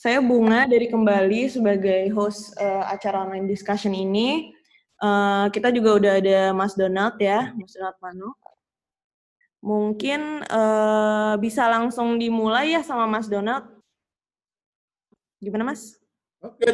Saya 0.00 0.24
Bunga 0.24 0.64
dari 0.64 0.88
Kembali 0.88 1.44
sebagai 1.52 2.08
host 2.16 2.56
uh, 2.56 2.88
acara 2.88 3.20
online 3.20 3.44
discussion 3.44 3.92
ini. 3.92 4.48
Uh, 4.96 5.52
kita 5.52 5.68
juga 5.68 6.00
udah 6.00 6.12
ada 6.16 6.40
Mas 6.56 6.72
Donald 6.72 7.20
ya, 7.20 7.52
Mas 7.52 7.76
Donald 7.76 8.00
Mano. 8.00 8.32
Mungkin 9.60 10.40
uh, 10.48 11.36
bisa 11.36 11.68
langsung 11.68 12.16
dimulai 12.16 12.72
ya 12.72 12.80
sama 12.80 13.04
Mas 13.04 13.28
Donald. 13.28 13.68
Gimana 15.36 15.68
Mas? 15.68 16.00
Oke, 16.40 16.64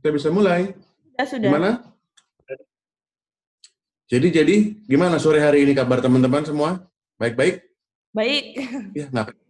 kita 0.00 0.08
bisa 0.16 0.32
mulai. 0.32 0.72
Ya 1.20 1.28
sudah. 1.28 1.44
Gimana? 1.44 1.70
Jadi 4.08 4.32
jadi 4.32 4.56
gimana 4.88 5.20
sore 5.20 5.44
hari 5.44 5.68
ini 5.68 5.76
kabar 5.76 6.00
teman-teman 6.00 6.40
semua? 6.40 6.88
Baik-baik? 7.20 7.68
Baik. 8.16 8.44
Ya 8.96 9.12
nggak 9.12 9.49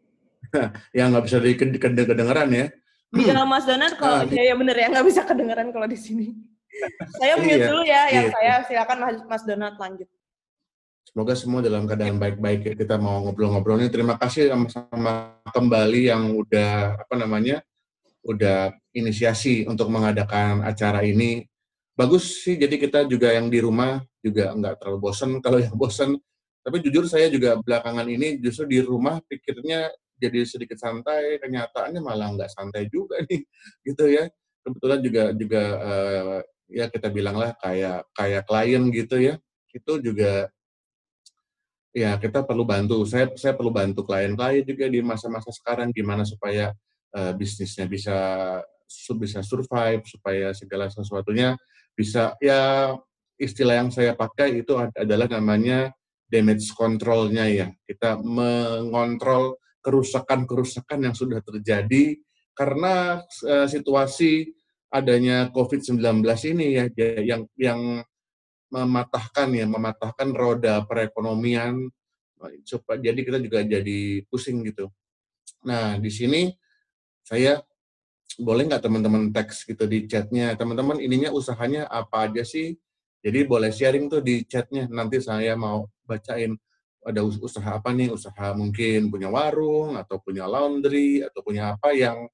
ya 0.98 1.04
nggak 1.08 1.24
bisa 1.26 1.38
kedengeran 1.42 2.48
ya. 2.50 2.66
Bisa 3.10 3.42
Mas 3.42 3.66
Donat 3.66 3.98
kalau 3.98 4.22
ah, 4.22 4.24
ya, 4.26 4.42
ya 4.50 4.54
bener 4.54 4.76
ya 4.78 4.86
nggak 4.86 5.06
bisa 5.06 5.22
kedengeran 5.26 5.74
kalau 5.74 5.86
di 5.90 5.98
sini. 5.98 6.30
saya 7.18 7.34
mute 7.34 7.58
iya, 7.58 7.66
dulu 7.66 7.82
ya, 7.82 8.02
yang 8.06 8.26
iya. 8.30 8.32
saya 8.32 8.52
silakan 8.66 8.98
Mas, 9.02 9.18
Mas 9.26 9.42
Donat 9.42 9.74
lanjut. 9.74 10.08
Semoga 11.10 11.34
semua 11.34 11.58
dalam 11.58 11.90
keadaan 11.90 12.22
baik-baik 12.22 12.60
ya. 12.62 12.74
kita 12.78 12.94
mau 12.94 13.18
ngobrol-ngobrol 13.26 13.82
ini. 13.82 13.90
Terima 13.90 14.14
kasih 14.14 14.54
sama-sama 14.54 15.34
kembali 15.50 16.06
yang 16.06 16.38
udah 16.38 17.02
apa 17.02 17.14
namanya 17.18 17.66
udah 18.22 18.70
inisiasi 18.94 19.66
untuk 19.66 19.90
mengadakan 19.90 20.62
acara 20.62 21.02
ini. 21.02 21.42
Bagus 21.98 22.46
sih, 22.46 22.54
jadi 22.54 22.78
kita 22.78 23.10
juga 23.10 23.34
yang 23.34 23.50
di 23.50 23.58
rumah 23.58 24.00
juga 24.22 24.54
nggak 24.54 24.78
terlalu 24.78 25.10
bosan. 25.10 25.30
Kalau 25.44 25.58
yang 25.58 25.74
bosan, 25.74 26.14
tapi 26.62 26.78
jujur 26.78 27.10
saya 27.10 27.26
juga 27.26 27.58
belakangan 27.58 28.06
ini 28.06 28.38
justru 28.38 28.70
di 28.70 28.78
rumah 28.78 29.18
pikirnya 29.26 29.90
jadi 30.20 30.44
sedikit 30.44 30.76
santai, 30.76 31.40
kenyataannya 31.40 32.04
malah 32.04 32.36
nggak 32.36 32.52
santai 32.52 32.86
juga 32.92 33.18
nih, 33.24 33.42
gitu 33.88 34.04
ya. 34.06 34.28
Kebetulan 34.60 35.00
juga 35.00 35.24
juga 35.32 35.62
uh, 35.80 36.38
ya 36.68 36.86
kita 36.92 37.08
bilanglah 37.08 37.56
kayak 37.58 38.06
kayak 38.12 38.42
klien 38.44 38.84
gitu 38.92 39.16
ya, 39.18 39.34
itu 39.72 39.92
juga 40.04 40.52
ya 41.96 42.14
kita 42.20 42.44
perlu 42.44 42.62
bantu. 42.68 43.02
Saya 43.08 43.32
saya 43.34 43.56
perlu 43.56 43.72
bantu 43.72 44.04
klien-klien 44.06 44.62
juga 44.62 44.86
di 44.86 45.00
masa-masa 45.00 45.50
sekarang 45.50 45.90
gimana 45.90 46.22
supaya 46.28 46.76
uh, 47.16 47.32
bisnisnya 47.34 47.88
bisa 47.88 48.18
bisa 49.16 49.40
survive, 49.40 50.02
supaya 50.06 50.50
segala 50.50 50.90
sesuatunya 50.90 51.54
bisa 51.94 52.34
ya 52.42 52.92
istilah 53.40 53.74
yang 53.80 53.90
saya 53.94 54.12
pakai 54.12 54.60
itu 54.60 54.76
adalah 54.76 55.24
namanya 55.30 55.94
damage 56.30 56.70
control-nya 56.72 57.44
ya. 57.50 57.68
Kita 57.84 58.16
mengontrol 58.22 59.59
kerusakan-kerusakan 59.80 61.08
yang 61.08 61.14
sudah 61.16 61.40
terjadi 61.40 62.20
karena 62.52 63.24
uh, 63.24 63.66
situasi 63.68 64.52
adanya 64.90 65.48
COVID-19 65.54 66.02
ini 66.50 66.66
ya 66.76 66.84
yang 67.22 67.42
yang 67.54 67.80
mematahkan 68.70 69.48
ya 69.54 69.66
mematahkan 69.66 70.28
roda 70.34 70.82
perekonomian. 70.86 71.90
Supaya 72.64 72.96
jadi 72.96 73.20
kita 73.20 73.38
juga 73.40 73.60
jadi 73.60 74.24
pusing 74.32 74.64
gitu. 74.64 74.88
Nah 75.64 76.00
di 76.00 76.08
sini 76.08 76.56
saya 77.20 77.60
boleh 78.40 78.64
nggak 78.64 78.80
teman-teman 78.80 79.28
teks 79.28 79.68
gitu 79.68 79.84
di 79.84 80.08
chatnya? 80.08 80.56
Teman-teman 80.56 80.96
ininya 81.04 81.28
usahanya 81.34 81.84
apa 81.90 82.30
aja 82.30 82.40
sih? 82.40 82.80
Jadi 83.20 83.44
boleh 83.44 83.68
sharing 83.68 84.08
tuh 84.08 84.24
di 84.24 84.48
chatnya 84.48 84.88
nanti 84.88 85.20
saya 85.20 85.52
mau 85.52 85.84
bacain 86.08 86.56
ada 87.00 87.24
usaha 87.24 87.80
apa 87.80 87.96
nih 87.96 88.12
usaha 88.12 88.52
mungkin 88.52 89.08
punya 89.08 89.32
warung 89.32 89.96
atau 89.96 90.20
punya 90.20 90.44
laundry 90.44 91.24
atau 91.24 91.40
punya 91.40 91.72
apa 91.72 91.96
yang 91.96 92.28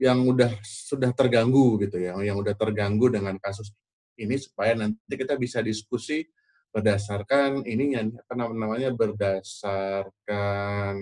yang 0.00 0.18
udah 0.24 0.50
sudah 0.64 1.12
terganggu 1.14 1.78
gitu 1.86 2.00
ya 2.00 2.16
yang 2.24 2.40
udah 2.40 2.56
terganggu 2.56 3.12
dengan 3.12 3.36
kasus 3.38 3.70
ini 4.18 4.34
supaya 4.40 4.74
nanti 4.74 5.14
kita 5.14 5.38
bisa 5.38 5.62
diskusi 5.62 6.26
berdasarkan 6.70 7.66
ini 7.66 7.98
yang 7.98 8.14
apa 8.14 8.34
namanya 8.34 8.94
berdasarkan 8.94 10.94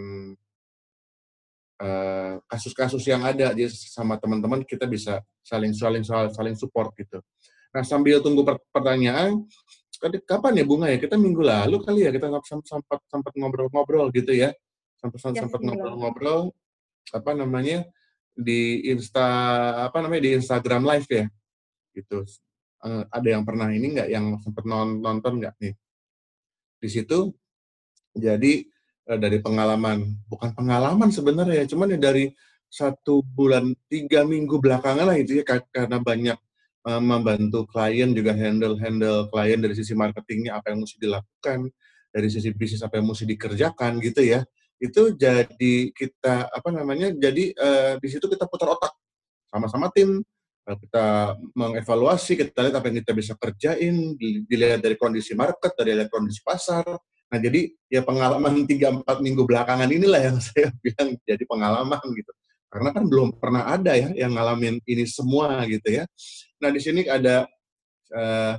eh, 1.78 2.34
kasus-kasus 2.48 3.04
uh, 3.04 3.08
yang 3.12 3.22
ada 3.22 3.52
jadi 3.52 3.68
sama 3.70 4.16
teman-teman 4.16 4.64
kita 4.64 4.88
bisa 4.88 5.20
saling 5.44 5.76
saling 5.76 6.04
saling 6.04 6.56
support 6.56 6.96
gitu. 6.96 7.20
Nah 7.70 7.84
sambil 7.84 8.24
tunggu 8.24 8.48
pertanyaan 8.72 9.44
kapan 10.24 10.52
ya 10.58 10.64
bunga 10.64 10.86
ya? 10.88 10.98
Kita 11.02 11.18
minggu 11.18 11.42
lalu 11.42 11.76
kali 11.82 12.06
ya 12.06 12.10
kita 12.14 12.30
sempat 12.66 13.00
sempat 13.10 13.32
ngobrol-ngobrol 13.34 14.10
gitu 14.14 14.32
ya. 14.32 14.54
Sempat 14.98 15.34
ya, 15.34 15.46
sempat 15.46 15.60
ngobrol-ngobrol 15.62 16.54
apa 17.14 17.30
namanya 17.34 17.86
di 18.34 18.86
insta 18.90 19.26
apa 19.90 19.98
namanya 20.02 20.22
di 20.24 20.32
Instagram 20.38 20.82
live 20.86 21.08
ya. 21.10 21.24
Gitu. 21.94 22.18
Uh, 22.78 23.02
ada 23.10 23.28
yang 23.28 23.42
pernah 23.42 23.74
ini 23.74 23.98
nggak 23.98 24.08
yang 24.08 24.38
sempat 24.38 24.64
nonton 24.66 25.32
nggak 25.42 25.54
nih? 25.58 25.74
Di 26.78 26.88
situ 26.88 27.34
jadi 28.14 28.66
uh, 29.10 29.18
dari 29.18 29.38
pengalaman 29.42 30.14
bukan 30.30 30.54
pengalaman 30.54 31.10
sebenarnya 31.10 31.66
cuman 31.66 31.94
ya 31.94 31.98
dari 31.98 32.30
satu 32.68 33.24
bulan 33.24 33.72
tiga 33.88 34.28
minggu 34.28 34.60
belakangan 34.60 35.08
lah 35.08 35.16
itu 35.16 35.40
ya 35.40 35.44
karena 35.72 35.98
banyak 35.98 36.38
membantu 36.96 37.68
klien 37.68 38.08
juga 38.16 38.32
handle 38.32 38.80
handle 38.80 39.28
klien 39.28 39.60
dari 39.60 39.76
sisi 39.76 39.92
marketingnya 39.92 40.56
apa 40.56 40.72
yang 40.72 40.80
mesti 40.80 40.96
dilakukan 40.96 41.68
dari 42.08 42.28
sisi 42.32 42.48
bisnis 42.56 42.80
apa 42.80 42.96
yang 42.96 43.06
mesti 43.12 43.28
dikerjakan 43.28 44.00
gitu 44.00 44.24
ya. 44.24 44.40
Itu 44.80 45.12
jadi 45.12 45.92
kita 45.92 46.48
apa 46.48 46.68
namanya 46.72 47.12
jadi 47.12 47.52
uh, 47.52 47.92
di 48.00 48.08
situ 48.08 48.24
kita 48.24 48.48
putar 48.48 48.72
otak. 48.72 48.96
Sama-sama 49.52 49.92
tim 49.92 50.24
uh, 50.64 50.76
kita 50.80 51.36
mengevaluasi 51.52 52.40
kita 52.40 52.64
lihat 52.64 52.76
apa 52.80 52.86
yang 52.88 52.98
kita 53.04 53.12
bisa 53.12 53.32
kerjain 53.36 54.16
dilihat 54.48 54.80
dari 54.80 54.96
kondisi 54.96 55.36
market 55.36 55.76
dari 55.76 56.08
kondisi 56.08 56.40
pasar. 56.40 56.88
Nah 57.28 57.38
jadi 57.38 57.68
ya 57.92 58.00
pengalaman 58.00 58.64
tiga 58.64 58.88
empat 58.88 59.20
minggu 59.20 59.44
belakangan 59.44 59.92
inilah 59.92 60.20
yang 60.32 60.38
saya 60.46 60.72
bilang 60.80 61.20
jadi 61.28 61.44
pengalaman 61.44 62.00
gitu. 62.16 62.32
Karena 62.68 62.92
kan 62.92 63.04
belum 63.08 63.40
pernah 63.40 63.64
ada 63.64 63.96
ya 63.96 64.12
yang 64.12 64.36
ngalamin 64.36 64.80
ini 64.84 65.04
semua 65.08 65.64
gitu 65.64 65.88
ya. 65.88 66.04
Nah 66.58 66.70
di 66.74 66.80
sini 66.82 67.06
ada 67.06 67.46
uh, 68.10 68.54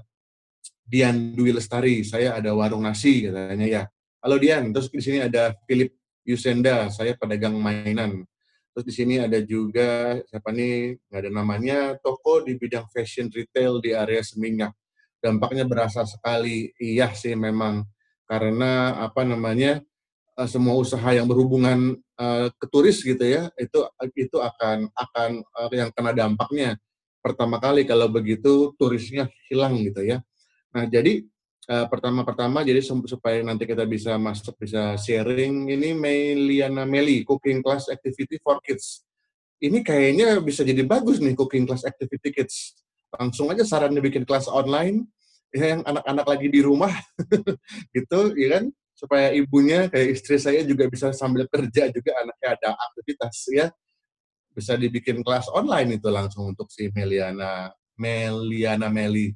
Dian 0.88 1.36
Dwi 1.36 1.52
Lestari, 1.52 2.02
saya 2.08 2.40
ada 2.40 2.56
warung 2.56 2.88
nasi 2.88 3.28
katanya 3.28 3.68
ya. 3.68 3.84
Halo 4.24 4.40
Dian, 4.40 4.72
terus 4.72 4.88
di 4.88 5.04
sini 5.04 5.20
ada 5.20 5.52
Philip 5.68 5.92
Yusenda, 6.24 6.88
saya 6.92 7.16
pedagang 7.20 7.60
mainan. 7.60 8.24
Terus 8.72 8.86
di 8.88 8.94
sini 8.96 9.16
ada 9.20 9.40
juga 9.44 10.16
siapa 10.32 10.56
nih? 10.56 10.96
Nggak 11.12 11.20
ada 11.20 11.32
namanya. 11.32 11.80
Toko 12.00 12.44
di 12.44 12.56
bidang 12.56 12.88
fashion 12.92 13.28
retail 13.32 13.84
di 13.84 13.92
area 13.92 14.24
Seminyak. 14.24 14.72
Dampaknya 15.20 15.68
berasa 15.68 16.08
sekali, 16.08 16.72
iya 16.80 17.12
sih 17.12 17.36
memang. 17.36 17.84
Karena 18.24 18.96
apa 19.04 19.28
namanya 19.28 19.84
uh, 20.40 20.48
semua 20.48 20.80
usaha 20.80 21.12
yang 21.12 21.28
berhubungan 21.28 22.00
uh, 22.16 22.48
ke 22.56 22.66
turis 22.72 23.04
gitu 23.04 23.20
ya 23.20 23.52
itu 23.60 23.80
itu 24.16 24.38
akan 24.40 24.88
akan 24.96 25.44
yang 25.76 25.92
kena 25.92 26.16
dampaknya 26.16 26.80
pertama 27.20 27.60
kali 27.60 27.84
kalau 27.84 28.08
begitu 28.08 28.74
turisnya 28.80 29.28
hilang 29.48 29.80
gitu 29.84 30.02
ya. 30.04 30.24
Nah 30.72 30.88
jadi 30.88 31.24
uh, 31.68 31.86
pertama-pertama 31.92 32.64
jadi 32.64 32.80
supaya 32.84 33.44
nanti 33.44 33.68
kita 33.68 33.84
bisa 33.84 34.16
masuk 34.16 34.56
bisa 34.58 34.96
sharing 34.98 35.70
ini 35.70 35.92
Meliana 35.94 36.88
Meli 36.88 37.28
cooking 37.28 37.60
class 37.60 37.92
activity 37.92 38.40
for 38.42 38.58
kids. 38.64 39.04
Ini 39.60 39.84
kayaknya 39.84 40.40
bisa 40.40 40.64
jadi 40.64 40.88
bagus 40.88 41.20
nih 41.20 41.36
cooking 41.36 41.68
class 41.68 41.84
activity 41.84 42.32
kids. 42.32 42.80
Langsung 43.12 43.52
aja 43.52 43.68
sarannya 43.68 44.00
bikin 44.00 44.24
kelas 44.24 44.48
online 44.48 45.04
ya 45.50 45.76
yang 45.76 45.82
anak-anak 45.84 46.26
lagi 46.30 46.48
di 46.48 46.62
rumah 46.64 46.94
gitu 47.96 48.20
ya 48.40 48.60
kan? 48.60 48.66
Supaya 48.96 49.32
ibunya 49.32 49.88
kayak 49.88 50.20
istri 50.20 50.36
saya 50.40 50.60
juga 50.64 50.88
bisa 50.88 51.12
sambil 51.16 51.48
kerja 51.48 51.88
juga 51.92 52.12
anaknya 52.20 52.48
ada 52.56 52.70
aktivitas 52.76 53.36
ya 53.52 53.68
bisa 54.54 54.76
dibikin 54.76 55.22
kelas 55.22 55.48
online 55.54 56.02
itu 56.02 56.10
langsung 56.10 56.52
untuk 56.52 56.68
si 56.74 56.90
Meliana 56.92 57.70
Meliana 58.00 58.88
Meli 58.88 59.32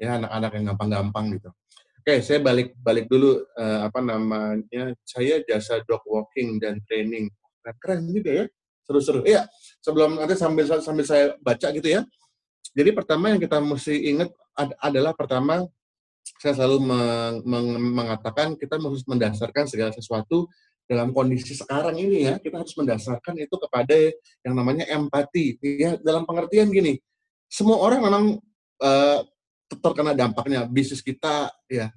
ya 0.00 0.16
anak-anak 0.16 0.50
yang 0.56 0.64
gampang-gampang 0.74 1.26
gitu. 1.36 1.50
Oke, 2.00 2.24
saya 2.24 2.40
balik 2.40 2.72
balik 2.80 3.12
dulu 3.12 3.44
uh, 3.60 3.84
apa 3.84 4.00
namanya 4.00 4.96
saya 5.04 5.44
jasa 5.44 5.84
dog 5.84 6.00
walking 6.08 6.56
dan 6.56 6.80
training. 6.88 7.28
Nah, 7.60 7.76
keren 7.76 8.08
juga 8.08 8.30
ya, 8.32 8.44
seru-seru. 8.88 9.20
Iya, 9.28 9.44
sebelum 9.84 10.16
nanti 10.16 10.32
sambil 10.32 10.64
sambil 10.80 11.04
saya 11.04 11.36
baca 11.44 11.68
gitu 11.68 11.84
ya. 11.84 12.00
Jadi 12.72 12.90
pertama 12.96 13.28
yang 13.28 13.40
kita 13.42 13.60
mesti 13.60 14.16
ingat 14.16 14.32
ad, 14.56 14.72
adalah 14.80 15.12
pertama 15.12 15.68
saya 16.40 16.56
selalu 16.56 16.88
meng, 16.88 17.34
meng, 17.44 17.66
mengatakan 17.92 18.56
kita 18.56 18.80
harus 18.80 19.04
mendasarkan 19.04 19.68
segala 19.68 19.92
sesuatu 19.92 20.48
dalam 20.90 21.14
kondisi 21.14 21.54
sekarang 21.54 21.94
ini 21.94 22.26
ya 22.26 22.42
kita 22.42 22.66
harus 22.66 22.74
mendasarkan 22.74 23.38
itu 23.38 23.54
kepada 23.54 23.94
yang 24.42 24.54
namanya 24.58 24.90
empati. 24.90 25.54
Ya 25.62 25.94
dalam 26.02 26.26
pengertian 26.26 26.66
gini 26.66 26.98
semua 27.46 27.78
orang 27.78 28.02
memang 28.02 28.24
uh, 28.82 29.18
terkena 29.70 30.18
dampaknya. 30.18 30.66
Bisnis 30.66 30.98
kita 30.98 31.54
ya 31.70 31.94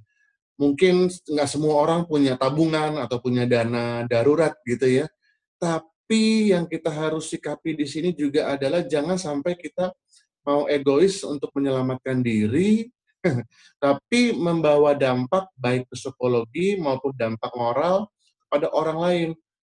mungkin 0.61 1.09
nggak 1.09 1.49
semua 1.49 1.81
orang 1.81 2.05
punya 2.05 2.37
tabungan 2.37 3.01
atau 3.01 3.17
punya 3.17 3.49
dana 3.49 4.05
darurat 4.05 4.53
gitu 4.61 4.85
ya. 4.85 5.09
Tapi 5.57 6.53
yang 6.53 6.69
kita 6.69 6.93
harus 6.93 7.33
sikapi 7.33 7.73
di 7.73 7.89
sini 7.89 8.13
juga 8.13 8.53
adalah 8.53 8.85
jangan 8.85 9.17
sampai 9.17 9.57
kita 9.57 9.89
mau 10.45 10.69
egois 10.69 11.23
untuk 11.25 11.49
menyelamatkan 11.55 12.19
diri, 12.19 12.91
tapi 13.83 14.35
membawa 14.35 14.93
dampak 14.93 15.49
baik 15.57 15.89
psikologi 15.89 16.77
maupun 16.77 17.15
dampak 17.15 17.49
moral 17.57 18.11
pada 18.53 18.69
orang 18.69 18.97
lain. 19.01 19.29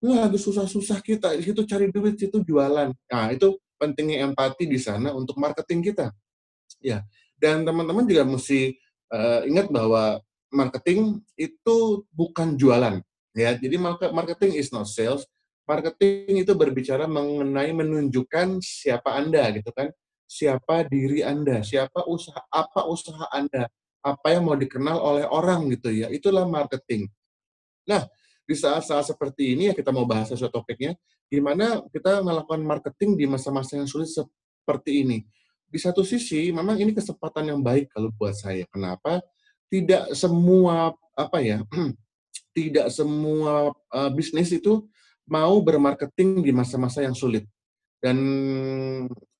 Wah, 0.05 0.28
lagi 0.28 0.37
susah-susah 0.37 1.00
kita, 1.00 1.32
itu 1.40 1.64
cari 1.64 1.88
duit, 1.88 2.20
itu 2.20 2.37
jualan. 2.44 2.93
Nah, 2.93 3.26
itu 3.32 3.56
pentingnya 3.81 4.28
empati 4.28 4.69
di 4.69 4.76
sana 4.76 5.17
untuk 5.17 5.40
marketing 5.40 5.81
kita. 5.81 6.12
Ya, 6.84 7.00
dan 7.40 7.64
teman-teman 7.64 8.05
juga 8.05 8.28
mesti 8.28 8.76
uh, 9.08 9.49
ingat 9.49 9.73
bahwa 9.73 10.20
marketing 10.52 11.25
itu 11.40 12.05
bukan 12.12 12.61
jualan. 12.61 13.00
Ya, 13.32 13.56
jadi 13.56 13.81
marketing 14.12 14.61
is 14.61 14.69
not 14.69 14.88
sales, 14.88 15.25
marketing 15.69 16.44
itu 16.44 16.52
berbicara 16.52 17.05
mengenai 17.05 17.72
menunjukkan 17.72 18.61
siapa 18.61 19.17
Anda 19.17 19.49
gitu 19.56 19.72
kan. 19.72 19.93
Siapa 20.26 20.84
diri 20.88 21.22
Anda, 21.22 21.62
siapa 21.62 22.05
usaha 22.05 22.43
apa 22.50 22.84
usaha 22.88 23.31
Anda, 23.31 23.70
apa 24.02 24.26
yang 24.32 24.49
mau 24.49 24.58
dikenal 24.58 24.99
oleh 24.99 25.25
orang 25.29 25.70
gitu 25.72 25.93
ya. 25.93 26.08
Itulah 26.11 26.49
marketing. 26.49 27.06
Nah, 27.87 28.08
di 28.46 28.54
saat-saat 28.54 29.10
seperti 29.10 29.58
ini 29.58 29.69
ya 29.69 29.75
kita 29.75 29.90
mau 29.90 30.06
bahas 30.06 30.31
sesuatu 30.31 30.62
topiknya, 30.62 30.94
gimana 31.26 31.82
kita 31.90 32.22
melakukan 32.22 32.62
marketing 32.62 33.19
di 33.19 33.26
masa-masa 33.26 33.75
yang 33.75 33.90
sulit 33.90 34.06
seperti 34.06 35.02
ini. 35.02 35.26
Di 35.66 35.82
satu 35.82 36.06
sisi, 36.06 36.54
memang 36.54 36.78
ini 36.78 36.94
kesempatan 36.94 37.50
yang 37.50 37.60
baik 37.60 37.90
kalau 37.90 38.14
buat 38.14 38.38
saya. 38.38 38.62
Kenapa? 38.70 39.19
Tidak 39.66 40.14
semua 40.14 40.94
apa 41.19 41.43
ya, 41.43 41.66
tidak 42.56 42.87
semua 42.94 43.75
uh, 43.90 44.10
bisnis 44.14 44.54
itu 44.54 44.87
mau 45.26 45.58
bermarketing 45.58 46.46
di 46.46 46.54
masa-masa 46.54 47.02
yang 47.02 47.19
sulit. 47.19 47.43
Dan 47.98 48.16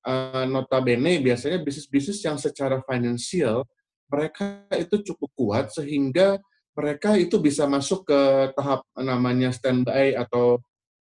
uh, 0.03 0.43
notabene 0.43 1.23
biasanya 1.23 1.63
bisnis-bisnis 1.63 2.19
yang 2.27 2.35
secara 2.35 2.83
finansial 2.83 3.63
mereka 4.11 4.67
itu 4.75 4.99
cukup 5.13 5.31
kuat 5.35 5.65
sehingga 5.71 6.39
mereka 6.77 7.17
itu 7.17 7.41
bisa 7.41 7.65
masuk 7.65 8.05
ke 8.05 8.19
tahap 8.53 8.85
namanya 8.93 9.49
standby 9.49 10.13
atau 10.13 10.61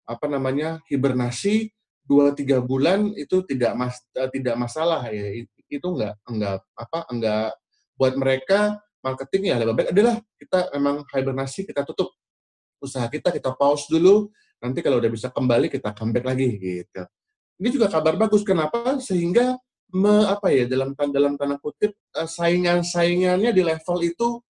apa 0.05 0.29
namanya 0.29 0.77
hibernasi 0.85 1.73
dua 2.05 2.37
tiga 2.37 2.61
bulan 2.61 3.09
itu 3.17 3.41
tidak 3.49 3.73
mas 3.73 3.97
uh, 4.13 4.29
tidak 4.29 4.53
masalah 4.53 5.01
ya 5.09 5.41
itu 5.65 5.87
enggak 5.89 6.13
enggak 6.29 6.61
apa 6.77 6.99
enggak 7.09 7.49
buat 7.97 8.13
mereka 8.13 8.77
marketing 9.01 9.49
ya 9.49 9.55
lebih 9.57 9.73
baik 9.73 9.89
adalah 9.89 10.15
kita 10.37 10.59
memang 10.77 10.95
hibernasi 11.09 11.65
kita 11.65 11.81
tutup 11.81 12.13
usaha 12.77 13.09
kita 13.09 13.33
kita 13.33 13.49
pause 13.57 13.89
dulu 13.89 14.29
Nanti 14.63 14.79
kalau 14.81 14.97
udah 14.97 15.11
bisa 15.11 15.27
kembali 15.29 15.67
kita 15.69 15.91
comeback 15.93 16.25
lagi 16.25 16.57
gitu. 16.57 17.03
Ini 17.61 17.69
juga 17.71 17.87
kabar 17.87 18.17
bagus 18.17 18.41
kenapa? 18.41 18.97
Sehingga 18.97 19.55
me, 19.93 20.25
apa 20.25 20.51
ya 20.51 20.65
dalam 20.67 20.97
dalam 21.13 21.37
tanda 21.37 21.61
kutip 21.61 21.93
eh, 21.93 22.27
saingan-saingannya 22.27 23.51
di 23.53 23.61
level 23.61 23.97
itu 24.03 24.41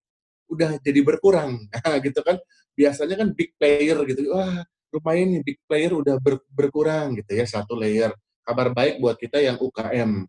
udah 0.52 0.78
jadi 0.82 1.00
berkurang 1.02 1.66
gitu 2.06 2.20
kan. 2.22 2.38
Biasanya 2.76 3.16
kan 3.20 3.32
big 3.32 3.56
player 3.56 3.98
gitu. 4.08 4.28
Wah, 4.32 4.64
lumayan 4.92 5.36
nih 5.36 5.42
big 5.44 5.60
player 5.68 5.92
udah 5.96 6.16
ber, 6.20 6.44
berkurang 6.52 7.18
gitu 7.20 7.32
ya 7.36 7.46
satu 7.48 7.76
layer. 7.76 8.12
Kabar 8.46 8.72
baik 8.72 9.02
buat 9.02 9.18
kita 9.18 9.42
yang 9.42 9.58
UKM. 9.58 10.28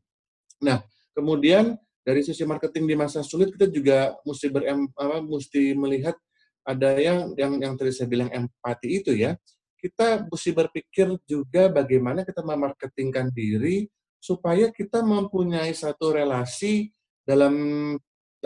Nah, 0.64 0.80
kemudian 1.12 1.76
dari 2.06 2.22
sisi 2.22 2.46
marketing 2.46 2.86
di 2.86 2.94
masa 2.94 3.20
sulit 3.26 3.50
kita 3.50 3.66
juga 3.66 4.14
mesti 4.22 4.46
berem 4.46 4.86
apa 4.94 5.18
mesti 5.18 5.74
melihat 5.74 6.14
ada 6.62 6.94
yang 7.02 7.34
yang 7.34 7.58
yang 7.58 7.74
tadi 7.74 7.90
saya 7.90 8.06
bilang 8.06 8.30
empati 8.30 9.02
itu 9.02 9.10
ya 9.10 9.34
kita 9.82 10.26
mesti 10.26 10.50
berpikir 10.54 11.18
juga 11.26 11.66
bagaimana 11.66 12.22
kita 12.22 12.46
memarketingkan 12.46 13.34
diri 13.34 13.90
supaya 14.22 14.70
kita 14.74 15.02
mempunyai 15.02 15.70
satu 15.74 16.14
relasi 16.14 16.90
dalam 17.22 17.54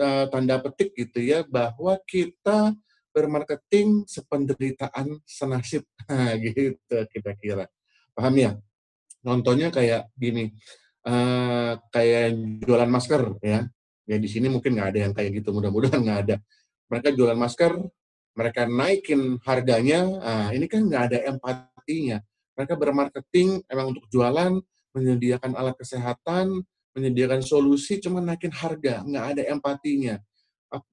uh, 0.01 0.25
tanda 0.33 0.57
petik 0.57 0.97
gitu 0.97 1.21
ya 1.21 1.45
bahwa 1.45 1.95
kita 2.09 2.73
bermarketing 3.13 4.09
sependeritaan 4.09 5.21
senasib. 5.23 5.85
Nah, 6.11 6.35
gitu 6.35 6.97
kira-kira. 7.13 7.71
Paham 8.11 8.35
ya? 8.35 8.51
Nontonnya 9.23 9.71
kayak 9.71 10.11
gini 10.17 10.51
uh, 11.07 11.79
kayak 11.93 12.35
jualan 12.65 12.89
masker 12.89 13.39
ya. 13.39 13.63
Ya 14.09 14.17
di 14.19 14.27
sini 14.27 14.51
mungkin 14.51 14.75
nggak 14.75 14.89
ada 14.91 14.99
yang 15.07 15.13
kayak 15.15 15.39
gitu 15.39 15.55
mudah-mudahan 15.55 16.01
nggak 16.03 16.19
ada. 16.27 16.35
Mereka 16.91 17.15
jualan 17.15 17.39
masker 17.39 17.79
mereka 18.31 18.63
naikin 18.63 19.37
harganya, 19.43 20.07
nah, 20.07 20.47
ini 20.55 20.65
kan 20.67 20.87
nggak 20.87 21.03
ada 21.11 21.17
empatinya. 21.27 22.17
Mereka 22.55 22.73
bermarketing 22.79 23.63
emang 23.67 23.91
untuk 23.91 24.07
jualan, 24.07 24.55
menyediakan 24.95 25.55
alat 25.55 25.75
kesehatan, 25.79 26.63
menyediakan 26.95 27.41
solusi, 27.43 27.99
cuma 28.03 28.19
naikin 28.19 28.51
harga, 28.51 29.03
nggak 29.03 29.25
ada 29.37 29.41
empatinya. 29.51 30.15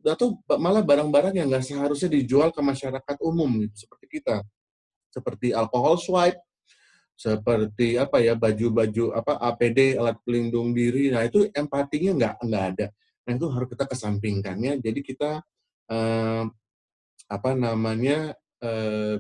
Atau 0.02 0.42
malah 0.58 0.82
barang-barang 0.82 1.34
yang 1.38 1.48
nggak 1.50 1.64
seharusnya 1.64 2.10
dijual 2.10 2.50
ke 2.50 2.60
masyarakat 2.62 3.16
umum, 3.22 3.66
gitu, 3.66 3.86
seperti 3.86 4.06
kita. 4.18 4.36
Seperti 5.08 5.54
alkohol 5.54 5.96
swipe, 5.98 6.38
seperti 7.18 7.98
apa 7.98 8.22
ya 8.22 8.38
baju-baju 8.38 9.10
apa 9.10 9.42
APD 9.42 9.98
alat 9.98 10.22
pelindung 10.22 10.70
diri 10.70 11.10
nah 11.10 11.26
itu 11.26 11.50
empatinya 11.50 12.14
nggak 12.14 12.34
nggak 12.46 12.64
ada 12.70 12.86
nah 13.26 13.32
itu 13.34 13.46
harus 13.50 13.66
kita 13.74 13.84
kesampingkannya 13.90 14.78
jadi 14.78 15.00
kita 15.02 15.42
eh, 15.90 16.44
apa 17.28 17.50
namanya 17.52 18.32
e, 18.56 18.70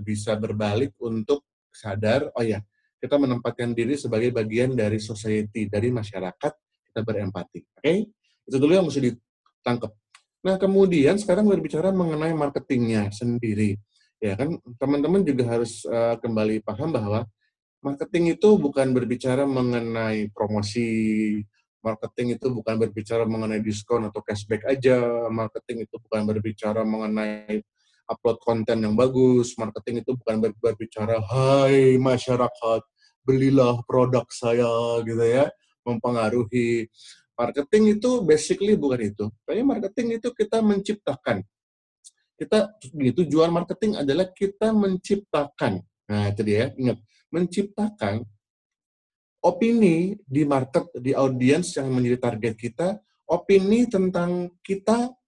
bisa 0.00 0.34
berbalik 0.40 0.96
untuk 0.98 1.44
sadar 1.68 2.32
oh 2.32 2.44
ya 2.44 2.64
kita 2.98 3.14
menempatkan 3.20 3.76
diri 3.76 3.94
sebagai 3.94 4.34
bagian 4.34 4.74
dari 4.74 4.98
society 4.98 5.68
dari 5.68 5.92
masyarakat 5.92 6.52
kita 6.90 7.00
berempati 7.04 7.60
oke 7.62 7.82
okay? 7.82 8.08
itu 8.48 8.56
dulu 8.56 8.72
yang 8.72 8.86
mesti 8.86 9.12
ditangkap 9.12 9.92
nah 10.42 10.56
kemudian 10.56 11.18
sekarang 11.18 11.46
berbicara 11.46 11.90
mengenai 11.90 12.32
marketingnya 12.32 13.10
sendiri 13.10 13.76
ya 14.18 14.34
kan 14.34 14.58
teman-teman 14.78 15.22
juga 15.22 15.58
harus 15.58 15.82
uh, 15.86 16.18
kembali 16.18 16.62
paham 16.62 16.90
bahwa 16.94 17.26
marketing 17.82 18.38
itu 18.38 18.58
bukan 18.58 18.90
berbicara 18.90 19.46
mengenai 19.46 20.30
promosi 20.34 20.86
marketing 21.78 22.40
itu 22.40 22.50
bukan 22.50 22.74
berbicara 22.74 23.22
mengenai 23.22 23.62
diskon 23.62 24.10
atau 24.10 24.18
cashback 24.22 24.66
aja 24.66 25.28
marketing 25.30 25.86
itu 25.86 25.94
bukan 26.02 26.26
berbicara 26.26 26.82
mengenai 26.82 27.62
upload 28.08 28.40
konten 28.40 28.82
yang 28.82 28.96
bagus. 28.96 29.54
Marketing 29.60 30.02
itu 30.02 30.16
bukan 30.16 30.40
berbicara, 30.40 31.20
hai 31.28 32.00
masyarakat, 32.00 32.80
belilah 33.22 33.84
produk 33.84 34.24
saya 34.32 35.04
gitu 35.04 35.20
ya, 35.20 35.52
mempengaruhi. 35.88 36.84
Marketing 37.32 37.96
itu 37.96 38.20
basically 38.20 38.76
bukan 38.76 39.00
itu. 39.08 39.24
Tapi 39.48 39.64
marketing 39.64 40.20
itu 40.20 40.28
kita 40.36 40.60
menciptakan. 40.60 41.40
Kita 42.36 42.76
tujuan 42.92 43.50
marketing 43.50 44.04
adalah 44.04 44.28
kita 44.30 44.70
menciptakan. 44.76 45.80
Nah, 46.08 46.24
itu 46.30 46.42
dia, 46.44 46.70
ingat, 46.76 47.00
menciptakan 47.32 48.22
opini 49.40 50.18
di 50.22 50.42
market, 50.44 50.92
di 50.98 51.14
audiens 51.16 51.72
yang 51.78 51.90
menjadi 51.94 52.18
target 52.20 52.54
kita, 52.58 52.88
opini 53.26 53.86
tentang 53.86 54.52
kita 54.60 55.18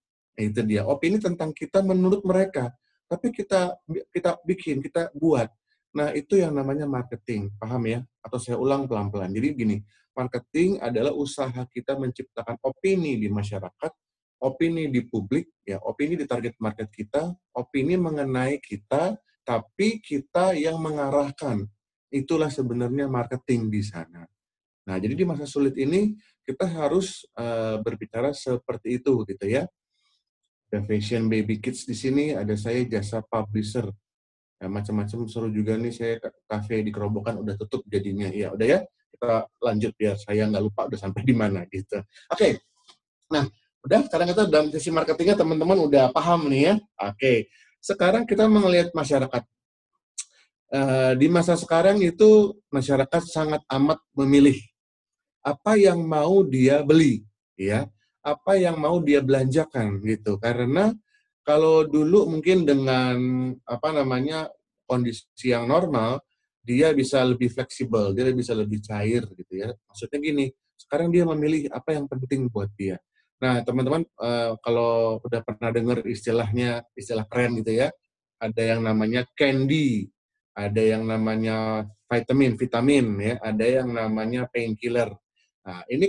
Nah, 0.41 0.49
itu 0.49 0.65
dia. 0.65 0.89
Opini 0.89 1.21
tentang 1.21 1.53
kita 1.53 1.85
menurut 1.85 2.25
mereka. 2.25 2.73
Tapi 3.05 3.29
kita 3.29 3.77
kita 4.09 4.41
bikin, 4.41 4.81
kita 4.81 5.13
buat. 5.13 5.53
Nah, 5.93 6.17
itu 6.17 6.41
yang 6.41 6.57
namanya 6.57 6.89
marketing. 6.89 7.53
Paham 7.61 7.85
ya? 7.85 8.01
Atau 8.25 8.41
saya 8.41 8.57
ulang 8.57 8.89
pelan-pelan. 8.89 9.29
Jadi 9.37 9.49
gini, 9.53 9.77
marketing 10.15 10.83
adalah 10.83 11.15
usaha 11.15 11.67
kita 11.71 11.97
menciptakan 11.97 12.59
opini 12.63 13.17
di 13.17 13.29
masyarakat, 13.31 13.93
opini 14.41 14.89
di 14.89 15.05
publik, 15.05 15.53
ya, 15.63 15.79
opini 15.85 16.17
di 16.17 16.25
target 16.25 16.57
market 16.59 16.89
kita, 16.91 17.33
opini 17.55 17.95
mengenai 18.01 18.59
kita, 18.59 19.17
tapi 19.45 20.01
kita 20.01 20.57
yang 20.57 20.81
mengarahkan. 20.81 21.67
Itulah 22.11 22.51
sebenarnya 22.51 23.07
marketing 23.07 23.71
di 23.71 23.83
sana. 23.87 24.27
Nah, 24.89 24.97
jadi 24.99 25.15
di 25.15 25.23
masa 25.23 25.47
sulit 25.47 25.79
ini 25.79 26.19
kita 26.43 26.67
harus 26.67 27.23
uh, 27.39 27.79
berbicara 27.79 28.35
seperti 28.35 28.99
itu 28.99 29.23
gitu 29.29 29.47
ya. 29.47 29.69
Ada 30.71 30.87
fashion 30.87 31.31
baby 31.31 31.63
kids 31.63 31.87
di 31.87 31.95
sini, 31.95 32.35
ada 32.35 32.55
saya 32.59 32.83
jasa 32.87 33.23
publisher. 33.23 33.87
Ya, 34.61 34.67
macam-macam 34.67 35.31
seru 35.31 35.49
juga 35.49 35.79
nih 35.79 35.95
saya 35.95 36.15
kafe 36.51 36.83
di 36.83 36.91
kerobokan 36.91 37.39
udah 37.39 37.55
tutup 37.55 37.87
jadinya. 37.87 38.29
Ya 38.29 38.51
udah 38.51 38.67
ya, 38.67 38.81
kita 39.21 39.45
lanjut 39.61 39.93
biar 40.01 40.17
saya 40.17 40.49
nggak 40.49 40.65
lupa 40.65 40.89
udah 40.89 40.97
sampai 40.97 41.21
di 41.29 41.37
mana 41.37 41.69
gitu. 41.69 42.01
Oke, 42.33 42.33
okay. 42.33 42.53
nah 43.29 43.45
udah 43.85 44.01
sekarang 44.09 44.33
kita 44.33 44.43
dalam 44.49 44.73
sisi 44.73 44.89
marketingnya 44.89 45.37
teman-teman 45.37 45.77
udah 45.85 46.09
paham 46.09 46.49
nih 46.49 46.73
ya. 46.73 46.75
Oke, 46.81 47.13
okay. 47.13 47.39
sekarang 47.85 48.25
kita 48.25 48.49
melihat 48.49 48.89
masyarakat. 48.97 49.45
Uh, 50.71 51.19
di 51.19 51.27
masa 51.27 51.59
sekarang 51.59 51.99
itu 52.01 52.55
masyarakat 52.71 53.27
sangat 53.27 53.61
amat 53.69 53.99
memilih 54.15 54.55
apa 55.45 55.77
yang 55.77 56.01
mau 56.01 56.41
dia 56.47 56.81
beli, 56.81 57.27
ya 57.61 57.85
apa 58.25 58.57
yang 58.57 58.81
mau 58.81 58.97
dia 59.05 59.21
belanjakan 59.21 60.01
gitu. 60.01 60.41
Karena 60.41 60.97
kalau 61.45 61.85
dulu 61.85 62.29
mungkin 62.29 62.65
dengan 62.65 63.17
apa 63.69 63.89
namanya 63.93 64.49
kondisi 64.89 65.27
yang 65.51 65.69
normal, 65.69 66.21
dia 66.71 66.95
bisa 66.95 67.19
lebih 67.27 67.51
fleksibel, 67.51 68.15
dia 68.15 68.31
bisa 68.31 68.55
lebih 68.55 68.79
cair 68.79 69.27
gitu 69.27 69.55
ya. 69.59 69.75
Maksudnya 69.91 70.19
gini, 70.23 70.47
sekarang 70.79 71.11
dia 71.11 71.27
memilih 71.27 71.67
apa 71.75 71.99
yang 71.99 72.07
penting 72.07 72.47
buat 72.47 72.71
dia. 72.79 72.95
Nah, 73.43 73.59
teman-teman 73.67 74.07
uh, 74.23 74.55
kalau 74.63 75.19
udah 75.27 75.43
pernah 75.43 75.75
dengar 75.75 75.99
istilahnya, 76.07 76.87
istilah 76.95 77.27
keren 77.27 77.59
gitu 77.59 77.75
ya, 77.75 77.91
ada 78.39 78.63
yang 78.63 78.87
namanya 78.87 79.27
candy, 79.35 80.07
ada 80.55 80.79
yang 80.79 81.03
namanya 81.09 81.89
vitamin, 82.07 82.55
vitamin 82.55 83.07
ya, 83.19 83.35
ada 83.43 83.67
yang 83.67 83.89
namanya 83.91 84.47
painkiller. 84.47 85.11
Nah, 85.67 85.83
ini 85.91 86.09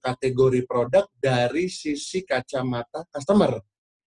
kategori 0.00 0.60
produk 0.64 1.10
dari 1.18 1.66
sisi 1.66 2.22
kacamata 2.22 3.02
customer. 3.10 3.58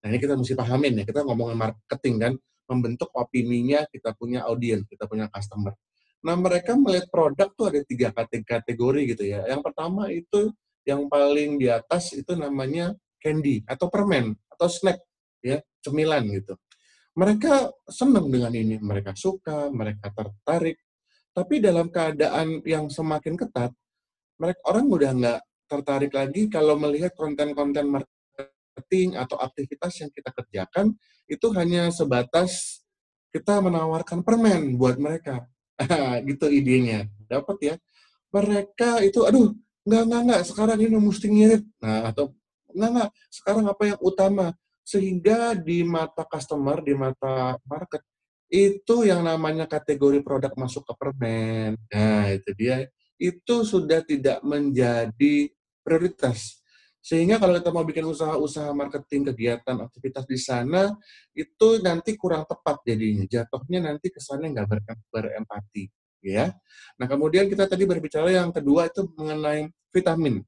Nah, 0.02 0.06
ini 0.10 0.18
kita 0.18 0.34
mesti 0.34 0.52
pahamin 0.58 1.02
ya, 1.02 1.04
kita 1.06 1.22
ngomongin 1.22 1.56
marketing 1.56 2.16
kan, 2.18 2.32
membentuk 2.72 3.12
opininya 3.12 3.84
kita 3.92 4.16
punya 4.16 4.48
audiens, 4.48 4.88
kita 4.88 5.04
punya 5.04 5.28
customer. 5.28 5.76
Nah, 6.24 6.38
mereka 6.38 6.72
melihat 6.78 7.12
produk 7.12 7.52
tuh 7.52 7.68
ada 7.68 7.80
tiga 7.84 8.08
kategori 8.24 9.02
gitu 9.12 9.24
ya. 9.28 9.44
Yang 9.44 9.62
pertama 9.68 10.08
itu 10.08 10.54
yang 10.82 11.06
paling 11.06 11.60
di 11.60 11.70
atas 11.70 12.10
itu 12.16 12.34
namanya 12.34 12.94
candy 13.22 13.62
atau 13.70 13.86
permen 13.86 14.34
atau 14.50 14.66
snack 14.66 14.98
ya 15.42 15.62
cemilan 15.82 16.26
gitu 16.30 16.58
mereka 17.14 17.70
senang 17.86 18.26
dengan 18.30 18.50
ini 18.50 18.82
mereka 18.82 19.14
suka 19.14 19.70
mereka 19.70 20.10
tertarik 20.10 20.82
tapi 21.32 21.62
dalam 21.62 21.88
keadaan 21.88 22.60
yang 22.66 22.90
semakin 22.90 23.38
ketat 23.38 23.70
mereka 24.42 24.60
orang 24.66 24.86
udah 24.90 25.10
nggak 25.14 25.40
tertarik 25.70 26.12
lagi 26.12 26.50
kalau 26.50 26.76
melihat 26.76 27.14
konten-konten 27.14 27.88
atau 29.18 29.36
aktivitas 29.40 29.92
yang 30.00 30.10
kita 30.12 30.30
kerjakan 30.32 30.96
itu 31.28 31.46
hanya 31.56 31.88
sebatas 31.92 32.82
kita 33.32 33.60
menawarkan 33.60 34.20
permen 34.20 34.76
buat 34.76 34.96
mereka 35.00 35.48
gitu 36.28 36.48
idenya 36.48 37.08
dapat 37.28 37.56
ya 37.60 37.74
mereka 38.32 39.00
itu 39.04 39.24
aduh 39.24 39.52
Enggak, 39.82 40.02
enggak, 40.06 40.22
enggak, 40.22 40.42
sekarang 40.46 40.78
ini 40.78 40.96
mesti 40.98 41.26
ngirit. 41.26 41.62
Nah, 41.82 42.14
atau 42.14 42.24
enggak, 42.70 42.90
enggak, 42.94 43.10
sekarang 43.34 43.64
apa 43.66 43.82
yang 43.90 43.98
utama? 43.98 44.46
Sehingga 44.86 45.58
di 45.58 45.82
mata 45.82 46.22
customer, 46.22 46.78
di 46.86 46.94
mata 46.94 47.58
market, 47.66 48.02
itu 48.46 49.02
yang 49.02 49.26
namanya 49.26 49.66
kategori 49.66 50.22
produk 50.22 50.54
masuk 50.54 50.86
ke 50.86 50.94
permen. 50.94 51.74
Nah, 51.90 52.30
itu 52.30 52.50
dia. 52.54 52.86
Itu 53.18 53.66
sudah 53.66 54.06
tidak 54.06 54.38
menjadi 54.46 55.50
prioritas. 55.82 56.61
Sehingga 57.02 57.42
kalau 57.42 57.58
kita 57.58 57.74
mau 57.74 57.82
bikin 57.82 58.06
usaha-usaha 58.06 58.70
marketing, 58.70 59.34
kegiatan, 59.34 59.74
aktivitas 59.74 60.22
di 60.22 60.38
sana, 60.38 60.94
itu 61.34 61.82
nanti 61.82 62.14
kurang 62.14 62.46
tepat 62.46 62.78
jadinya. 62.86 63.26
Jatuhnya 63.26 63.90
nanti 63.90 64.06
kesannya 64.14 64.54
nggak 64.54 64.68
berempati 65.10 65.90
ya. 66.22 66.54
Nah, 66.96 67.06
kemudian 67.10 67.50
kita 67.50 67.66
tadi 67.66 67.82
berbicara 67.84 68.30
yang 68.30 68.54
kedua 68.54 68.86
itu 68.86 69.10
mengenai 69.18 69.66
vitamin. 69.90 70.40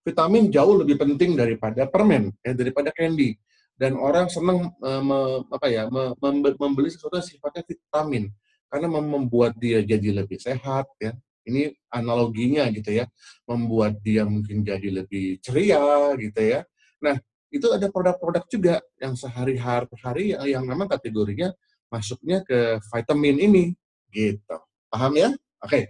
Vitamin 0.00 0.48
jauh 0.48 0.80
lebih 0.80 0.96
penting 0.96 1.36
daripada 1.36 1.84
permen, 1.84 2.32
ya, 2.40 2.56
daripada 2.56 2.88
candy. 2.88 3.36
Dan 3.78 3.94
orang 3.94 4.26
senang 4.26 4.72
uh, 4.80 5.02
me, 5.04 5.18
apa 5.52 5.68
ya, 5.68 5.86
me, 5.92 6.16
membeli 6.56 6.90
sesuatu 6.90 7.20
yang 7.20 7.28
sifatnya 7.28 7.62
vitamin 7.62 8.32
karena 8.72 8.88
membuat 8.88 9.54
dia 9.60 9.84
jadi 9.84 10.24
lebih 10.24 10.40
sehat 10.40 10.88
ya. 10.98 11.12
Ini 11.48 11.72
analoginya 11.88 12.68
gitu 12.68 12.92
ya, 12.92 13.08
membuat 13.48 13.96
dia 14.04 14.28
mungkin 14.28 14.60
jadi 14.60 15.02
lebih 15.02 15.40
ceria 15.40 16.12
gitu 16.20 16.40
ya. 16.44 16.60
Nah, 17.00 17.16
itu 17.48 17.64
ada 17.72 17.88
produk-produk 17.88 18.44
juga 18.52 18.74
yang 19.00 19.16
sehari-hari 19.16 20.36
yang 20.44 20.68
memang 20.68 20.84
kategorinya 20.84 21.48
masuknya 21.88 22.44
ke 22.44 22.76
vitamin 22.92 23.36
ini 23.40 23.64
gitu. 24.12 24.56
Paham 24.92 25.16
ya? 25.16 25.32
Oke. 25.64 25.68
Okay. 25.68 25.84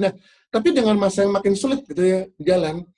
Nah, 0.00 0.12
tapi 0.48 0.72
dengan 0.72 0.96
masa 0.96 1.28
yang 1.28 1.36
makin 1.36 1.52
sulit 1.52 1.84
gitu 1.84 2.00
ya 2.00 2.24
jalan, 2.40 2.88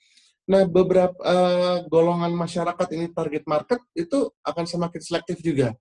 nah 0.47 0.63
beberapa 0.63 1.19
uh, 1.19 1.83
golongan 1.91 2.31
masyarakat 2.31 2.89
ini 2.95 3.11
target 3.11 3.43
market 3.43 3.83
itu 3.99 4.31
akan 4.47 4.65
semakin 4.71 5.01
selektif 5.03 5.43
juga. 5.43 5.75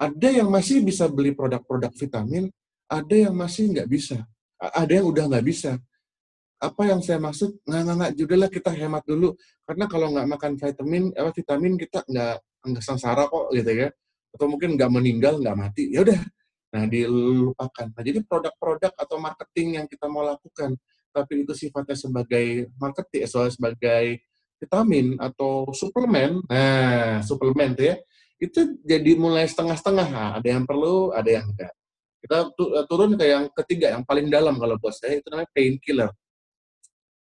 Ada 0.00 0.40
yang 0.40 0.48
masih 0.48 0.80
bisa 0.80 1.04
beli 1.10 1.36
produk-produk 1.36 1.92
vitamin, 1.92 2.48
ada 2.88 3.14
yang 3.28 3.34
masih 3.36 3.68
nggak 3.68 3.88
bisa, 3.90 4.24
ada 4.58 4.92
yang 4.92 5.06
udah 5.08 5.24
nggak 5.30 5.46
bisa. 5.46 5.78
Apa 6.58 6.90
yang 6.90 6.98
saya 6.98 7.22
maksud? 7.22 7.62
Nggak, 7.62 7.82
nggak, 7.86 7.96
nggak, 7.96 8.12
juga 8.18 8.34
lah 8.34 8.50
kita 8.50 8.70
hemat 8.74 9.02
dulu. 9.06 9.38
Karena 9.62 9.84
kalau 9.86 10.06
nggak 10.10 10.26
makan 10.26 10.52
vitamin, 10.58 11.02
apa 11.14 11.30
vitamin 11.30 11.72
kita 11.78 12.02
nggak 12.02 12.36
nggak 12.66 12.84
sengsara 12.84 13.30
kok 13.30 13.54
gitu 13.54 13.72
ya. 13.86 13.88
Atau 14.34 14.46
mungkin 14.50 14.74
nggak 14.74 14.90
meninggal, 14.90 15.38
nggak 15.38 15.56
mati. 15.56 15.94
Ya 15.94 16.02
udah, 16.02 16.18
Nah, 16.68 16.84
dilupakan. 16.84 17.86
Nah, 17.96 18.02
jadi 18.04 18.20
produk-produk 18.20 18.92
atau 18.92 19.16
marketing 19.16 19.80
yang 19.80 19.86
kita 19.88 20.04
mau 20.04 20.20
lakukan, 20.20 20.76
tapi 21.08 21.48
itu 21.48 21.56
sifatnya 21.56 21.96
sebagai 21.96 22.68
marketing, 22.76 23.24
soal 23.24 23.48
sebagai 23.48 24.20
vitamin 24.60 25.16
atau 25.16 25.70
suplemen, 25.72 26.44
nah, 26.50 27.24
suplemen 27.24 27.72
tuh 27.72 27.94
ya, 27.94 27.96
itu 28.42 28.60
jadi 28.84 29.16
mulai 29.16 29.48
setengah-setengah. 29.48 30.08
Nah, 30.12 30.30
ada 30.42 30.48
yang 30.48 30.68
perlu, 30.68 31.14
ada 31.16 31.30
yang 31.40 31.48
enggak. 31.48 31.72
Kita 32.18 32.50
eh, 32.50 32.84
turun 32.90 33.14
ke 33.14 33.24
yang 33.26 33.46
ketiga, 33.54 33.94
yang 33.94 34.02
paling 34.02 34.26
dalam 34.26 34.58
kalau 34.58 34.74
buat 34.76 34.94
saya, 34.94 35.22
itu 35.22 35.28
namanya 35.30 35.50
painkiller. 35.54 36.10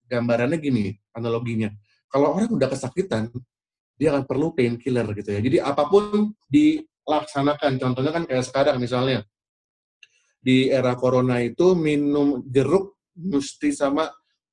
Gambarannya 0.07 0.59
gini, 0.59 0.97
analoginya. 1.13 1.71
Kalau 2.07 2.33
orang 2.33 2.49
udah 2.49 2.69
kesakitan, 2.71 3.29
dia 3.97 4.13
akan 4.15 4.25
perlu 4.25 4.55
painkiller 4.57 5.05
gitu 5.17 5.31
ya. 5.35 5.41
Jadi 5.43 5.59
apa 5.61 5.85
pun 5.89 6.33
dilaksanakan. 6.49 7.77
Contohnya 7.81 8.13
kan 8.15 8.25
kayak 8.25 8.45
sekarang 8.47 8.77
misalnya, 8.79 9.27
di 10.41 10.71
era 10.71 10.95
corona 10.95 11.43
itu 11.43 11.75
minum 11.75 12.39
jeruk 12.47 12.95
mesti 13.19 13.75
sama 13.75 14.07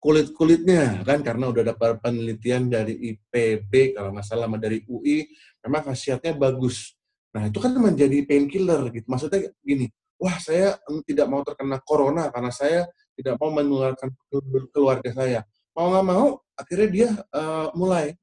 kulit-kulitnya 0.03 1.05
kan 1.07 1.23
karena 1.23 1.47
udah 1.47 1.63
dapat 1.71 2.01
penelitian 2.03 2.67
dari 2.67 3.13
IPB 3.13 3.95
kalau 3.95 4.11
nggak 4.11 4.27
salah 4.27 4.51
dari 4.59 4.83
UI 4.89 5.23
memang 5.63 5.87
khasiatnya 5.87 6.35
bagus. 6.35 6.97
Nah 7.31 7.47
itu 7.47 7.61
kan 7.63 7.71
menjadi 7.77 8.25
painkiller 8.27 8.91
gitu. 8.91 9.07
Maksudnya 9.07 9.53
gini, 9.63 9.87
wah 10.17 10.37
saya 10.39 10.77
tidak 11.05 11.27
mau 11.27 11.41
terkena 11.41 11.81
corona 11.83 12.29
karena 12.29 12.51
saya 12.53 12.87
tidak 13.13 13.37
mau 13.37 13.53
menularkan 13.53 14.09
keluarga 14.73 15.09
saya. 15.13 15.41
Mau 15.73 15.89
nggak 15.89 16.05
mau 16.05 16.25
akhirnya 16.53 16.89
dia 16.89 17.09
uh, 17.33 17.73
mulai 17.73 18.13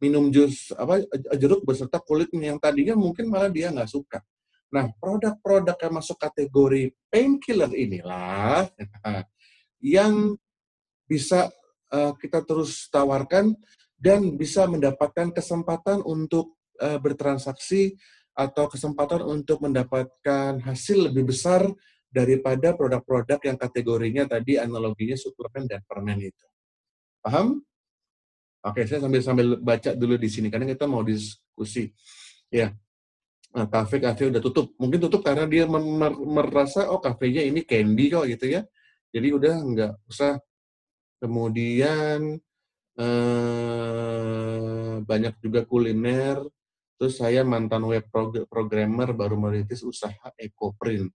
minum 0.00 0.32
jus 0.32 0.72
apa 0.72 1.04
jeruk 1.36 1.60
beserta 1.68 2.00
kulitnya 2.00 2.56
yang 2.56 2.58
tadinya 2.58 2.96
mungkin 2.96 3.28
malah 3.28 3.52
dia 3.52 3.68
nggak 3.68 3.90
suka. 3.90 4.24
Nah, 4.70 4.86
produk-produk 5.02 5.74
yang 5.74 5.94
masuk 5.98 6.16
kategori 6.16 6.94
painkiller 7.10 7.74
inilah 7.74 8.70
yang 9.82 10.38
bisa 11.10 11.50
uh, 11.90 12.14
kita 12.14 12.46
terus 12.46 12.86
tawarkan 12.86 13.58
dan 13.98 14.38
bisa 14.38 14.64
mendapatkan 14.70 15.34
kesempatan 15.34 16.00
untuk 16.06 16.54
uh, 16.78 16.96
bertransaksi 17.02 17.98
atau 18.34 18.70
kesempatan 18.70 19.22
untuk 19.26 19.60
mendapatkan 19.62 20.62
hasil 20.62 21.10
lebih 21.10 21.30
besar 21.34 21.66
daripada 22.10 22.74
produk-produk 22.74 23.38
yang 23.46 23.58
kategorinya 23.58 24.26
tadi 24.26 24.58
analoginya 24.58 25.14
suplemen 25.14 25.70
dan 25.70 25.80
permen 25.86 26.18
itu. 26.18 26.46
Paham? 27.22 27.62
Oke, 28.60 28.84
saya 28.84 29.00
sambil 29.00 29.20
sambil 29.24 29.46
baca 29.56 29.96
dulu 29.96 30.20
di 30.20 30.28
sini 30.28 30.52
karena 30.52 30.68
kita 30.68 30.84
mau 30.84 31.00
diskusi. 31.00 31.88
Ya, 32.50 32.74
Nah, 33.50 33.66
kafe-kafe 33.66 34.30
udah 34.30 34.38
tutup. 34.42 34.66
Mungkin 34.78 35.02
tutup 35.02 35.26
karena 35.26 35.42
dia 35.50 35.66
merasa, 35.66 36.86
oh 36.86 37.02
kafenya 37.02 37.42
ini 37.42 37.66
candy 37.66 38.06
kok 38.06 38.26
gitu 38.30 38.46
ya. 38.46 38.62
Jadi 39.10 39.28
udah 39.34 39.54
nggak 39.58 39.92
usah. 40.06 40.38
Kemudian 41.18 42.38
eh, 43.00 44.94
banyak 45.02 45.34
juga 45.42 45.60
kuliner. 45.66 46.38
Terus 47.00 47.16
saya 47.16 47.40
mantan 47.48 47.80
web 47.88 48.04
programmer 48.44 49.16
baru 49.16 49.40
merintis 49.40 49.80
usaha 49.80 50.28
EcoPrint. 50.36 51.08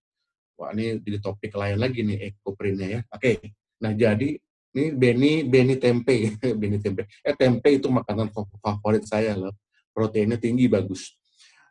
Wah 0.57 0.73
ini 0.73 0.97
jadi 0.97 1.21
topik 1.21 1.53
lain 1.53 1.77
lagi 1.77 2.01
nih 2.01 2.33
EcoPrintnya 2.33 2.87
ya. 2.89 2.99
Oke, 3.13 3.37
nah 3.77 3.93
jadi 3.93 4.33
ini 4.73 4.85
Beni 4.97 5.45
Beni 5.45 5.77
tempe, 5.77 6.33
Beni 6.59 6.81
tempe. 6.81 7.05
Eh 7.21 7.37
tempe 7.37 7.69
itu 7.77 7.85
makanan 7.93 8.33
favorit 8.33 9.05
saya 9.05 9.37
loh. 9.37 9.53
Proteinnya 9.93 10.41
tinggi 10.41 10.65
bagus 10.65 11.13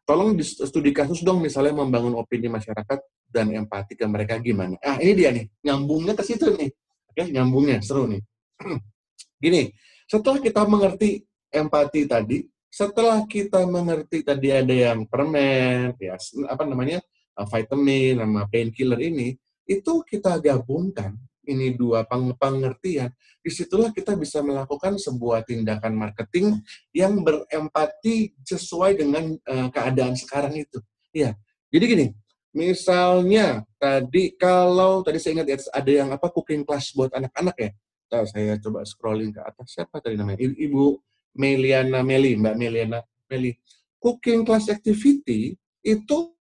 tolong 0.05 0.37
di 0.37 0.45
studi 0.45 0.93
kasus 0.93 1.25
dong 1.25 1.41
misalnya 1.41 1.81
membangun 1.81 2.15
opini 2.21 2.47
masyarakat 2.53 3.01
dan 3.33 3.51
empati 3.51 3.97
ke 3.97 4.05
mereka 4.05 4.39
gimana. 4.39 4.77
Ah 4.85 5.01
ini 5.01 5.13
dia 5.17 5.33
nih, 5.33 5.49
nyambungnya 5.65 6.15
ke 6.15 6.23
situ 6.23 6.53
nih. 6.55 6.71
Oke, 7.11 7.25
nyambungnya 7.33 7.81
seru 7.83 8.07
nih. 8.07 8.23
Gini, 9.43 9.73
setelah 10.07 10.39
kita 10.39 10.63
mengerti 10.69 11.25
empati 11.51 12.07
tadi, 12.07 12.45
setelah 12.75 13.23
kita 13.23 13.63
mengerti 13.71 14.27
tadi 14.27 14.51
ada 14.51 14.75
yang 14.75 15.07
permen, 15.07 15.95
ya 16.03 16.19
apa 16.51 16.67
namanya 16.67 16.99
uh, 17.39 17.47
vitamin, 17.47 18.19
nama 18.19 18.51
painkiller 18.51 18.99
ini, 18.99 19.39
itu 19.63 20.03
kita 20.03 20.43
gabungkan 20.43 21.15
ini 21.47 21.71
dua 21.79 22.03
pengertian, 22.35 23.15
di 23.39 23.51
situlah 23.53 23.95
kita 23.95 24.19
bisa 24.19 24.43
melakukan 24.43 24.99
sebuah 24.99 25.47
tindakan 25.47 25.95
marketing 25.95 26.59
yang 26.91 27.15
berempati 27.23 28.35
sesuai 28.43 28.99
dengan 28.99 29.39
uh, 29.47 29.71
keadaan 29.71 30.19
sekarang 30.19 30.59
itu. 30.59 30.83
Ya, 31.15 31.39
jadi 31.71 31.85
gini, 31.87 32.07
Misalnya 32.55 33.67
tadi 33.83 34.31
kalau 34.39 35.03
tadi 35.03 35.19
saya 35.19 35.43
ingat 35.43 35.49
ya, 35.51 35.59
ada 35.75 35.91
yang 35.91 36.09
apa 36.15 36.31
cooking 36.31 36.63
class 36.63 36.95
buat 36.95 37.11
anak-anak 37.11 37.57
ya. 37.59 37.71
Nah, 38.15 38.23
saya 38.31 38.55
coba 38.63 38.87
scrolling 38.87 39.35
ke 39.35 39.43
atas 39.43 39.75
siapa 39.75 39.99
tadi 39.99 40.15
namanya? 40.15 40.39
Ibu 40.39 41.03
Meliana 41.35 42.01
Meli, 42.07 42.39
Mbak 42.39 42.55
Meliana 42.57 42.99
Meli. 43.31 43.55
Cooking 43.99 44.47
class 44.47 44.71
activity 44.71 45.57
itu 45.85 46.35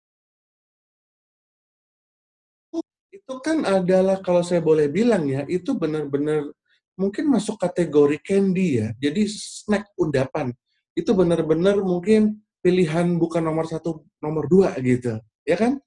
itu 3.11 3.35
kan 3.47 3.62
adalah 3.62 4.18
kalau 4.25 4.42
saya 4.42 4.59
boleh 4.59 4.90
bilang 4.90 5.26
ya, 5.30 5.47
itu 5.47 5.76
benar-benar 5.78 6.50
mungkin 6.99 7.30
masuk 7.30 7.62
kategori 7.62 8.18
candy 8.20 8.82
ya. 8.82 8.88
Jadi 8.99 9.28
snack 9.30 9.94
undapan. 9.97 10.50
Itu 10.99 11.14
benar-benar 11.14 11.78
mungkin 11.78 12.42
pilihan 12.61 13.16
bukan 13.16 13.47
nomor 13.47 13.70
satu, 13.70 14.02
nomor 14.18 14.50
dua 14.50 14.75
gitu. 14.82 15.16
Ya 15.47 15.56
kan? 15.56 15.78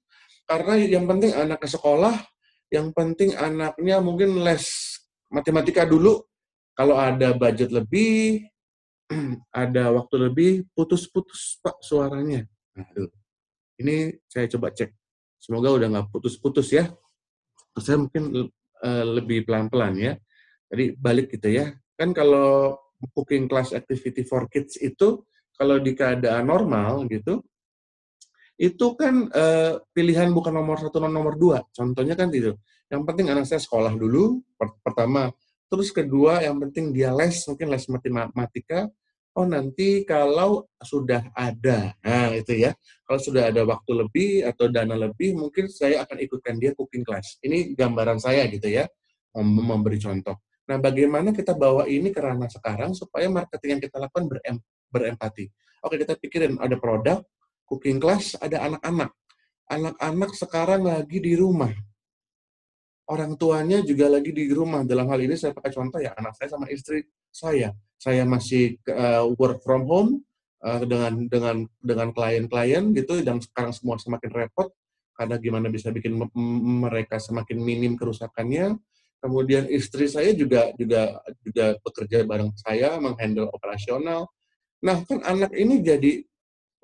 Karena 0.44 0.74
yang 0.80 1.04
penting 1.04 1.32
anak 1.32 1.64
ke 1.64 1.68
sekolah, 1.68 2.16
yang 2.68 2.90
penting 2.96 3.32
anaknya 3.36 4.00
mungkin 4.00 4.40
les 4.40 4.66
matematika 5.30 5.84
dulu. 5.84 6.24
Kalau 6.74 6.98
ada 6.98 7.30
budget 7.36 7.70
lebih, 7.70 8.50
ada 9.64 9.92
waktu 9.92 10.16
lebih, 10.30 10.50
putus-putus 10.72 11.60
Pak 11.60 11.80
suaranya. 11.84 12.44
Aduh. 12.76 13.10
Ini 13.78 14.14
saya 14.30 14.46
coba 14.54 14.70
cek. 14.70 14.90
Semoga 15.38 15.74
udah 15.74 15.88
nggak 15.90 16.08
putus-putus 16.14 16.70
ya. 16.72 16.88
Saya 17.76 18.00
mungkin 18.00 18.48
uh, 18.80 19.04
lebih 19.04 19.44
pelan-pelan 19.44 19.94
ya. 19.98 20.12
Jadi 20.70 20.94
balik 20.94 21.34
gitu 21.34 21.50
ya. 21.50 21.74
Kan 21.98 22.14
kalau 22.14 22.78
cooking 23.12 23.50
class 23.50 23.74
activity 23.74 24.24
for 24.24 24.46
kids 24.48 24.78
itu 24.80 25.26
kalau 25.54 25.78
di 25.78 25.92
keadaan 25.92 26.48
normal 26.48 27.04
gitu, 27.10 27.42
itu 28.54 28.86
kan 28.94 29.26
uh, 29.34 29.82
pilihan 29.90 30.30
bukan 30.30 30.54
nomor 30.54 30.78
satu 30.78 31.02
nomor 31.02 31.34
dua. 31.34 31.62
Contohnya 31.74 32.14
kan 32.14 32.30
itu. 32.30 32.54
Yang 32.86 33.02
penting 33.10 33.26
anak 33.34 33.46
saya 33.50 33.58
sekolah 33.58 33.94
dulu, 33.98 34.38
pertama. 34.58 35.30
Terus 35.70 35.88
kedua, 35.90 36.44
yang 36.44 36.60
penting 36.60 36.94
dia 36.94 37.10
les, 37.10 37.44
mungkin 37.48 37.68
les 37.72 37.84
matematika. 37.90 38.86
Oh 39.34 39.42
nanti 39.42 40.06
kalau 40.06 40.70
sudah 40.78 41.26
ada, 41.34 41.90
nah 42.06 42.30
itu 42.30 42.54
ya. 42.54 42.70
Kalau 43.02 43.18
sudah 43.18 43.50
ada 43.50 43.66
waktu 43.66 43.90
lebih 44.06 44.46
atau 44.46 44.70
dana 44.70 44.94
lebih, 44.94 45.34
mungkin 45.34 45.66
saya 45.66 46.06
akan 46.06 46.22
ikutkan 46.22 46.54
dia 46.54 46.70
cooking 46.70 47.02
class. 47.02 47.42
Ini 47.42 47.74
gambaran 47.74 48.22
saya 48.22 48.46
gitu 48.46 48.70
ya, 48.70 48.86
memberi 49.42 49.98
contoh. 49.98 50.38
Nah, 50.64 50.78
bagaimana 50.80 51.34
kita 51.34 51.52
bawa 51.52 51.84
ini 51.90 52.08
ke 52.14 52.22
ranah 52.22 52.48
sekarang 52.48 52.96
supaya 52.96 53.28
marketing 53.28 53.76
yang 53.76 53.82
kita 53.84 53.96
lakukan 54.00 54.24
berem 54.30 54.56
berempati. 54.88 55.50
Oke, 55.84 56.00
kita 56.00 56.14
pikirin 56.16 56.56
ada 56.56 56.78
produk, 56.78 57.20
cooking 57.66 57.98
class, 57.98 58.38
ada 58.38 58.64
anak-anak. 58.70 59.10
Anak-anak 59.68 60.30
sekarang 60.38 60.86
lagi 60.86 61.18
di 61.20 61.34
rumah. 61.36 61.74
Orang 63.04 63.36
tuanya 63.36 63.84
juga 63.84 64.08
lagi 64.08 64.32
di 64.32 64.48
rumah. 64.48 64.80
Dalam 64.80 65.04
hal 65.12 65.20
ini 65.20 65.36
saya 65.36 65.52
pakai 65.52 65.76
contoh 65.76 66.00
ya, 66.00 66.16
anak 66.16 66.40
saya 66.40 66.56
sama 66.56 66.72
istri 66.72 67.04
saya. 67.28 67.76
Saya 68.00 68.24
masih 68.24 68.80
uh, 68.88 69.28
work 69.36 69.60
from 69.60 69.84
home 69.84 70.10
uh, 70.64 70.80
dengan 70.88 71.28
dengan 71.28 71.56
dengan 71.84 72.08
klien-klien 72.16 72.96
gitu 72.96 73.20
dan 73.20 73.44
sekarang 73.44 73.76
semua 73.76 74.00
semakin 74.00 74.32
repot 74.32 74.72
karena 75.14 75.36
gimana 75.38 75.68
bisa 75.70 75.92
bikin 75.92 76.16
mereka 76.80 77.20
semakin 77.20 77.60
minim 77.60 77.94
kerusakannya. 77.94 78.80
Kemudian 79.20 79.68
istri 79.68 80.08
saya 80.08 80.32
juga 80.36 80.72
juga 80.76 81.20
juga 81.44 81.76
bekerja 81.80 82.24
bareng 82.24 82.52
saya 82.60 82.96
menghandle 83.00 83.48
operasional. 83.52 84.28
Nah, 84.84 85.00
kan 85.04 85.24
anak 85.24 85.52
ini 85.56 85.80
jadi 85.80 86.24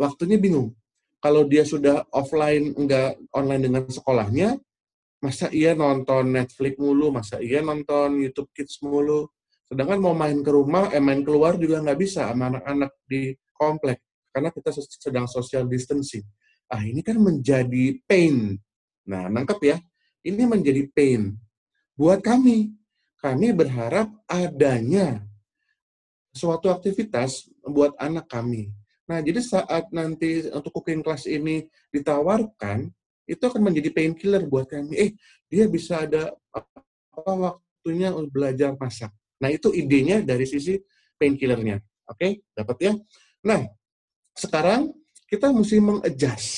waktunya 0.01 0.41
bingung. 0.41 0.73
Kalau 1.21 1.45
dia 1.45 1.69
sudah 1.69 2.09
offline, 2.17 2.73
enggak 2.81 3.21
online 3.37 3.69
dengan 3.69 3.83
sekolahnya, 3.85 4.57
masa 5.21 5.53
iya 5.53 5.77
nonton 5.77 6.33
Netflix 6.33 6.75
mulu, 6.81 7.13
masa 7.13 7.39
iya 7.39 7.61
nonton 7.61 8.21
YouTube 8.21 8.51
Kids 8.57 8.81
mulu. 8.81 9.29
Sedangkan 9.69 10.03
mau 10.03 10.17
main 10.17 10.41
ke 10.43 10.51
rumah, 10.51 10.91
eh 10.91 10.99
main 10.99 11.23
keluar 11.23 11.55
juga 11.55 11.79
nggak 11.79 12.01
bisa 12.01 12.27
sama 12.27 12.51
anak-anak 12.51 12.91
di 13.07 13.37
komplek. 13.55 14.03
Karena 14.35 14.51
kita 14.51 14.71
sedang 14.75 15.27
social 15.31 15.69
distancing. 15.71 16.27
Ah, 16.71 16.83
ini 16.83 17.03
kan 17.03 17.19
menjadi 17.19 17.99
pain. 18.07 18.59
Nah, 19.07 19.27
nangkep 19.31 19.61
ya. 19.63 19.77
Ini 20.27 20.43
menjadi 20.47 20.87
pain. 20.91 21.35
Buat 21.95 22.23
kami, 22.23 22.75
kami 23.19 23.55
berharap 23.55 24.11
adanya 24.27 25.23
suatu 26.31 26.71
aktivitas 26.71 27.51
buat 27.67 27.95
anak 27.99 28.31
kami 28.31 28.71
Nah, 29.11 29.19
jadi 29.19 29.43
saat 29.43 29.91
nanti 29.91 30.47
untuk 30.55 30.71
cooking 30.71 31.03
class 31.03 31.27
ini 31.27 31.67
ditawarkan, 31.91 32.87
itu 33.31 33.43
akan 33.47 33.63
menjadi 33.71 33.95
painkiller 33.95 34.43
buat 34.51 34.67
kami. 34.67 34.99
Eh, 34.99 35.11
dia 35.47 35.71
bisa 35.71 36.03
ada 36.03 36.35
apa 36.51 37.31
waktunya 37.31 38.11
belajar 38.27 38.75
masak. 38.75 39.15
Nah, 39.39 39.49
itu 39.49 39.71
idenya 39.71 40.21
dari 40.21 40.45
sisi 40.45 40.75
painkillernya. 41.15 41.79
Oke, 42.11 42.19
okay? 42.19 42.33
dapat 42.53 42.77
ya? 42.83 42.93
Nah, 43.47 43.71
sekarang 44.35 44.91
kita 45.31 45.55
mesti 45.55 45.79
mengadjust. 45.79 46.49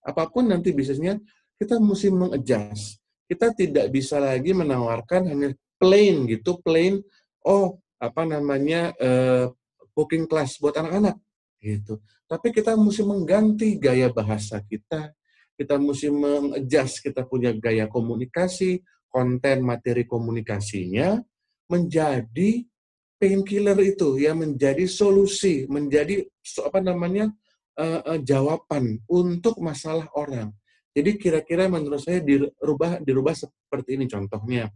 Apa 0.00 0.24
pun 0.32 0.48
nanti 0.48 0.72
bisnisnya, 0.72 1.20
kita 1.60 1.76
mesti 1.76 2.08
mengadjust. 2.08 2.96
Kita 3.28 3.52
tidak 3.52 3.92
bisa 3.92 4.16
lagi 4.16 4.56
menawarkan 4.56 5.28
hanya 5.28 5.52
plain 5.76 6.24
gitu, 6.30 6.56
plain, 6.64 7.02
oh, 7.44 7.76
apa 8.00 8.24
namanya, 8.24 8.94
uh, 8.96 9.52
cooking 9.92 10.24
class 10.24 10.56
buat 10.56 10.78
anak-anak 10.78 11.20
gitu. 11.60 11.98
Tapi 12.26 12.54
kita 12.54 12.78
mesti 12.78 13.02
mengganti 13.02 13.76
gaya 13.76 14.08
bahasa 14.10 14.62
kita, 14.62 15.10
kita 15.56 15.80
mesti 15.80 16.12
mengadjust 16.12 17.00
kita 17.00 17.24
punya 17.24 17.50
gaya 17.56 17.88
komunikasi, 17.88 18.84
konten 19.08 19.64
materi 19.64 20.04
komunikasinya 20.04 21.16
menjadi 21.66 22.62
painkiller 23.16 23.76
itu 23.80 24.20
ya 24.20 24.36
menjadi 24.36 24.84
solusi, 24.84 25.64
menjadi 25.66 26.22
apa 26.62 26.78
namanya 26.84 27.32
uh, 27.80 28.00
uh, 28.14 28.18
jawaban 28.20 29.00
untuk 29.08 29.58
masalah 29.64 30.06
orang. 30.14 30.52
Jadi 30.96 31.20
kira-kira 31.20 31.68
menurut 31.68 32.00
saya 32.00 32.20
dirubah 32.24 33.00
dirubah 33.04 33.34
seperti 33.36 34.00
ini 34.00 34.08
contohnya. 34.08 34.72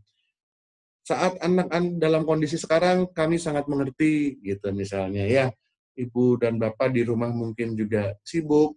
Saat 1.00 1.40
anak-anak 1.40 1.96
dalam 1.96 2.22
kondisi 2.28 2.60
sekarang 2.60 3.08
kami 3.12 3.40
sangat 3.40 3.64
mengerti 3.68 4.36
gitu 4.44 4.68
misalnya 4.72 5.24
ya 5.24 5.48
ibu 5.96 6.36
dan 6.40 6.60
bapak 6.60 6.92
di 6.92 7.02
rumah 7.04 7.32
mungkin 7.32 7.72
juga 7.72 8.14
sibuk 8.20 8.76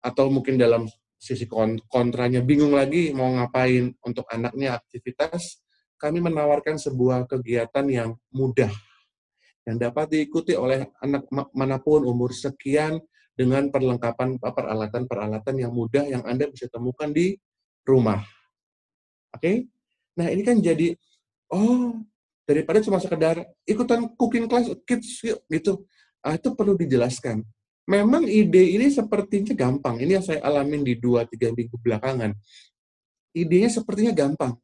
atau 0.00 0.32
mungkin 0.32 0.56
dalam 0.56 0.88
sisi 1.20 1.44
kontranya 1.84 2.40
bingung 2.40 2.72
lagi 2.72 3.12
mau 3.12 3.28
ngapain 3.36 3.92
untuk 4.00 4.24
anaknya 4.32 4.80
aktivitas, 4.80 5.60
kami 6.00 6.24
menawarkan 6.24 6.80
sebuah 6.80 7.28
kegiatan 7.28 7.84
yang 7.92 8.10
mudah 8.32 8.72
yang 9.68 9.76
dapat 9.76 10.08
diikuti 10.08 10.56
oleh 10.56 10.88
anak 11.04 11.28
mana 11.52 11.76
pun 11.78 12.02
umur 12.08 12.32
sekian 12.32 12.98
dengan 13.36 13.68
perlengkapan 13.68 14.40
peralatan-peralatan 14.40 15.54
yang 15.56 15.72
mudah 15.72 16.04
yang 16.08 16.24
Anda 16.24 16.48
bisa 16.48 16.68
temukan 16.72 17.12
di 17.12 17.36
rumah. 17.84 18.20
Oke? 19.32 19.40
Okay? 19.40 19.56
Nah, 20.18 20.26
ini 20.28 20.42
kan 20.44 20.58
jadi 20.58 20.96
oh, 21.52 22.02
daripada 22.44 22.82
cuma 22.82 22.98
sekedar 22.98 23.46
ikutan 23.64 24.10
cooking 24.18 24.50
class 24.50 24.68
kids 24.82 25.22
gitu 25.24 25.86
ah, 26.24 26.36
itu 26.36 26.52
perlu 26.52 26.76
dijelaskan. 26.76 27.44
Memang 27.88 28.28
ide 28.28 28.76
ini 28.76 28.90
sepertinya 28.92 29.56
gampang. 29.56 30.02
Ini 30.02 30.20
yang 30.20 30.24
saya 30.24 30.40
alamin 30.44 30.84
di 30.84 30.98
dua 31.00 31.24
tiga 31.24 31.54
minggu 31.54 31.78
belakangan. 31.80 32.34
Idenya 33.32 33.70
sepertinya 33.70 34.12
gampang. 34.12 34.58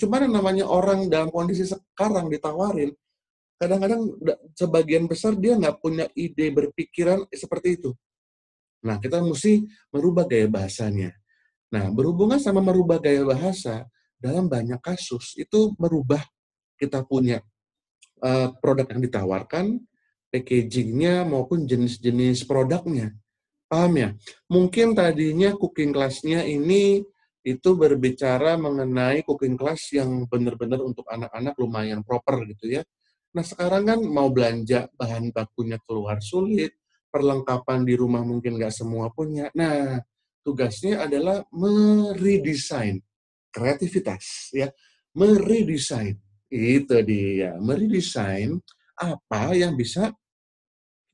Cuma 0.00 0.20
yang 0.24 0.32
namanya 0.32 0.64
orang 0.64 1.08
dalam 1.12 1.28
kondisi 1.28 1.68
sekarang 1.68 2.32
ditawarin, 2.32 2.96
kadang-kadang 3.60 4.08
sebagian 4.56 5.04
besar 5.04 5.36
dia 5.36 5.52
nggak 5.52 5.84
punya 5.84 6.08
ide 6.16 6.48
berpikiran 6.48 7.28
seperti 7.28 7.76
itu. 7.76 7.92
Nah, 8.80 8.96
kita 8.96 9.20
mesti 9.20 9.68
merubah 9.92 10.24
gaya 10.24 10.48
bahasanya. 10.48 11.12
Nah, 11.68 11.92
berhubungan 11.92 12.40
sama 12.40 12.64
merubah 12.64 12.96
gaya 12.96 13.20
bahasa, 13.20 13.84
dalam 14.16 14.48
banyak 14.48 14.80
kasus 14.80 15.36
itu 15.36 15.76
merubah 15.76 16.24
kita 16.80 17.04
punya 17.04 17.44
uh, 18.24 18.56
produk 18.64 18.88
yang 18.96 19.04
ditawarkan, 19.04 19.76
packagingnya 20.30 21.26
maupun 21.26 21.66
jenis-jenis 21.66 22.46
produknya. 22.46 23.12
Paham 23.70 23.92
ya? 23.98 24.10
Mungkin 24.50 24.98
tadinya 24.98 25.54
cooking 25.54 25.94
class-nya 25.94 26.42
ini 26.46 27.02
itu 27.40 27.70
berbicara 27.72 28.58
mengenai 28.60 29.24
cooking 29.24 29.56
class 29.56 29.94
yang 29.94 30.26
benar-benar 30.26 30.82
untuk 30.82 31.06
anak-anak 31.08 31.54
lumayan 31.56 32.00
proper 32.02 32.46
gitu 32.50 32.80
ya. 32.80 32.82
Nah 33.30 33.44
sekarang 33.46 33.86
kan 33.86 34.00
mau 34.02 34.28
belanja 34.28 34.90
bahan 34.98 35.30
bakunya 35.30 35.78
keluar 35.86 36.18
sulit, 36.18 36.74
perlengkapan 37.08 37.86
di 37.86 37.94
rumah 37.94 38.26
mungkin 38.26 38.58
nggak 38.58 38.74
semua 38.74 39.08
punya. 39.14 39.48
Nah 39.54 40.02
tugasnya 40.42 41.06
adalah 41.06 41.46
meredesain 41.54 43.00
kreativitas 43.54 44.50
ya, 44.52 44.68
meredesain 45.14 46.18
itu 46.50 46.96
dia, 47.06 47.54
meredesain 47.62 48.58
apa 49.00 49.56
yang 49.56 49.72
bisa 49.72 50.12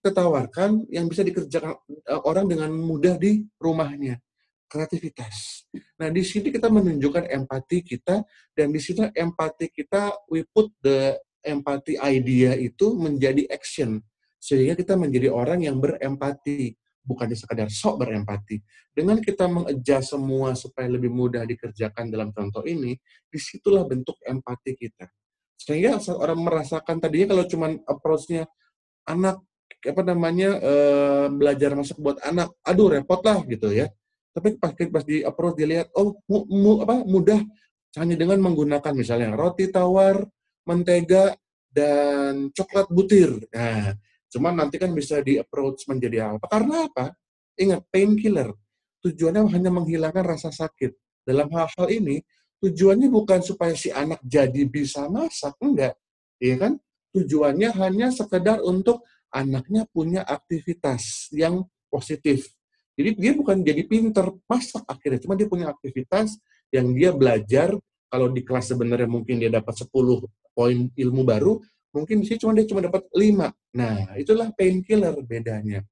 kita 0.03 0.11
tawarkan 0.23 0.87
yang 0.91 1.07
bisa 1.07 1.23
dikerjakan 1.23 1.79
eh, 1.89 2.21
orang 2.27 2.51
dengan 2.51 2.71
mudah 2.75 3.15
di 3.15 3.47
rumahnya. 3.59 4.19
kreativitas. 4.67 5.63
Nah, 5.95 6.11
di 6.11 6.27
sini 6.27 6.51
kita 6.51 6.67
menunjukkan 6.67 7.31
empati 7.31 7.87
kita 7.87 8.27
dan 8.51 8.75
di 8.75 8.83
sini 8.83 9.15
empati 9.15 9.71
kita 9.71 10.11
we 10.27 10.43
put 10.43 10.75
the 10.83 11.15
empati 11.47 11.95
idea 12.03 12.51
itu 12.59 12.99
menjadi 12.99 13.47
action 13.47 14.03
sehingga 14.43 14.75
kita 14.75 14.99
menjadi 14.99 15.31
orang 15.31 15.63
yang 15.63 15.79
berempati 15.79 16.75
bukan 17.07 17.31
sekadar 17.39 17.71
sok 17.71 18.03
berempati. 18.03 18.59
Dengan 18.91 19.23
kita 19.23 19.47
mengejar 19.47 20.03
semua 20.03 20.59
supaya 20.59 20.91
lebih 20.91 21.15
mudah 21.15 21.47
dikerjakan 21.47 22.11
dalam 22.11 22.35
contoh 22.35 22.67
ini, 22.67 22.99
di 23.31 23.39
situlah 23.39 23.87
bentuk 23.87 24.19
empati 24.27 24.75
kita. 24.75 25.07
Sehingga 25.57 25.99
orang 26.15 26.41
merasakan 26.41 27.01
tadinya 27.01 27.35
kalau 27.35 27.45
cuman 27.49 27.73
approach-nya 27.89 28.45
anak 29.09 29.41
apa 29.87 30.03
namanya 30.03 30.51
uh, 30.63 31.27
belajar 31.31 31.75
masak 31.75 31.99
buat 31.99 32.19
anak, 32.23 32.55
aduh 32.63 32.93
repot 32.93 33.21
lah 33.25 33.43
gitu 33.49 33.73
ya. 33.73 33.91
Tapi 34.37 34.61
pas 34.61 34.77
pas 34.77 35.05
di 35.05 35.25
approach 35.25 35.57
dilihat 35.57 35.89
oh 35.97 36.21
mu, 36.29 36.45
mu, 36.49 36.73
apa 36.85 37.01
mudah 37.03 37.41
hanya 37.97 38.15
dengan 38.19 38.39
menggunakan 38.45 38.93
misalnya 38.93 39.33
roti 39.33 39.73
tawar, 39.73 40.21
mentega 40.69 41.33
dan 41.73 42.53
coklat 42.53 42.87
butir. 42.93 43.33
Nah, 43.49 43.97
Cuma 44.37 44.51
nanti 44.51 44.77
kan 44.77 44.91
bisa 44.93 45.23
di 45.23 45.39
approach 45.39 45.87
menjadi 45.87 46.35
apa? 46.35 46.47
Karena 46.51 46.85
apa? 46.85 47.15
Ingat, 47.57 47.89
painkiller. 47.89 48.53
Tujuannya 49.01 49.49
hanya 49.55 49.71
menghilangkan 49.71 50.25
rasa 50.27 50.51
sakit. 50.51 50.93
Dalam 51.25 51.49
hal-hal 51.55 51.87
ini, 51.89 52.21
tujuannya 52.63 53.09
bukan 53.13 53.41
supaya 53.45 53.77
si 53.77 53.93
anak 53.93 54.21
jadi 54.25 54.65
bisa 54.69 55.07
masak, 55.13 55.57
enggak. 55.61 55.97
Iya 56.41 56.57
kan? 56.61 56.73
Tujuannya 57.13 57.71
hanya 57.77 58.13
sekedar 58.13 58.61
untuk 58.61 59.05
anaknya 59.33 59.89
punya 59.89 60.25
aktivitas 60.25 61.33
yang 61.33 61.65
positif. 61.89 62.49
Jadi 62.97 63.13
dia 63.21 63.33
bukan 63.37 63.61
jadi 63.61 63.85
pinter 63.85 64.33
masak 64.49 64.85
akhirnya, 64.89 65.21
cuma 65.21 65.37
dia 65.37 65.45
punya 65.45 65.69
aktivitas 65.69 66.41
yang 66.73 66.97
dia 66.97 67.13
belajar 67.13 67.77
kalau 68.09 68.33
di 68.33 68.41
kelas 68.41 68.73
sebenarnya 68.73 69.05
mungkin 69.05 69.37
dia 69.37 69.53
dapat 69.53 69.77
10 69.77 69.93
poin 70.57 70.79
ilmu 70.89 71.23
baru, 71.29 71.61
mungkin 71.93 72.25
sini 72.25 72.41
cuma 72.41 72.57
dia 72.57 72.65
cuma 72.65 72.81
dapat 72.81 73.05
5. 73.13 73.53
Nah, 73.77 74.17
itulah 74.17 74.49
painkiller 74.57 75.13
bedanya. 75.21 75.85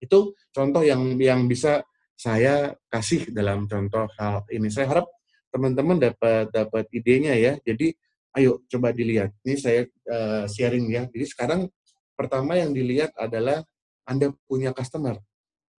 Itu 0.00 0.32
contoh 0.48 0.80
yang 0.80 1.20
yang 1.20 1.44
bisa 1.44 1.84
saya 2.16 2.72
kasih 2.88 3.28
dalam 3.32 3.68
contoh 3.68 4.08
hal 4.16 4.48
ini. 4.48 4.72
Saya 4.72 4.88
harap 4.88 5.06
teman-teman 5.50 5.98
dapat 5.98 6.48
dapat 6.50 6.84
idenya 6.94 7.34
ya. 7.36 7.58
Jadi 7.62 7.94
ayo 8.38 8.62
coba 8.70 8.94
dilihat. 8.94 9.34
Ini 9.42 9.54
saya 9.58 9.82
uh, 10.08 10.44
sharing 10.46 10.86
ya. 10.90 11.02
Jadi 11.10 11.26
sekarang 11.26 11.66
pertama 12.14 12.56
yang 12.56 12.70
dilihat 12.70 13.10
adalah 13.18 13.62
Anda 14.06 14.32
punya 14.46 14.70
customer 14.70 15.18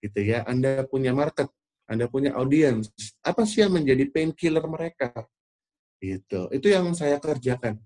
gitu 0.04 0.20
ya. 0.22 0.44
Anda 0.46 0.84
punya 0.88 1.16
market, 1.16 1.48
Anda 1.88 2.06
punya 2.12 2.36
audience. 2.36 2.92
Apa 3.24 3.48
sih 3.48 3.64
yang 3.64 3.74
menjadi 3.76 4.08
painkiller 4.12 4.64
mereka? 4.68 5.12
Gitu. 6.02 6.50
Itu 6.52 6.68
yang 6.68 6.92
saya 6.98 7.22
kerjakan 7.22 7.78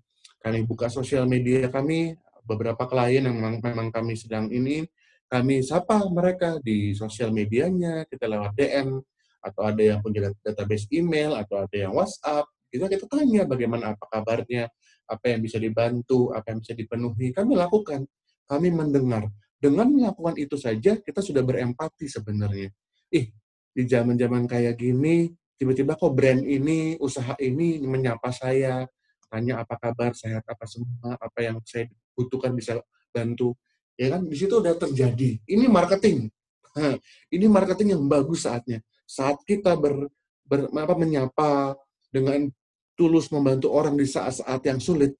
kami 0.46 0.62
buka 0.62 0.86
sosial 0.86 1.26
media 1.26 1.66
kami, 1.66 2.14
beberapa 2.46 2.86
klien 2.86 3.26
yang 3.26 3.34
memang, 3.34 3.58
memang 3.58 3.88
kami 3.90 4.14
sedang 4.14 4.46
ini, 4.46 4.86
kami 5.26 5.58
sapa 5.66 6.06
mereka 6.06 6.62
di 6.62 6.94
sosial 6.94 7.34
medianya, 7.34 8.06
kita 8.06 8.30
lewat 8.30 8.54
DM, 8.54 9.02
atau 9.46 9.62
ada 9.62 9.78
yang 9.78 10.02
punya 10.02 10.34
database 10.42 10.90
email, 10.90 11.38
atau 11.38 11.62
ada 11.62 11.76
yang 11.78 11.94
WhatsApp, 11.94 12.50
kita 12.66 12.90
kita 12.90 13.04
tanya 13.06 13.46
bagaimana 13.46 13.94
apa 13.94 14.04
kabarnya, 14.10 14.66
apa 15.06 15.24
yang 15.30 15.40
bisa 15.40 15.62
dibantu, 15.62 16.34
apa 16.34 16.50
yang 16.50 16.58
bisa 16.58 16.74
dipenuhi, 16.74 17.30
kami 17.30 17.54
lakukan, 17.54 18.02
kami 18.50 18.74
mendengar. 18.74 19.30
Dengan 19.56 19.88
melakukan 19.88 20.36
itu 20.36 20.58
saja, 20.58 20.98
kita 20.98 21.22
sudah 21.22 21.40
berempati 21.40 22.10
sebenarnya. 22.10 22.68
Ih, 23.14 23.30
di 23.72 23.82
zaman-zaman 23.86 24.44
kayak 24.44 24.76
gini, 24.76 25.30
tiba-tiba 25.56 25.96
kok 25.96 26.12
brand 26.12 26.42
ini, 26.44 26.98
usaha 27.00 27.32
ini 27.40 27.80
menyapa 27.80 28.28
saya, 28.34 28.84
tanya 29.30 29.62
apa 29.64 29.80
kabar, 29.80 30.12
sehat 30.12 30.44
apa 30.44 30.64
semua, 30.68 31.16
apa 31.16 31.38
yang 31.40 31.56
saya 31.64 31.88
butuhkan 32.12 32.52
bisa 32.52 32.82
bantu. 33.14 33.56
Ya 33.96 34.12
kan, 34.12 34.28
di 34.28 34.36
situ 34.36 34.60
udah 34.60 34.76
terjadi. 34.76 35.40
Ini 35.48 35.66
marketing. 35.72 36.28
Ini 37.34 37.48
marketing 37.48 37.96
yang 37.96 38.04
bagus 38.04 38.44
saatnya. 38.44 38.84
Saat 39.06 39.42
kita 39.46 39.78
ber, 39.78 40.10
ber 40.44 40.68
apa, 40.68 40.94
menyapa 40.98 41.78
dengan 42.10 42.50
tulus 42.98 43.30
membantu 43.30 43.70
orang 43.72 43.94
di 43.94 44.04
saat-saat 44.04 44.60
yang 44.66 44.82
sulit, 44.82 45.14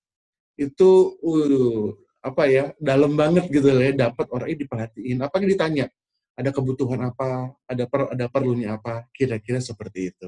itu 0.59 0.90
uh, 1.22 1.94
apa 2.25 2.42
ya 2.51 2.64
dalam 2.83 3.14
banget 3.14 3.46
gitu 3.53 3.70
ya 3.70 3.92
dapat 3.94 4.27
orang 4.35 4.49
ini 4.51 4.66
diperhatiin 4.66 5.18
apa 5.22 5.37
yang 5.38 5.46
ditanya 5.53 5.87
ada 6.35 6.51
kebutuhan 6.51 6.99
apa 7.12 7.55
ada 7.68 7.85
per, 7.87 8.11
ada 8.11 8.27
perlunya 8.27 8.75
apa 8.75 9.07
kira-kira 9.14 9.62
seperti 9.62 10.11
itu 10.11 10.27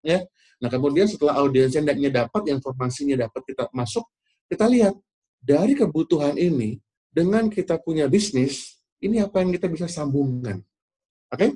ya 0.00 0.24
Nah, 0.58 0.66
kemudian 0.66 1.06
setelah 1.06 1.38
audiensnya 1.38 1.86
dapat, 2.10 2.50
informasinya 2.50 3.14
dapat, 3.14 3.42
kita 3.46 3.70
masuk, 3.70 4.02
kita 4.50 4.66
lihat 4.66 4.94
dari 5.38 5.78
kebutuhan 5.78 6.34
ini, 6.34 6.82
dengan 7.14 7.46
kita 7.46 7.78
punya 7.78 8.10
bisnis, 8.10 8.82
ini 8.98 9.22
apa 9.22 9.38
yang 9.38 9.54
kita 9.54 9.70
bisa 9.70 9.86
sambungkan. 9.86 10.58
Oke? 11.30 11.38
Okay? 11.38 11.50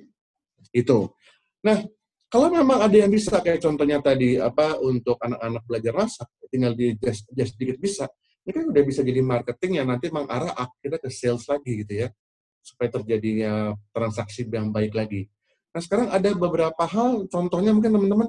Itu. 0.70 1.18
Nah, 1.62 1.78
kalau 2.32 2.48
memang 2.48 2.80
ada 2.82 2.96
yang 2.96 3.12
bisa, 3.12 3.38
kayak 3.38 3.62
contohnya 3.62 4.02
tadi, 4.02 4.40
apa 4.40 4.80
untuk 4.82 5.20
anak-anak 5.20 5.62
belajar 5.68 5.92
masak, 5.94 6.28
tinggal 6.50 6.72
di 6.74 6.96
just, 6.98 7.28
just 7.30 7.54
sedikit 7.54 7.78
bisa, 7.78 8.08
ini 8.42 8.50
kan 8.50 8.64
udah 8.72 8.82
bisa 8.82 9.00
jadi 9.06 9.20
marketing 9.22 9.78
yang 9.78 9.86
nanti 9.86 10.10
mengarah 10.10 10.50
akhirnya 10.56 10.98
ke 10.98 11.08
sales 11.12 11.46
lagi 11.46 11.86
gitu 11.86 12.06
ya, 12.06 12.08
supaya 12.64 12.88
terjadinya 12.90 13.76
transaksi 13.94 14.42
yang 14.48 14.74
baik 14.74 14.96
lagi. 14.96 15.30
Nah 15.70 15.80
sekarang 15.80 16.08
ada 16.10 16.30
beberapa 16.34 16.84
hal, 16.84 17.30
contohnya 17.30 17.70
mungkin 17.70 17.94
teman-teman 17.94 18.28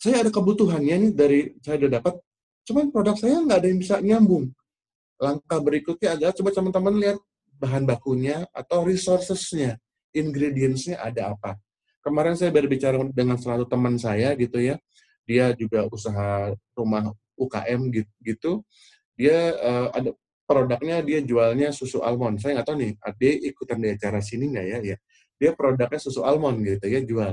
saya 0.00 0.24
ada 0.24 0.30
kebutuhannya 0.32 0.96
nih 0.96 1.12
dari 1.12 1.40
saya 1.60 1.76
udah 1.86 1.92
dapat, 2.00 2.14
cuman 2.66 2.88
produk 2.88 3.16
saya 3.20 3.36
nggak 3.44 3.58
ada 3.60 3.68
yang 3.68 3.80
bisa 3.80 3.94
nyambung. 4.00 4.48
Langkah 5.20 5.60
berikutnya 5.60 6.16
adalah 6.16 6.32
coba 6.32 6.50
teman-teman 6.56 6.94
lihat 6.96 7.18
bahan 7.60 7.84
bakunya 7.84 8.48
atau 8.56 8.88
resourcesnya, 8.88 9.76
ingredientsnya 10.16 10.96
ada 10.96 11.36
apa. 11.36 11.60
Kemarin 12.00 12.34
saya 12.36 12.50
berbicara 12.52 12.96
dengan 13.12 13.36
salah 13.36 13.60
satu 13.60 13.68
teman 13.68 13.94
saya 14.00 14.32
gitu 14.36 14.56
ya, 14.56 14.80
dia 15.28 15.52
juga 15.56 15.84
usaha 15.92 16.56
rumah 16.72 17.12
UKM 17.36 17.92
gitu, 18.24 18.64
dia 19.16 19.52
uh, 19.60 19.88
ada 19.92 20.10
produknya 20.48 20.98
dia 21.04 21.20
jualnya 21.22 21.70
susu 21.70 22.02
almond. 22.02 22.42
Saya 22.42 22.58
nggak 22.58 22.66
tahu 22.66 22.76
nih, 22.82 22.92
ade 22.98 23.30
ikutan 23.52 23.78
di 23.78 23.88
acara 23.94 24.18
sini 24.18 24.50
nggak 24.50 24.66
ya? 24.66 24.78
Ya, 24.82 24.96
dia 25.38 25.50
produknya 25.54 26.00
susu 26.02 26.26
almond 26.26 26.58
gitu 26.66 26.86
ya 26.90 27.00
jual. 27.04 27.32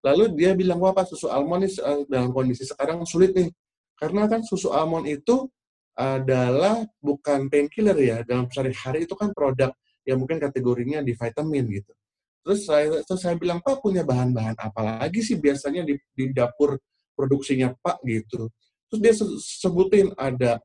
Lalu 0.00 0.24
dia 0.36 0.52
bilang, 0.56 0.80
wah 0.80 0.92
susu 1.04 1.28
almond 1.28 1.64
ini 1.68 1.76
eh, 1.76 2.02
dalam 2.08 2.32
kondisi 2.32 2.64
sekarang 2.68 3.04
sulit 3.04 3.36
nih. 3.36 3.48
Karena 3.96 4.24
kan 4.28 4.40
susu 4.44 4.72
almond 4.72 5.04
itu 5.08 5.48
adalah 5.92 6.80
bukan 7.00 7.52
painkiller 7.52 7.96
ya. 8.00 8.16
Dalam 8.24 8.48
sehari-hari 8.48 9.04
itu 9.04 9.12
kan 9.12 9.32
produk 9.36 9.72
yang 10.08 10.16
mungkin 10.20 10.40
kategorinya 10.40 11.04
di 11.04 11.12
vitamin 11.12 11.64
gitu. 11.68 11.92
Terus 12.40 12.60
saya, 12.64 13.04
terus 13.04 13.20
saya 13.20 13.36
bilang, 13.36 13.60
Pak 13.60 13.84
punya 13.84 14.00
bahan-bahan 14.02 14.56
apa 14.56 14.80
lagi 14.80 15.20
sih 15.20 15.36
biasanya 15.36 15.84
di, 15.84 15.96
di 16.16 16.24
dapur 16.32 16.80
produksinya 17.12 17.72
Pak 17.76 18.00
gitu. 18.08 18.48
Terus 18.90 19.00
dia 19.00 19.14
sebutin 19.60 20.10
ada 20.16 20.58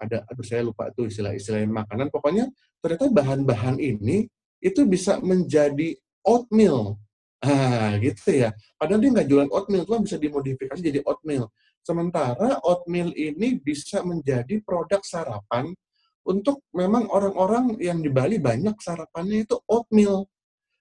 ada 0.00 0.24
aduh 0.32 0.44
saya 0.44 0.64
lupa 0.64 0.88
tuh 0.96 1.12
istilah-istilah 1.12 1.60
makanan 1.68 2.08
pokoknya 2.08 2.48
ternyata 2.80 3.12
bahan-bahan 3.12 3.76
ini 3.76 4.24
itu 4.64 4.88
bisa 4.88 5.20
menjadi 5.20 5.92
oatmeal 6.24 6.96
Ah, 7.40 7.96
gitu 7.96 8.36
ya. 8.36 8.52
Padahal 8.76 9.00
dia 9.00 9.10
nggak 9.16 9.28
jualan 9.32 9.48
oatmeal, 9.48 9.88
cuma 9.88 10.04
bisa 10.04 10.20
dimodifikasi 10.20 10.76
jadi 10.76 11.00
oatmeal. 11.08 11.48
Sementara 11.80 12.60
oatmeal 12.60 13.16
ini 13.16 13.56
bisa 13.56 14.04
menjadi 14.04 14.60
produk 14.60 15.00
sarapan 15.00 15.72
untuk 16.28 16.60
memang 16.76 17.08
orang-orang 17.08 17.80
yang 17.80 18.04
di 18.04 18.12
Bali 18.12 18.36
banyak 18.36 18.76
sarapannya 18.76 19.48
itu 19.48 19.56
oatmeal. 19.64 20.28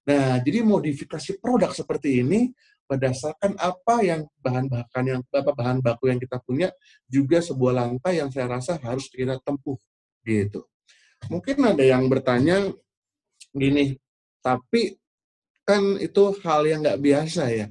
Nah, 0.10 0.42
jadi 0.42 0.66
modifikasi 0.66 1.38
produk 1.38 1.70
seperti 1.70 2.26
ini 2.26 2.50
berdasarkan 2.90 3.54
apa 3.62 4.02
yang 4.02 4.26
bahan 4.42 4.66
bahan 4.66 5.06
yang 5.06 5.22
apa 5.30 5.54
bahan 5.54 5.78
baku 5.86 6.10
yang 6.10 6.18
kita 6.18 6.42
punya 6.42 6.74
juga 7.06 7.38
sebuah 7.38 7.86
langkah 7.86 8.10
yang 8.10 8.34
saya 8.34 8.50
rasa 8.50 8.82
harus 8.82 9.06
kita 9.14 9.38
tempuh 9.46 9.78
gitu. 10.26 10.66
Mungkin 11.30 11.62
ada 11.62 11.86
yang 11.86 12.10
bertanya 12.10 12.74
gini, 13.54 14.02
tapi 14.42 14.98
kan 15.62 16.02
itu 16.02 16.34
hal 16.42 16.66
yang 16.66 16.82
nggak 16.82 16.98
biasa 16.98 17.44
ya. 17.54 17.68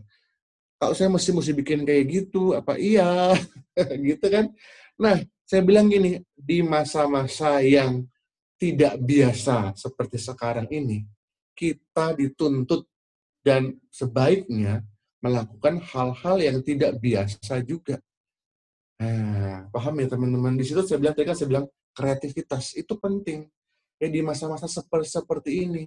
Kalau 0.78 0.94
saya 0.94 1.10
mesti 1.10 1.34
mesti 1.34 1.52
bikin 1.58 1.82
kayak 1.82 2.06
gitu, 2.06 2.54
apa 2.54 2.78
iya, 2.78 3.34
gitu 4.06 4.26
kan? 4.30 4.46
Nah, 4.94 5.18
saya 5.42 5.66
bilang 5.66 5.90
gini, 5.90 6.22
di 6.38 6.62
masa-masa 6.62 7.58
yang 7.66 8.06
tidak 8.54 8.94
biasa 9.02 9.74
seperti 9.74 10.22
sekarang 10.22 10.70
ini, 10.70 11.02
kita 11.58 12.14
dituntut 12.14 12.86
dan 13.42 13.74
sebaiknya 13.90 14.86
melakukan 15.18 15.82
hal-hal 15.82 16.38
yang 16.38 16.62
tidak 16.62 16.94
biasa 17.02 17.58
juga. 17.66 17.98
Nah, 19.02 19.66
paham 19.74 19.98
ya 19.98 20.06
teman-teman? 20.06 20.54
Di 20.54 20.62
situ 20.62 20.86
saya 20.86 21.02
bilang, 21.02 21.18
tadi 21.18 21.26
kan 21.26 21.34
saya 21.34 21.48
bilang 21.50 21.66
kreativitas 21.90 22.78
itu 22.78 22.94
penting. 22.94 23.50
Ya 23.98 24.06
di 24.06 24.22
masa-masa 24.22 24.70
seperti, 24.70 25.66
ini 25.66 25.82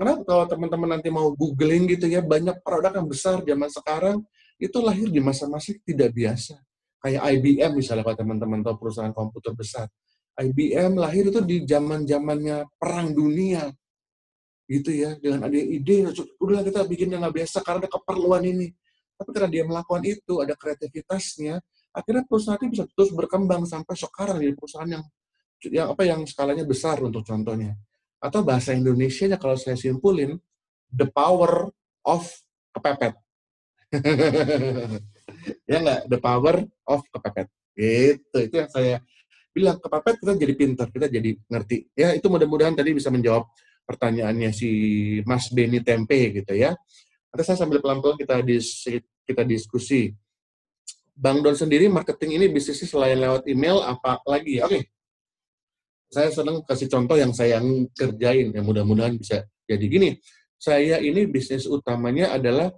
karena 0.00 0.16
kalau 0.24 0.48
teman-teman 0.48 0.96
nanti 0.96 1.12
mau 1.12 1.28
googling 1.36 1.84
gitu 1.92 2.08
ya, 2.08 2.24
banyak 2.24 2.64
produk 2.64 2.88
yang 2.88 3.04
besar 3.04 3.44
zaman 3.44 3.68
sekarang 3.68 4.16
itu 4.56 4.80
lahir 4.80 5.12
di 5.12 5.20
masa-masa 5.20 5.76
tidak 5.84 6.16
biasa. 6.16 6.56
Kayak 7.04 7.20
IBM 7.36 7.76
misalnya 7.76 8.08
kalau 8.08 8.16
teman-teman 8.16 8.64
tahu 8.64 8.80
perusahaan 8.80 9.12
komputer 9.12 9.52
besar. 9.52 9.92
IBM 10.40 10.96
lahir 10.96 11.28
itu 11.28 11.44
di 11.44 11.68
zaman-zamannya 11.68 12.80
perang 12.80 13.12
dunia. 13.12 13.68
Gitu 14.70 14.90
ya, 14.94 15.18
dengan 15.18 15.50
ada 15.50 15.58
ide, 15.58 16.14
udah 16.38 16.62
kita 16.62 16.86
bikin 16.86 17.10
yang 17.10 17.26
nggak 17.26 17.42
biasa 17.42 17.58
karena 17.66 17.82
ada 17.82 17.90
keperluan 17.90 18.46
ini. 18.46 18.70
Tapi 19.18 19.30
karena 19.34 19.50
dia 19.50 19.64
melakukan 19.66 20.06
itu, 20.06 20.38
ada 20.38 20.54
kreativitasnya, 20.54 21.58
akhirnya 21.90 22.22
perusahaan 22.22 22.54
itu 22.62 22.78
bisa 22.78 22.84
terus 22.94 23.10
berkembang 23.10 23.66
sampai 23.66 23.98
sekarang 23.98 24.38
di 24.38 24.54
perusahaan 24.54 24.86
yang 24.86 25.02
yang 25.74 25.92
apa 25.92 26.02
yang 26.06 26.22
skalanya 26.22 26.62
besar 26.62 27.02
untuk 27.02 27.26
contohnya. 27.26 27.74
Atau 28.22 28.46
bahasa 28.46 28.70
Indonesia 28.70 29.26
kalau 29.42 29.58
saya 29.58 29.74
simpulin, 29.74 30.38
the 30.86 31.10
power 31.10 31.66
of 32.06 32.30
kepepet. 32.70 33.18
ya 35.70 35.76
nggak? 35.82 36.00
The 36.06 36.18
power 36.22 36.62
of 36.86 37.02
kepepet. 37.10 37.50
Gitu, 37.74 38.36
itu 38.38 38.54
yang 38.54 38.70
saya 38.70 39.02
bilang 39.50 39.82
kepepet 39.82 40.22
kita 40.22 40.32
jadi 40.38 40.54
pintar, 40.54 40.86
kita 40.94 41.10
jadi 41.10 41.34
ngerti. 41.50 41.90
Ya 41.98 42.14
itu 42.14 42.30
mudah-mudahan 42.30 42.78
tadi 42.78 42.94
bisa 42.94 43.10
menjawab 43.10 43.50
pertanyaannya 43.90 44.54
si 44.54 44.70
Mas 45.26 45.50
Beni 45.50 45.82
Tempe 45.82 46.30
gitu 46.30 46.54
ya. 46.54 46.78
Nanti 47.34 47.42
saya 47.42 47.58
sambil 47.58 47.82
pelan-pelan 47.82 48.14
kita 48.14 48.38
dis 48.46 48.86
kita 49.26 49.42
diskusi. 49.42 50.14
Bang 51.18 51.42
Don 51.42 51.58
sendiri 51.58 51.90
marketing 51.90 52.38
ini 52.38 52.46
bisnisnya 52.46 52.86
selain 52.86 53.18
lewat 53.18 53.50
email 53.50 53.82
apa 53.82 54.22
lagi? 54.30 54.62
Oke. 54.62 54.70
Okay. 54.70 54.82
Saya 56.10 56.30
senang 56.30 56.62
kasih 56.62 56.86
contoh 56.90 57.18
yang 57.18 57.34
saya 57.34 57.58
kerjain 57.94 58.54
yang 58.54 58.64
mudah-mudahan 58.66 59.18
bisa 59.18 59.42
jadi 59.66 59.84
gini. 59.84 60.18
Saya 60.58 60.98
ini 61.02 61.26
bisnis 61.26 61.66
utamanya 61.66 62.34
adalah 62.34 62.70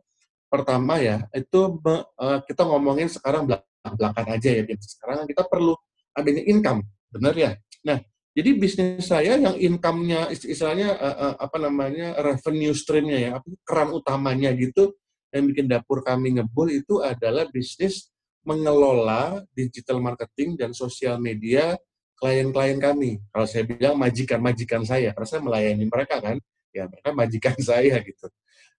pertama 0.53 1.01
ya, 1.01 1.25
itu 1.33 1.81
uh, 1.81 2.39
kita 2.45 2.63
ngomongin 2.69 3.09
sekarang 3.09 3.49
belakang 3.49 4.29
aja 4.29 4.49
ya. 4.53 4.63
Sekarang 4.85 5.25
kita 5.25 5.49
perlu 5.49 5.73
adanya 6.13 6.45
income, 6.45 6.85
benar 7.09 7.33
ya? 7.33 7.57
Nah, 7.89 7.99
jadi 8.33 8.51
bisnis 8.57 9.13
saya 9.13 9.37
yang 9.37 9.61
income-nya 9.61 10.33
istilahnya 10.33 10.97
uh, 10.97 11.17
uh, 11.21 11.35
apa 11.37 11.57
namanya 11.61 12.17
revenue 12.17 12.73
stream-nya 12.73 13.19
ya, 13.21 13.33
keran 13.69 13.93
utamanya 13.93 14.57
gitu 14.57 14.97
yang 15.33 15.49
bikin 15.49 15.69
dapur 15.69 16.01
kami 16.01 16.41
ngebul 16.41 16.69
itu 16.73 17.05
adalah 17.05 17.45
bisnis 17.53 18.09
mengelola 18.45 19.45
digital 19.53 20.01
marketing 20.01 20.57
dan 20.57 20.73
sosial 20.73 21.21
media 21.21 21.77
klien-klien 22.17 22.79
kami. 22.79 23.19
Kalau 23.35 23.47
saya 23.51 23.67
bilang 23.67 23.99
majikan-majikan 23.99 24.87
saya, 24.87 25.11
karena 25.11 25.29
saya 25.29 25.43
melayani 25.43 25.85
mereka 25.91 26.23
kan, 26.23 26.39
ya 26.71 26.87
mereka 26.87 27.11
majikan 27.11 27.57
saya 27.75 27.99
gitu. 28.01 28.27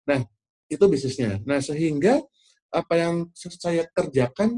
Nah, 0.07 0.23
itu 0.71 0.83
bisnisnya. 0.87 1.43
Nah, 1.43 1.59
sehingga 1.59 2.23
apa 2.73 2.93
yang 2.97 3.15
saya 3.35 3.85
kerjakan 3.91 4.57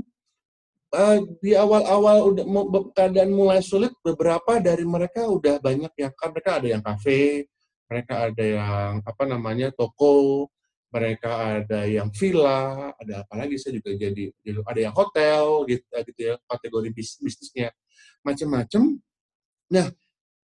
uh, 0.94 1.18
di 1.42 1.58
awal-awal 1.58 2.36
udah 2.36 2.46
keadaan 2.94 3.32
mulai 3.34 3.64
sulit, 3.64 3.94
beberapa 4.06 4.62
dari 4.62 4.86
mereka 4.86 5.26
udah 5.26 5.58
banyak 5.64 5.94
yang 5.98 6.14
kan 6.14 6.30
mereka 6.36 6.52
ada 6.62 6.68
yang 6.68 6.84
kafe, 6.84 7.50
mereka 7.90 8.14
ada 8.30 8.44
yang 8.44 8.92
apa 9.02 9.24
namanya 9.26 9.70
toko, 9.74 10.50
mereka 10.94 11.62
ada 11.62 11.84
yang 11.86 12.10
villa, 12.14 12.94
ada 12.96 13.26
apa 13.26 13.34
lagi 13.36 13.60
saya 13.60 13.78
juga 13.78 13.94
jadi 13.98 14.32
ada 14.64 14.80
yang 14.80 14.96
hotel 14.96 15.68
gitu, 15.68 15.84
gitu 15.92 16.22
ya 16.22 16.36
kategori 16.48 16.90
bis, 16.96 17.20
bisnisnya 17.20 17.70
macam-macam. 18.24 18.96
Nah, 19.70 19.88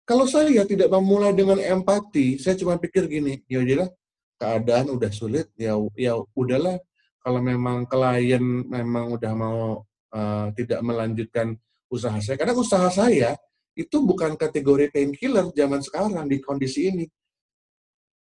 kalau 0.05 0.29
saya 0.29 0.63
tidak 0.69 0.91
memulai 0.93 1.33
dengan 1.33 1.57
empati, 1.57 2.37
saya 2.37 2.53
cuma 2.59 2.77
pikir 2.77 3.09
gini, 3.09 3.41
ya 3.49 3.65
udahlah 3.65 3.89
keadaan 4.37 4.93
udah 4.93 5.11
sulit, 5.11 5.49
ya 5.57 5.73
ya 5.97 6.13
udahlah 6.35 6.77
kalau 7.25 7.41
memang 7.41 7.89
klien 7.89 8.43
memang 8.69 9.17
udah 9.17 9.33
mau 9.33 9.81
uh, 10.15 10.47
tidak 10.55 10.79
melanjutkan 10.79 11.59
usaha 11.91 12.15
saya, 12.23 12.39
karena 12.39 12.55
usaha 12.55 12.87
saya 12.87 13.35
itu 13.75 13.99
bukan 13.99 14.39
kategori 14.39 14.87
painkiller 14.87 15.51
zaman 15.51 15.83
sekarang 15.83 16.31
di 16.31 16.39
kondisi 16.39 16.87
ini. 16.87 17.05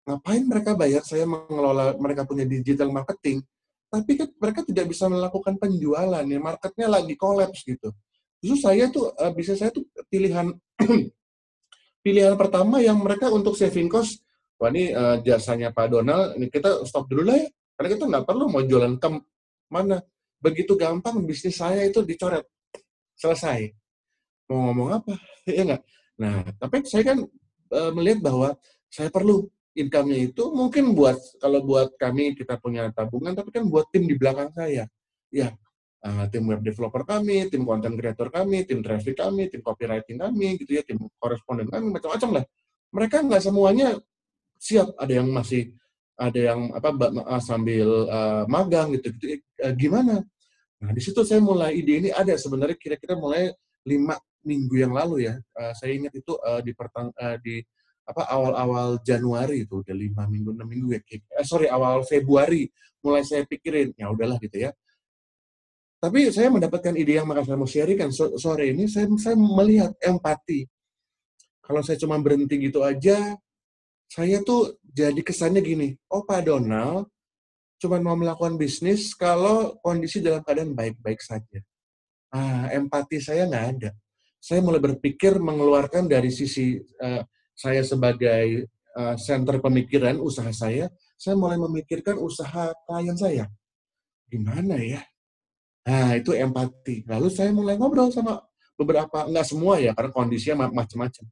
Ngapain 0.07 0.47
mereka 0.47 0.73
bayar 0.73 1.03
saya 1.03 1.27
mengelola 1.27 1.93
mereka 1.99 2.23
punya 2.23 2.47
digital 2.47 2.89
marketing? 2.89 3.43
Tapi 3.91 4.15
kan 4.15 4.31
mereka 4.39 4.63
tidak 4.63 4.87
bisa 4.87 5.11
melakukan 5.11 5.59
penjualan 5.59 6.23
ya 6.23 6.39
marketnya 6.39 6.87
lagi 6.87 7.19
kolaps 7.19 7.67
gitu. 7.67 7.91
Justru 8.39 8.57
saya 8.57 8.87
tuh 8.87 9.11
uh, 9.11 9.29
bisa 9.35 9.53
saya 9.53 9.69
tuh 9.69 9.83
pilihan 10.07 10.55
pilihan 12.05 12.33
pertama 12.33 12.81
yang 12.81 12.97
mereka 12.97 13.29
untuk 13.29 13.53
saving 13.53 13.85
cost 13.85 14.25
wah 14.57 14.69
ini 14.73 14.93
uh, 14.93 15.21
jasanya 15.21 15.69
Pak 15.69 15.87
Donald 15.93 16.37
ini 16.37 16.49
kita 16.49 16.85
stop 16.85 17.05
dulu 17.05 17.29
lah 17.29 17.37
ya 17.37 17.47
karena 17.77 17.89
kita 17.97 18.03
nggak 18.09 18.25
perlu 18.25 18.45
mau 18.49 18.61
jualan 18.61 18.93
ke 18.97 19.09
mana 19.69 19.97
begitu 20.41 20.73
gampang 20.73 21.21
bisnis 21.23 21.61
saya 21.61 21.85
itu 21.85 22.01
dicoret. 22.01 22.43
Selesai. 23.13 23.69
Mau 24.49 24.67
ngomong 24.69 24.89
apa? 24.99 25.13
Ya 25.45 25.61
nggak? 25.63 25.81
Nah 26.17 26.35
tapi 26.57 26.83
saya 26.89 27.03
kan 27.13 27.17
uh, 27.71 27.91
melihat 27.93 28.25
bahwa 28.25 28.57
saya 28.91 29.07
perlu 29.07 29.47
income-nya 29.77 30.27
itu 30.27 30.43
mungkin 30.51 30.91
buat 30.91 31.15
kalau 31.39 31.63
buat 31.63 31.95
kami 31.95 32.35
kita 32.35 32.59
punya 32.59 32.91
tabungan 32.91 33.31
tapi 33.31 33.55
kan 33.55 33.69
buat 33.69 33.87
tim 33.93 34.09
di 34.09 34.17
belakang 34.17 34.51
saya. 34.51 34.89
Ya 35.31 35.55
uh, 36.05 36.25
tim 36.29 36.43
web 36.49 36.61
developer 36.61 37.05
kami 37.05 37.47
tim 37.47 37.63
content 37.63 37.95
creator 37.95 38.27
kami 38.33 38.65
tim 38.65 38.81
traffic 38.81 39.17
kami 39.17 39.47
tim 39.47 39.61
copywriting 39.61 40.17
kami 40.17 40.57
gitu 40.59 40.77
ya 40.77 40.83
tim 40.83 40.97
koresponden 41.21 41.69
kami 41.69 41.93
macam-macam 41.93 42.41
lah. 42.41 42.45
Mereka 42.91 43.17
nggak 43.23 43.41
semuanya 43.41 43.95
siap. 44.59 44.93
Ada 44.99 45.23
yang 45.23 45.31
masih 45.31 45.71
ada 46.19 46.39
yang 46.39 46.69
apa 46.75 46.89
ah, 47.25 47.41
sambil 47.41 47.87
uh, 48.07 48.43
magang 48.45 48.93
gitu, 48.97 49.13
gitu. 49.15 49.41
Uh, 49.61 49.73
gimana? 49.77 50.21
Nah 50.81 50.91
di 50.93 51.01
situ 51.01 51.21
saya 51.21 51.39
mulai 51.41 51.77
ide 51.77 52.01
ini 52.01 52.09
ada 52.09 52.33
sebenarnya 52.37 52.77
kira-kira 52.77 53.13
mulai 53.17 53.53
lima 53.85 54.17
minggu 54.45 54.75
yang 54.77 54.93
lalu 54.93 55.29
ya. 55.29 55.37
Uh, 55.53 55.73
saya 55.77 55.97
ingat 55.97 56.13
itu 56.17 56.33
uh, 56.41 56.61
di 56.61 56.73
pertang 56.73 57.13
uh, 57.17 57.37
di 57.41 57.61
apa 58.01 58.27
awal-awal 58.27 58.99
Januari 59.05 59.63
itu 59.63 59.85
udah 59.85 59.95
lima 59.95 60.25
minggu 60.25 60.57
enam 60.57 60.67
minggu 60.67 60.89
ya 60.97 61.01
eh, 61.21 61.45
sorry 61.45 61.69
awal 61.69 62.01
Februari 62.01 62.65
mulai 63.05 63.21
saya 63.21 63.45
pikirin 63.45 63.93
ya 63.95 64.09
udahlah 64.09 64.37
gitu 64.41 64.69
ya. 64.69 64.71
Tapi 66.01 66.33
saya 66.33 66.49
mendapatkan 66.49 66.97
ide 66.97 67.21
yang 67.21 67.29
maka 67.29 67.45
saya 67.45 67.61
mau 67.61 67.69
sharingkan 67.69 68.09
sore 68.13 68.73
ini 68.73 68.89
saya 68.89 69.05
saya 69.21 69.37
melihat 69.37 69.93
empati. 70.01 70.65
Kalau 71.61 71.85
saya 71.85 72.01
cuma 72.01 72.17
berhenti 72.17 72.57
gitu 72.57 72.81
aja 72.81 73.37
saya 74.11 74.43
tuh 74.43 74.75
jadi 74.83 75.23
kesannya 75.23 75.63
gini 75.63 75.95
oh 76.11 76.27
Pak 76.27 76.51
Donald 76.51 77.07
cuma 77.79 78.03
mau 78.03 78.19
melakukan 78.19 78.59
bisnis 78.59 79.15
kalau 79.15 79.79
kondisi 79.79 80.19
dalam 80.19 80.43
keadaan 80.43 80.75
baik-baik 80.75 81.23
saja 81.23 81.63
ah 82.35 82.67
empati 82.75 83.23
saya 83.23 83.47
nggak 83.47 83.67
ada 83.79 83.91
saya 84.41 84.59
mulai 84.59 84.81
berpikir 84.83 85.37
mengeluarkan 85.39 86.09
dari 86.11 86.33
sisi 86.33 86.75
uh, 86.99 87.23
saya 87.53 87.85
sebagai 87.85 88.65
uh, 88.97 89.15
center 89.15 89.61
pemikiran 89.61 90.17
usaha 90.17 90.49
saya, 90.49 90.89
saya 91.13 91.37
mulai 91.37 91.61
memikirkan 91.61 92.17
usaha 92.17 92.73
klien 92.89 93.13
saya. 93.13 93.45
Gimana 94.25 94.81
ya? 94.81 95.05
Nah, 95.85 96.17
itu 96.17 96.33
empati. 96.33 97.05
Lalu 97.05 97.27
saya 97.29 97.53
mulai 97.53 97.77
ngobrol 97.77 98.09
sama 98.09 98.41
beberapa, 98.73 99.29
enggak 99.29 99.45
semua 99.45 99.77
ya, 99.77 99.93
karena 99.93 100.09
kondisinya 100.09 100.69
macam-macam. 100.73 101.25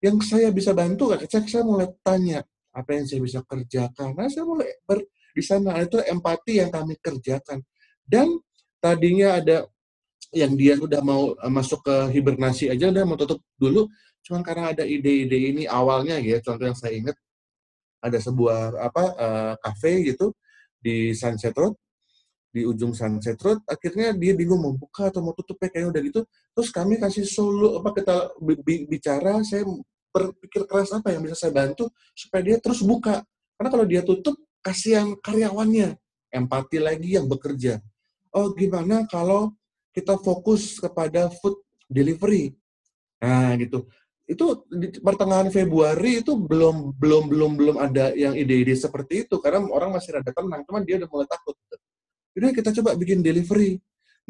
Yang 0.00 0.16
saya 0.32 0.48
bisa 0.48 0.72
bantu, 0.72 1.12
cek 1.12 1.44
saya 1.46 1.62
mulai 1.64 1.88
tanya, 2.00 2.40
apa 2.72 2.90
yang 2.96 3.04
saya 3.04 3.20
bisa 3.20 3.40
kerjakan. 3.44 4.16
Nah, 4.16 4.32
saya 4.32 4.48
mulai 4.48 4.68
ber, 4.88 5.04
di 5.36 5.42
sana, 5.44 5.76
itu 5.84 6.00
empati 6.00 6.60
yang 6.60 6.72
kami 6.72 6.96
kerjakan. 6.98 7.60
Dan 8.00 8.40
tadinya 8.80 9.36
ada 9.36 9.68
yang 10.32 10.56
dia 10.56 10.74
sudah 10.80 11.04
mau 11.04 11.36
eh, 11.36 11.52
masuk 11.52 11.84
ke 11.84 11.96
hibernasi 12.16 12.72
aja 12.72 12.88
udah 12.88 13.02
mau 13.02 13.18
tutup 13.18 13.42
dulu 13.58 13.90
Cuman 14.24 14.42
karena 14.44 14.72
ada 14.72 14.84
ide-ide 14.84 15.38
ini 15.52 15.64
awalnya 15.64 16.20
ya, 16.20 16.38
contoh 16.44 16.68
yang 16.68 16.76
saya 16.76 16.94
ingat 16.96 17.16
ada 18.00 18.18
sebuah 18.20 18.80
apa 18.80 19.04
uh, 19.60 20.04
gitu 20.06 20.32
di 20.80 21.12
Sunset 21.12 21.52
Road 21.52 21.76
di 22.50 22.66
ujung 22.66 22.90
Sunset 22.90 23.38
Road 23.38 23.62
akhirnya 23.64 24.10
dia 24.10 24.34
bingung 24.34 24.58
mau 24.58 24.74
buka 24.74 25.06
atau 25.08 25.22
mau 25.22 25.30
tutup 25.30 25.56
ya 25.62 25.70
kayaknya 25.70 25.88
udah 25.94 26.02
gitu. 26.02 26.20
Terus 26.54 26.68
kami 26.74 26.98
kasih 26.98 27.24
solo 27.26 27.78
apa 27.78 27.94
kita 27.94 28.14
bicara 28.90 29.38
saya 29.46 29.62
berpikir 30.10 30.66
keras 30.66 30.90
apa 30.90 31.14
yang 31.14 31.22
bisa 31.22 31.38
saya 31.38 31.54
bantu 31.54 31.86
supaya 32.12 32.42
dia 32.42 32.56
terus 32.58 32.82
buka. 32.82 33.22
Karena 33.54 33.70
kalau 33.70 33.86
dia 33.86 34.02
tutup 34.02 34.34
kasihan 34.60 35.14
karyawannya. 35.22 35.96
Empati 36.30 36.78
lagi 36.78 37.18
yang 37.18 37.26
bekerja. 37.26 37.82
Oh 38.30 38.54
gimana 38.54 39.02
kalau 39.10 39.50
kita 39.90 40.14
fokus 40.18 40.78
kepada 40.78 41.30
food 41.42 41.58
delivery? 41.90 42.54
Nah 43.22 43.54
gitu. 43.58 43.86
Itu 44.30 44.62
di 44.70 44.94
pertengahan 45.02 45.50
Februari 45.50 46.22
itu 46.22 46.38
belum 46.38 46.94
belum 46.94 47.24
belum 47.26 47.52
belum 47.58 47.76
ada 47.82 48.14
yang 48.14 48.38
ide-ide 48.38 48.78
seperti 48.78 49.26
itu. 49.26 49.42
Karena 49.42 49.66
orang 49.66 49.90
masih 49.90 50.14
rada 50.14 50.30
tenang, 50.30 50.62
cuman 50.62 50.86
dia 50.86 51.02
udah 51.02 51.10
mulai 51.10 51.26
takut. 51.26 51.58
Jadi 52.36 52.46
kita 52.54 52.70
coba 52.80 52.94
bikin 52.94 53.20
delivery. 53.24 53.78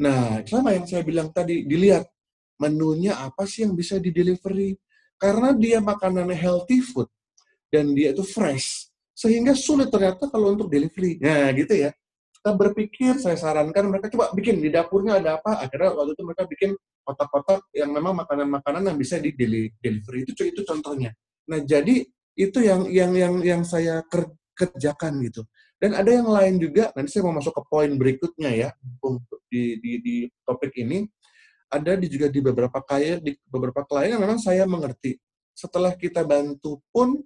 Nah, 0.01 0.41
sama 0.49 0.73
yang 0.73 0.85
saya 0.89 1.05
bilang 1.05 1.29
tadi, 1.29 1.63
dilihat 1.65 2.09
menunya 2.57 3.17
apa 3.17 3.45
sih 3.45 3.65
yang 3.65 3.77
bisa 3.77 4.01
di 4.01 4.09
delivery. 4.09 4.73
Karena 5.21 5.53
dia 5.53 5.77
makanan 5.77 6.33
healthy 6.33 6.81
food, 6.81 7.05
dan 7.69 7.93
dia 7.93 8.09
itu 8.09 8.25
fresh 8.25 8.91
sehingga 9.21 9.53
sulit 9.53 9.93
ternyata 9.93 10.25
kalau 10.33 10.57
untuk 10.57 10.67
delivery. 10.67 11.21
Nah, 11.21 11.53
gitu 11.53 11.77
ya. 11.77 11.93
Kita 12.41 12.57
berpikir, 12.57 13.21
saya 13.21 13.37
sarankan 13.37 13.85
mereka 13.85 14.09
coba 14.09 14.33
bikin 14.33 14.57
di 14.57 14.73
dapurnya 14.73 15.21
ada 15.21 15.37
apa. 15.37 15.61
Akhirnya 15.61 15.93
waktu 15.93 16.17
itu 16.17 16.23
mereka 16.25 16.43
bikin 16.49 16.69
kotak-kotak 17.05 17.69
yang 17.77 17.93
memang 17.93 18.17
makanan-makanan 18.17 18.89
yang 18.89 18.97
bisa 18.97 19.21
di 19.21 19.29
delivery. 19.37 20.25
Itu 20.25 20.41
itu 20.41 20.65
contohnya. 20.65 21.13
Nah, 21.53 21.61
jadi 21.61 22.01
itu 22.33 22.59
yang 22.65 22.89
yang 22.89 23.13
yang 23.13 23.33
yang 23.45 23.61
saya 23.61 24.01
kerjakan 24.57 25.21
gitu. 25.21 25.45
Dan 25.81 25.97
ada 25.97 26.13
yang 26.13 26.29
lain 26.29 26.61
juga, 26.61 26.93
nanti 26.93 27.09
saya 27.09 27.25
mau 27.25 27.33
masuk 27.33 27.57
ke 27.57 27.63
poin 27.65 27.89
berikutnya 27.89 28.53
ya, 28.53 28.69
untuk 29.01 29.41
di, 29.49 29.81
di, 29.81 29.91
di 29.97 30.15
topik 30.45 30.77
ini, 30.77 31.09
ada 31.73 31.97
di, 31.97 32.05
juga 32.05 32.29
di 32.29 32.37
beberapa 32.37 32.85
klien, 32.85 33.17
di 33.17 33.33
beberapa 33.49 33.81
klien 33.89 34.13
yang 34.13 34.21
memang 34.21 34.37
saya 34.37 34.69
mengerti. 34.69 35.17
Setelah 35.57 35.97
kita 35.97 36.21
bantu 36.21 36.85
pun, 36.93 37.17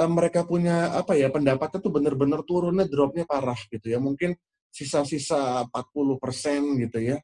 uh, 0.00 0.10
mereka 0.10 0.48
punya 0.48 0.96
apa 0.96 1.12
ya 1.12 1.28
pendapatnya 1.28 1.76
tuh 1.82 1.92
benar-benar 1.92 2.40
turunnya 2.48 2.88
dropnya 2.88 3.28
parah 3.28 3.58
gitu 3.68 3.92
ya. 3.92 4.00
Mungkin 4.00 4.32
sisa-sisa 4.70 5.66
40% 5.68 6.80
gitu 6.88 6.98
ya 7.02 7.18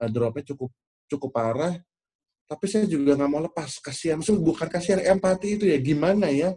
uh, 0.00 0.08
dropnya 0.10 0.54
cukup 0.54 0.70
cukup 1.10 1.30
parah. 1.34 1.74
Tapi 2.46 2.64
saya 2.68 2.84
juga 2.84 3.16
nggak 3.16 3.30
mau 3.30 3.42
lepas 3.44 3.80
kasihan. 3.80 4.20
Maksudnya 4.20 4.40
bukan 4.40 4.68
kasihan 4.68 5.00
empati 5.00 5.60
itu 5.60 5.64
ya 5.68 5.78
gimana 5.80 6.28
ya 6.28 6.56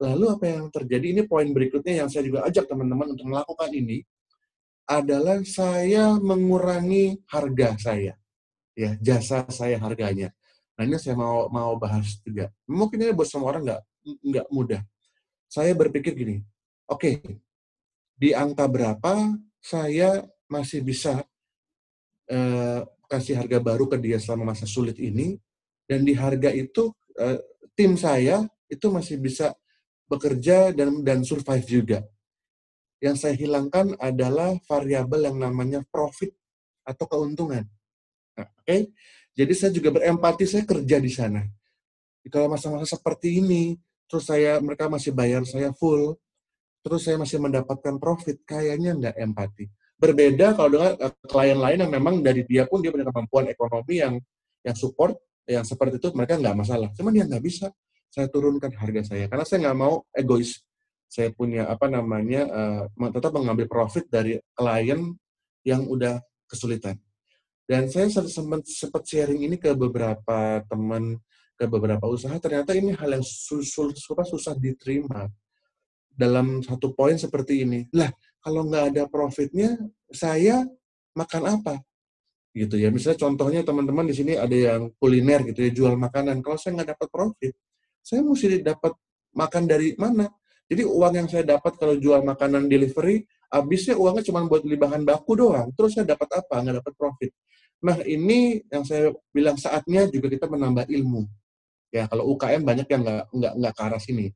lalu 0.00 0.24
apa 0.32 0.44
yang 0.48 0.68
terjadi? 0.68 1.06
Ini 1.16 1.22
poin 1.24 1.48
berikutnya 1.50 2.04
yang 2.04 2.08
saya 2.12 2.24
juga 2.26 2.44
ajak 2.44 2.68
teman-teman 2.68 3.16
untuk 3.16 3.26
melakukan 3.28 3.70
ini 3.72 4.04
adalah 4.86 5.42
saya 5.42 6.14
mengurangi 6.20 7.18
harga 7.26 7.74
saya. 7.80 8.14
Ya 8.76 8.94
jasa 9.00 9.48
saya 9.48 9.80
harganya. 9.80 10.30
Nah 10.76 10.84
ini 10.84 11.00
saya 11.00 11.16
mau 11.16 11.48
mau 11.48 11.74
bahas 11.80 12.20
juga. 12.20 12.52
Mungkin 12.68 13.00
ini 13.00 13.12
buat 13.16 13.26
semua 13.26 13.56
orang 13.56 13.64
nggak 13.64 13.82
nggak 14.20 14.46
mudah. 14.52 14.82
Saya 15.48 15.72
berpikir 15.72 16.12
gini, 16.12 16.36
oke, 16.90 17.00
okay, 17.00 17.14
di 18.18 18.36
angka 18.36 18.68
berapa 18.68 19.38
saya 19.62 20.26
masih 20.46 20.84
bisa 20.84 21.24
uh, 22.30 22.80
kasih 23.06 23.38
harga 23.38 23.58
baru 23.62 23.86
ke 23.88 23.96
dia 23.96 24.18
selama 24.18 24.52
masa 24.52 24.66
sulit 24.68 24.98
ini, 24.98 25.38
dan 25.86 26.02
di 26.02 26.12
harga 26.12 26.50
itu 26.52 26.92
uh, 27.16 27.38
tim 27.78 27.94
saya 27.96 28.44
itu 28.66 28.86
masih 28.90 29.16
bisa 29.22 29.54
bekerja 30.06 30.70
dan 30.72 31.02
dan 31.02 31.22
survive 31.26 31.66
juga. 31.66 31.98
Yang 33.02 33.16
saya 33.26 33.34
hilangkan 33.36 33.92
adalah 34.00 34.56
variabel 34.64 35.28
yang 35.28 35.38
namanya 35.38 35.84
profit 35.92 36.32
atau 36.86 37.04
keuntungan. 37.04 37.66
Nah, 38.38 38.48
Oke, 38.48 38.64
okay? 38.64 38.80
jadi 39.36 39.52
saya 39.52 39.70
juga 39.74 39.92
berempati, 39.92 40.48
saya 40.48 40.64
kerja 40.64 40.96
di 40.96 41.12
sana. 41.12 41.44
Kalau 42.26 42.50
masa-masa 42.50 42.88
seperti 42.88 43.38
ini, 43.38 43.76
terus 44.08 44.26
saya 44.26 44.58
mereka 44.58 44.88
masih 44.90 45.12
bayar 45.14 45.44
saya 45.46 45.70
full, 45.76 46.16
terus 46.82 47.06
saya 47.06 47.20
masih 47.20 47.38
mendapatkan 47.38 47.98
profit, 48.00 48.42
kayaknya 48.46 48.96
nggak 48.96 49.14
empati. 49.18 49.66
Berbeda 49.96 50.52
kalau 50.56 50.76
dengan 50.76 50.92
uh, 51.00 51.12
klien 51.24 51.58
lain 51.58 51.78
yang 51.86 51.92
memang 51.92 52.14
dari 52.20 52.44
dia 52.44 52.68
pun 52.68 52.84
dia 52.84 52.92
punya 52.92 53.08
kemampuan 53.08 53.48
ekonomi 53.48 53.94
yang 53.96 54.14
yang 54.60 54.76
support, 54.76 55.16
yang 55.46 55.64
seperti 55.64 56.02
itu 56.02 56.10
mereka 56.12 56.36
nggak 56.36 56.56
masalah. 56.58 56.88
Cuman 56.92 57.14
dia 57.14 57.24
nggak 57.24 57.44
bisa 57.44 57.70
saya 58.10 58.26
turunkan 58.32 58.72
harga 58.74 59.12
saya 59.14 59.26
karena 59.28 59.44
saya 59.44 59.58
nggak 59.68 59.78
mau 59.78 60.04
egois. 60.14 60.62
Saya 61.06 61.30
punya 61.30 61.70
apa 61.70 61.86
namanya 61.86 62.42
uh, 62.50 63.10
tetap 63.14 63.30
mengambil 63.30 63.70
profit 63.70 64.10
dari 64.10 64.42
klien 64.58 65.14
yang 65.62 65.86
udah 65.86 66.18
kesulitan. 66.50 66.98
Dan 67.66 67.90
saya 67.90 68.10
sempat 68.10 68.62
sempat 68.66 69.02
sharing 69.06 69.42
ini 69.46 69.56
ke 69.58 69.74
beberapa 69.74 70.62
teman 70.66 71.18
ke 71.56 71.64
beberapa 71.66 72.04
usaha, 72.06 72.36
ternyata 72.36 72.76
ini 72.76 72.92
hal 72.92 73.16
yang 73.16 73.24
susah, 73.24 73.90
susah 74.28 74.54
diterima 74.60 75.26
dalam 76.12 76.60
satu 76.60 76.92
poin 76.92 77.16
seperti 77.16 77.64
ini. 77.64 77.88
Lah, 77.96 78.12
kalau 78.44 78.68
nggak 78.68 78.84
ada 78.92 79.02
profitnya, 79.08 79.74
saya 80.12 80.62
makan 81.16 81.42
apa? 81.60 81.74
Gitu 82.52 82.76
ya. 82.76 82.92
Misalnya 82.92 83.20
contohnya 83.24 83.60
teman-teman 83.64 84.04
di 84.04 84.14
sini 84.14 84.32
ada 84.36 84.52
yang 84.52 84.92
kuliner 85.00 85.48
gitu 85.48 85.64
ya, 85.64 85.70
jual 85.72 85.94
makanan. 85.96 86.44
Kalau 86.44 86.60
saya 86.60 86.76
nggak 86.76 86.96
dapat 86.96 87.08
profit, 87.08 87.52
saya 88.06 88.22
mesti 88.22 88.62
dapat 88.62 88.94
makan 89.34 89.66
dari 89.66 89.98
mana? 89.98 90.30
Jadi 90.70 90.86
uang 90.86 91.14
yang 91.14 91.26
saya 91.26 91.42
dapat 91.42 91.74
kalau 91.74 91.98
jual 91.98 92.22
makanan 92.22 92.70
delivery, 92.70 93.26
habisnya 93.50 93.98
uangnya 93.98 94.22
cuma 94.30 94.46
buat 94.46 94.62
beli 94.62 94.78
bahan 94.78 95.02
baku 95.02 95.34
doang. 95.34 95.74
Terus 95.74 95.98
saya 95.98 96.06
dapat 96.06 96.38
apa? 96.38 96.62
Nggak 96.62 96.86
dapat 96.86 96.94
profit. 96.94 97.30
Nah 97.82 97.98
ini 98.06 98.62
yang 98.70 98.86
saya 98.86 99.10
bilang 99.34 99.58
saatnya 99.58 100.06
juga 100.06 100.30
kita 100.30 100.46
menambah 100.46 100.86
ilmu. 100.86 101.26
Ya, 101.90 102.06
kalau 102.06 102.30
UKM 102.34 102.62
banyak 102.62 102.86
yang 102.86 103.02
nggak 103.02 103.22
nggak 103.30 103.52
nggak 103.58 103.72
ke 103.74 103.82
arah 103.82 104.00
sini. 104.02 104.26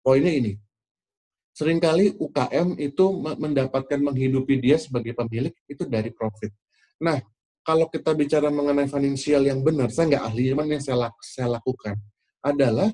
Poinnya 0.00 0.32
ini, 0.32 0.52
sering 1.52 1.76
kali 1.76 2.16
UKM 2.16 2.80
itu 2.80 3.04
mendapatkan 3.36 4.00
menghidupi 4.00 4.60
dia 4.60 4.80
sebagai 4.80 5.12
pemilik 5.12 5.52
itu 5.68 5.84
dari 5.84 6.08
profit. 6.08 6.52
Nah, 7.04 7.20
kalau 7.60 7.84
kita 7.92 8.16
bicara 8.16 8.48
mengenai 8.48 8.88
finansial 8.88 9.44
yang 9.44 9.60
benar, 9.60 9.92
saya 9.92 10.16
nggak 10.16 10.24
ahli, 10.24 10.56
cuman 10.56 10.72
yang 10.72 10.80
saya, 10.80 11.12
saya 11.20 11.60
lakukan 11.60 12.00
adalah 12.40 12.88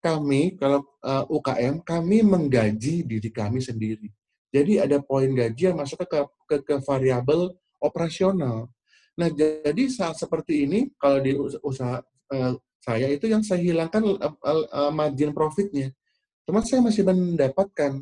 kami 0.00 0.56
kalau 0.56 0.80
uh, 1.04 1.22
eh, 1.22 1.24
UKM 1.28 1.74
kami 1.84 2.24
menggaji 2.24 3.04
diri 3.04 3.30
kami 3.30 3.60
sendiri. 3.60 4.08
Jadi 4.50 4.82
ada 4.82 4.98
poin 4.98 5.30
gaji 5.30 5.70
yang 5.70 5.78
masuk 5.78 6.02
ke 6.08 6.20
ke, 6.48 6.56
ke 6.66 6.74
variabel 6.82 7.54
operasional. 7.78 8.66
Nah, 9.14 9.28
jadi 9.30 9.84
saat 9.92 10.18
seperti 10.18 10.66
ini 10.66 10.90
kalau 10.96 11.20
di 11.22 11.36
usaha 11.62 12.00
uh, 12.32 12.52
saya 12.80 13.06
itu 13.12 13.28
yang 13.28 13.44
saya 13.44 13.60
hilangkan 13.60 14.02
uh, 14.18 14.34
uh, 14.42 14.90
margin 14.90 15.36
profitnya. 15.36 15.92
Cuma 16.48 16.64
saya 16.64 16.80
masih 16.82 17.04
mendapatkan 17.06 18.00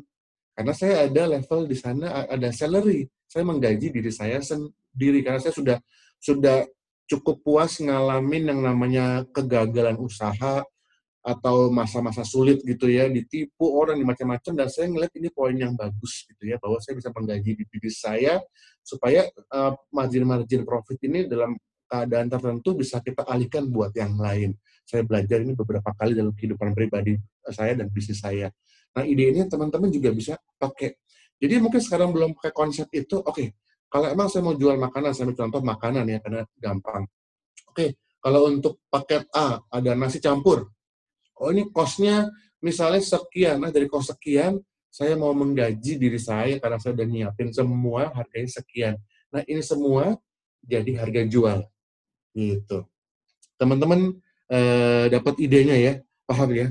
karena 0.55 0.73
saya 0.73 1.05
ada 1.05 1.23
level 1.27 1.67
di 1.67 1.77
sana 1.77 2.25
ada 2.25 2.49
salary. 2.55 3.05
Saya 3.29 3.45
menggaji 3.45 3.93
diri 3.93 4.09
saya 4.09 4.41
sendiri 4.41 5.21
karena 5.21 5.37
saya 5.37 5.53
sudah 5.53 5.77
sudah 6.17 6.65
cukup 7.05 7.41
puas 7.45 7.77
ngalamin 7.77 8.49
yang 8.55 8.61
namanya 8.63 9.27
kegagalan 9.35 9.99
usaha 9.99 10.65
atau 11.19 11.67
masa-masa 11.67 12.23
sulit 12.23 12.63
gitu 12.63 12.87
ya, 12.87 13.11
ditipu 13.11 13.67
orang 13.75 13.99
macam-macam 14.07 14.53
dan 14.55 14.67
saya 14.71 14.87
ngeliat 14.87 15.11
ini 15.19 15.27
poin 15.29 15.51
yang 15.51 15.75
bagus 15.75 16.23
gitu 16.25 16.47
ya 16.47 16.55
bahwa 16.57 16.79
saya 16.79 16.95
bisa 16.95 17.11
menggaji 17.11 17.59
diri 17.59 17.91
saya 17.91 18.39
supaya 18.79 19.27
uh, 19.51 19.75
margin-margin 19.91 20.63
profit 20.63 20.97
ini 21.03 21.27
dalam 21.27 21.59
keadaan 21.89 22.29
tertentu 22.29 22.77
bisa 22.77 23.01
kita 23.01 23.25
alihkan 23.25 23.67
buat 23.67 23.91
yang 23.97 24.15
lain. 24.15 24.55
Saya 24.85 25.03
belajar 25.03 25.41
ini 25.41 25.57
beberapa 25.57 25.91
kali 25.97 26.13
dalam 26.13 26.31
kehidupan 26.33 26.71
pribadi 26.77 27.17
saya 27.49 27.75
dan 27.75 27.89
bisnis 27.89 28.21
saya. 28.21 28.53
Nah, 28.93 29.05
ide 29.05 29.33
ini 29.33 29.45
teman-teman 29.45 29.89
juga 29.89 30.09
bisa 30.13 30.33
pakai. 30.57 30.97
Jadi 31.39 31.55
mungkin 31.61 31.81
sekarang 31.81 32.09
belum 32.13 32.37
pakai 32.37 32.53
konsep 32.53 32.87
itu, 32.93 33.21
oke, 33.21 33.33
okay, 33.33 33.47
kalau 33.89 34.07
emang 34.09 34.29
saya 34.29 34.45
mau 34.45 34.53
jual 34.53 34.77
makanan, 34.77 35.13
saya 35.13 35.29
ambil 35.29 35.37
contoh 35.45 35.61
makanan 35.65 36.05
ya, 36.09 36.17
karena 36.21 36.41
gampang. 36.57 37.03
Oke, 37.69 37.73
okay, 37.73 37.89
kalau 38.21 38.49
untuk 38.49 38.81
paket 38.89 39.25
A, 39.33 39.61
ada 39.71 39.91
nasi 39.97 40.21
campur. 40.21 40.69
Oh, 41.39 41.49
ini 41.55 41.71
kosnya 41.71 42.27
misalnya 42.59 42.99
sekian, 42.99 43.63
nah 43.63 43.71
dari 43.71 43.87
kos 43.87 44.11
sekian, 44.11 44.59
saya 44.91 45.15
mau 45.15 45.31
menggaji 45.31 45.95
diri 45.95 46.19
saya 46.19 46.59
karena 46.59 46.77
saya 46.81 46.97
udah 46.97 47.07
nyiapin 47.07 47.49
semua 47.55 48.11
harganya 48.11 48.49
sekian. 48.51 48.95
Nah, 49.31 49.45
ini 49.47 49.63
semua 49.63 50.17
jadi 50.65 50.91
harga 50.99 51.23
jual. 51.29 51.59
Gitu. 52.35 52.83
Teman-teman 53.55 54.17
eh, 54.51 55.05
dapat 55.07 55.35
idenya 55.39 55.77
ya, 55.77 55.93
paham 56.27 56.51
ya? 56.51 56.67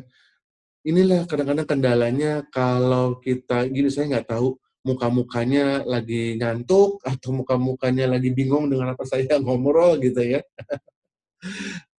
Inilah 0.85 1.25
kadang-kadang 1.25 1.67
kendalanya 1.67 2.33
kalau 2.53 3.19
kita 3.23 3.67
gini 3.71 3.89
saya 3.89 4.19
nggak 4.19 4.29
tahu 4.31 4.59
muka-mukanya 4.87 5.85
lagi 5.85 6.39
ngantuk 6.39 7.03
atau 7.03 7.31
muka-mukanya 7.35 8.09
lagi 8.09 8.31
bingung 8.33 8.71
dengan 8.71 8.95
apa 8.95 9.05
saya 9.05 9.37
ngobrol 9.43 9.99
gitu 10.03 10.21
ya. 10.23 10.41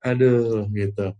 Aduh, 0.03 0.67
gitu. 0.71 1.12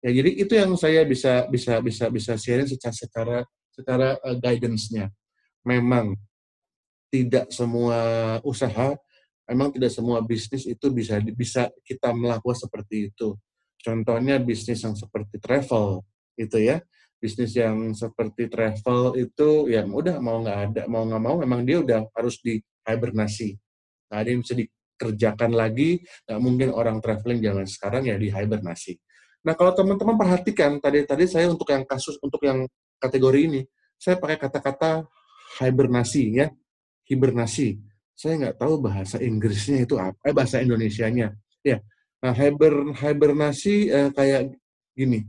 Ya 0.00 0.10
jadi 0.16 0.30
itu 0.32 0.52
yang 0.56 0.72
saya 0.80 1.04
bisa 1.04 1.44
bisa 1.52 1.76
bisa 1.84 2.08
bisa 2.08 2.32
sharing 2.40 2.68
secara 2.68 2.94
secara 2.96 3.36
secara 3.72 4.08
uh, 4.24 4.36
guidance-nya. 4.40 5.12
Memang 5.64 6.16
tidak 7.12 7.52
semua 7.52 7.98
usaha 8.46 8.96
memang 9.50 9.74
tidak 9.74 9.90
semua 9.90 10.22
bisnis 10.22 10.62
itu 10.62 10.86
bisa 10.94 11.18
bisa 11.34 11.66
kita 11.82 12.14
melakukan 12.14 12.54
seperti 12.70 13.10
itu. 13.10 13.34
Contohnya 13.82 14.38
bisnis 14.38 14.86
yang 14.86 14.94
seperti 14.94 15.42
travel 15.42 16.06
itu 16.38 16.56
ya, 16.62 16.78
bisnis 17.18 17.58
yang 17.58 17.90
seperti 17.90 18.46
travel 18.46 19.18
itu 19.18 19.66
ya 19.66 19.82
udah 19.82 20.22
mau 20.22 20.38
nggak 20.46 20.58
ada 20.70 20.82
mau 20.86 21.02
nggak 21.02 21.22
mau 21.22 21.36
memang 21.42 21.66
dia 21.66 21.82
udah 21.82 22.06
harus 22.14 22.38
di 22.38 22.62
hibernasi. 22.86 23.58
Nah, 24.14 24.22
ada 24.22 24.28
yang 24.30 24.46
bisa 24.46 24.54
dikerjakan 24.54 25.50
lagi, 25.50 25.98
nggak 26.30 26.40
mungkin 26.40 26.68
orang 26.70 27.02
traveling 27.02 27.42
jangan 27.42 27.66
sekarang 27.66 28.02
ya 28.06 28.14
di 28.14 28.30
hibernasi. 28.30 28.94
Nah 29.40 29.54
kalau 29.56 29.72
teman-teman 29.72 30.16
perhatikan 30.20 30.76
tadi 30.80 31.04
tadi 31.08 31.24
saya 31.24 31.48
untuk 31.48 31.68
yang 31.72 31.84
kasus 31.88 32.20
untuk 32.20 32.40
yang 32.44 32.68
kategori 33.00 33.40
ini 33.40 33.60
saya 33.96 34.20
pakai 34.20 34.36
kata-kata 34.36 35.08
hibernasi 35.60 36.24
ya 36.36 36.46
hibernasi 37.08 37.80
saya 38.20 38.36
nggak 38.36 38.56
tahu 38.60 38.84
bahasa 38.84 39.16
Inggrisnya 39.16 39.88
itu 39.88 39.96
apa, 39.96 40.20
eh 40.28 40.36
bahasa 40.36 40.60
Indonesianya. 40.60 41.32
Ya, 41.64 41.80
nah, 42.20 42.36
hiber, 42.36 42.92
hibernasi 42.92 43.88
eh, 43.88 44.10
kayak 44.12 44.52
gini. 44.92 45.24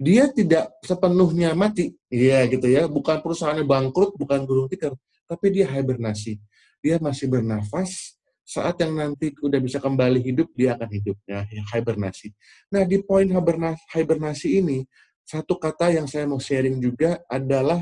dia 0.00 0.32
tidak 0.32 0.72
sepenuhnya 0.80 1.52
mati. 1.52 1.92
Iya 2.08 2.48
gitu 2.48 2.64
ya, 2.70 2.88
bukan 2.88 3.20
perusahaannya 3.20 3.68
bangkrut, 3.68 4.16
bukan 4.16 4.48
gulung 4.48 4.64
tikar, 4.70 4.96
tapi 5.28 5.52
dia 5.52 5.68
hibernasi. 5.68 6.40
Dia 6.80 6.96
masih 6.96 7.28
bernafas, 7.28 8.16
saat 8.50 8.82
yang 8.82 8.98
nanti 8.98 9.30
udah 9.38 9.62
bisa 9.62 9.78
kembali 9.78 10.18
hidup, 10.18 10.50
dia 10.58 10.74
akan 10.74 10.90
hidup. 10.90 11.16
Ya, 11.22 11.46
hibernasi. 11.46 12.34
Nah, 12.74 12.82
di 12.82 12.98
poin 13.06 13.30
hibernasi, 13.30 13.82
hibernasi 13.94 14.48
ini, 14.58 14.82
satu 15.22 15.54
kata 15.54 15.94
yang 15.94 16.10
saya 16.10 16.26
mau 16.26 16.42
sharing 16.42 16.82
juga 16.82 17.22
adalah 17.30 17.78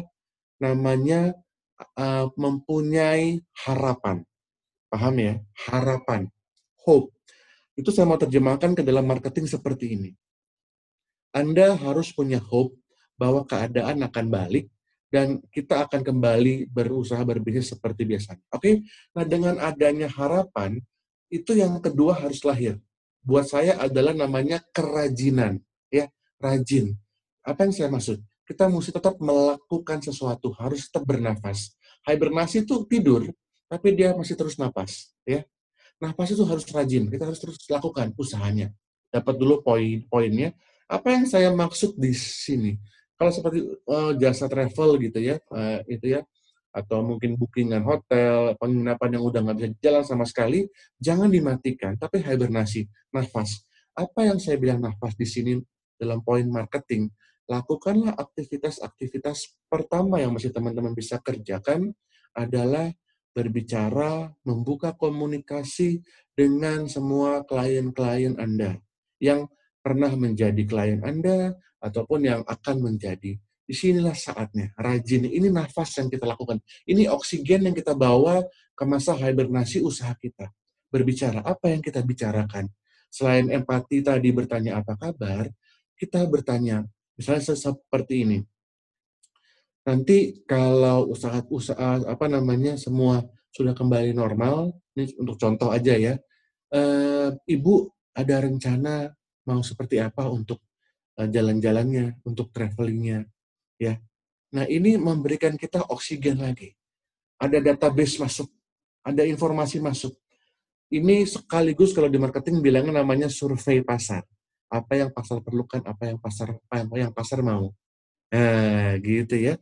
namanya 0.61 1.33
uh, 1.97 2.29
mempunyai 2.37 3.41
harapan. 3.65 4.21
Paham 4.93 5.15
ya? 5.17 5.35
Harapan. 5.73 6.29
Hope. 6.85 7.17
Itu 7.73 7.89
saya 7.89 8.05
mau 8.05 8.21
terjemahkan 8.21 8.77
ke 8.77 8.83
dalam 8.85 9.09
marketing 9.09 9.49
seperti 9.49 9.97
ini 9.97 10.11
anda 11.33 11.77
harus 11.77 12.11
punya 12.11 12.41
hope 12.41 12.75
bahwa 13.21 13.45
keadaan 13.45 14.01
akan 14.03 14.27
balik 14.27 14.67
dan 15.09 15.41
kita 15.49 15.89
akan 15.89 16.05
kembali 16.05 16.69
berusaha 16.69 17.21
berbisnis 17.25 17.73
seperti 17.73 18.05
biasanya. 18.05 18.45
Oke, 18.53 18.61
okay? 18.61 18.75
nah 19.17 19.25
dengan 19.25 19.57
adanya 19.57 20.09
harapan 20.09 20.77
itu 21.33 21.57
yang 21.57 21.81
kedua 21.81 22.17
harus 22.17 22.45
lahir. 22.45 22.77
Buat 23.25 23.53
saya 23.53 23.77
adalah 23.81 24.17
namanya 24.17 24.61
kerajinan, 24.73 25.61
ya 25.93 26.09
rajin. 26.41 26.97
Apa 27.45 27.69
yang 27.69 27.73
saya 27.73 27.89
maksud? 27.93 28.21
Kita 28.49 28.65
mesti 28.69 28.97
tetap 28.97 29.21
melakukan 29.21 30.01
sesuatu, 30.01 30.57
harus 30.57 30.89
tetap 30.89 31.05
bernafas. 31.05 31.77
Hibernasi 32.09 32.65
itu 32.65 32.89
tidur, 32.89 33.29
tapi 33.69 33.93
dia 33.93 34.17
masih 34.17 34.37
terus 34.37 34.57
nafas, 34.57 35.13
ya. 35.29 35.45
Nafas 36.01 36.33
itu 36.33 36.45
harus 36.49 36.65
rajin, 36.73 37.11
kita 37.13 37.29
harus 37.29 37.41
terus 37.43 37.61
lakukan 37.69 38.17
usahanya. 38.17 38.73
Dapat 39.13 39.35
dulu 39.37 39.61
poin-poinnya, 39.61 40.57
apa 40.89 41.13
yang 41.13 41.29
saya 41.29 41.53
maksud 41.53 42.01
di 42.01 42.17
sini? 42.17 42.81
Kalau 43.19 43.33
seperti 43.35 43.67
uh, 43.91 44.15
jasa 44.15 44.47
travel 44.47 44.95
gitu 45.03 45.19
ya, 45.19 45.43
uh, 45.51 45.83
itu 45.91 46.15
ya, 46.15 46.23
atau 46.71 47.03
mungkin 47.03 47.35
bookingan 47.35 47.83
hotel, 47.83 48.55
penginapan 48.55 49.19
yang 49.19 49.25
udah 49.27 49.41
nggak 49.43 49.57
bisa 49.59 49.69
jalan 49.83 50.05
sama 50.07 50.23
sekali, 50.23 50.71
jangan 51.03 51.27
dimatikan, 51.27 51.99
tapi 51.99 52.23
hibernasi, 52.23 52.87
nafas. 53.11 53.67
Apa 53.99 54.31
yang 54.31 54.39
saya 54.39 54.55
bilang 54.63 54.79
nafas 54.79 55.19
di 55.19 55.27
sini 55.27 55.53
dalam 55.99 56.23
poin 56.23 56.47
marketing? 56.47 57.11
Lakukanlah 57.51 58.15
aktivitas-aktivitas 58.15 59.59
pertama 59.67 60.23
yang 60.23 60.37
masih 60.37 60.55
teman-teman 60.55 60.95
bisa 60.95 61.19
kerjakan 61.19 61.91
adalah 62.37 62.93
berbicara, 63.35 64.31
membuka 64.47 64.95
komunikasi 64.95 66.05
dengan 66.39 66.87
semua 66.87 67.43
klien-klien 67.43 68.39
Anda 68.39 68.79
yang 69.19 69.51
pernah 69.81 70.13
menjadi 70.15 70.63
klien 70.67 71.01
Anda 71.03 71.55
ataupun 71.79 72.21
yang 72.27 72.43
akan 72.45 72.77
menjadi. 72.83 73.39
Di 73.69 73.75
sinilah 73.77 74.17
saatnya, 74.17 74.73
rajin. 74.81 75.29
Ini 75.29 75.53
nafas 75.53 76.01
yang 76.01 76.09
kita 76.09 76.25
lakukan. 76.25 76.57
Ini 76.89 77.13
oksigen 77.13 77.69
yang 77.69 77.77
kita 77.77 77.93
bawa 77.93 78.41
ke 78.73 78.85
masa 78.89 79.13
hibernasi 79.13 79.85
usaha 79.85 80.17
kita. 80.17 80.49
Berbicara, 80.89 81.45
apa 81.45 81.69
yang 81.69 81.85
kita 81.85 82.01
bicarakan? 82.01 82.73
Selain 83.13 83.45
empati 83.53 84.01
tadi 84.01 84.33
bertanya 84.33 84.81
apa 84.81 84.97
kabar, 84.97 85.53
kita 86.01 86.25
bertanya, 86.25 86.89
misalnya 87.13 87.45
seperti 87.45 88.25
ini. 88.25 88.39
Nanti 89.85 90.45
kalau 90.45 91.13
usaha-usaha 91.13 92.09
apa 92.09 92.27
namanya 92.29 92.77
semua 92.77 93.25
sudah 93.53 93.73
kembali 93.73 94.13
normal, 94.13 94.77
ini 94.97 95.13
untuk 95.17 95.41
contoh 95.41 95.73
aja 95.73 95.97
ya, 95.97 96.15
e, 96.69 96.81
ibu 97.49 97.89
ada 98.13 98.45
rencana 98.45 99.09
mau 99.49 99.65
seperti 99.65 99.97
apa 99.97 100.29
untuk 100.29 100.61
uh, 101.17 101.25
jalan-jalannya, 101.25 102.21
untuk 102.29 102.53
travelingnya, 102.53 103.25
ya. 103.81 103.97
Nah 104.53 104.69
ini 104.69 105.01
memberikan 105.01 105.57
kita 105.57 105.89
oksigen 105.89 106.45
lagi. 106.45 106.77
Ada 107.41 107.65
database 107.65 108.21
masuk, 108.21 108.49
ada 109.01 109.25
informasi 109.25 109.81
masuk. 109.81 110.13
Ini 110.89 111.25
sekaligus 111.29 111.93
kalau 111.93 112.09
di 112.09 112.17
marketing 112.17 112.61
bilangnya 112.61 113.01
namanya 113.01 113.29
survei 113.29 113.85
pasar. 113.85 114.25
Apa 114.69 115.01
yang 115.01 115.13
pasar 115.13 115.41
perlukan, 115.41 115.81
apa 115.85 116.13
yang 116.13 116.21
pasar 116.21 116.57
apa 116.69 116.97
yang 116.97 117.13
pasar 117.13 117.41
mau. 117.41 117.73
Nah, 118.33 118.97
gitu 119.01 119.37
ya. 119.37 119.57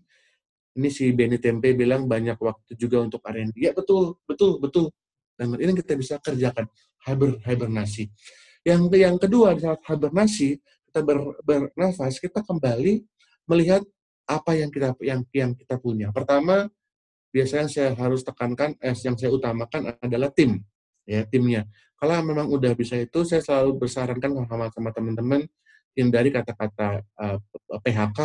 Ini 0.77 0.89
si 0.93 1.09
Benny 1.15 1.41
Tempe 1.41 1.73
bilang 1.73 2.05
banyak 2.05 2.37
waktu 2.37 2.77
juga 2.77 3.01
untuk 3.01 3.25
R&D. 3.25 3.57
Ya 3.57 3.73
betul, 3.73 4.21
betul, 4.29 4.61
betul. 4.61 4.93
Dan 5.35 5.57
ini 5.57 5.73
kita 5.73 5.97
bisa 5.97 6.15
kerjakan 6.21 6.69
hiber, 7.09 7.41
hibernasi. 7.43 8.13
Yang 8.67 8.83
yang 8.99 9.15
kedua 9.15 9.55
di 9.55 9.63
saat 9.63 9.79
hibernasi 9.87 10.59
kita 10.91 11.01
ber, 11.07 11.39
bernafas 11.47 12.19
kita 12.19 12.43
kembali 12.43 13.07
melihat 13.47 13.87
apa 14.27 14.59
yang 14.59 14.75
kita 14.75 14.91
yang 15.07 15.23
yang 15.31 15.55
kita 15.55 15.79
punya. 15.79 16.11
Pertama 16.11 16.67
biasanya 17.31 17.71
saya 17.71 17.91
harus 17.95 18.27
tekankan 18.27 18.75
eh, 18.83 18.97
yang 19.07 19.15
saya 19.15 19.31
utamakan 19.31 19.95
adalah 20.03 20.35
tim 20.35 20.59
ya 21.07 21.23
timnya. 21.31 21.63
Kalau 21.95 22.19
memang 22.27 22.51
udah 22.51 22.75
bisa 22.75 22.99
itu 22.99 23.23
saya 23.23 23.39
selalu 23.39 23.87
bersarankan 23.87 24.35
sama 24.51 24.67
sama 24.75 24.91
teman-teman 24.91 25.47
hindari 25.95 26.35
kata-kata 26.35 27.07
uh, 27.23 27.39
eh, 27.39 27.81
PHK 27.87 28.21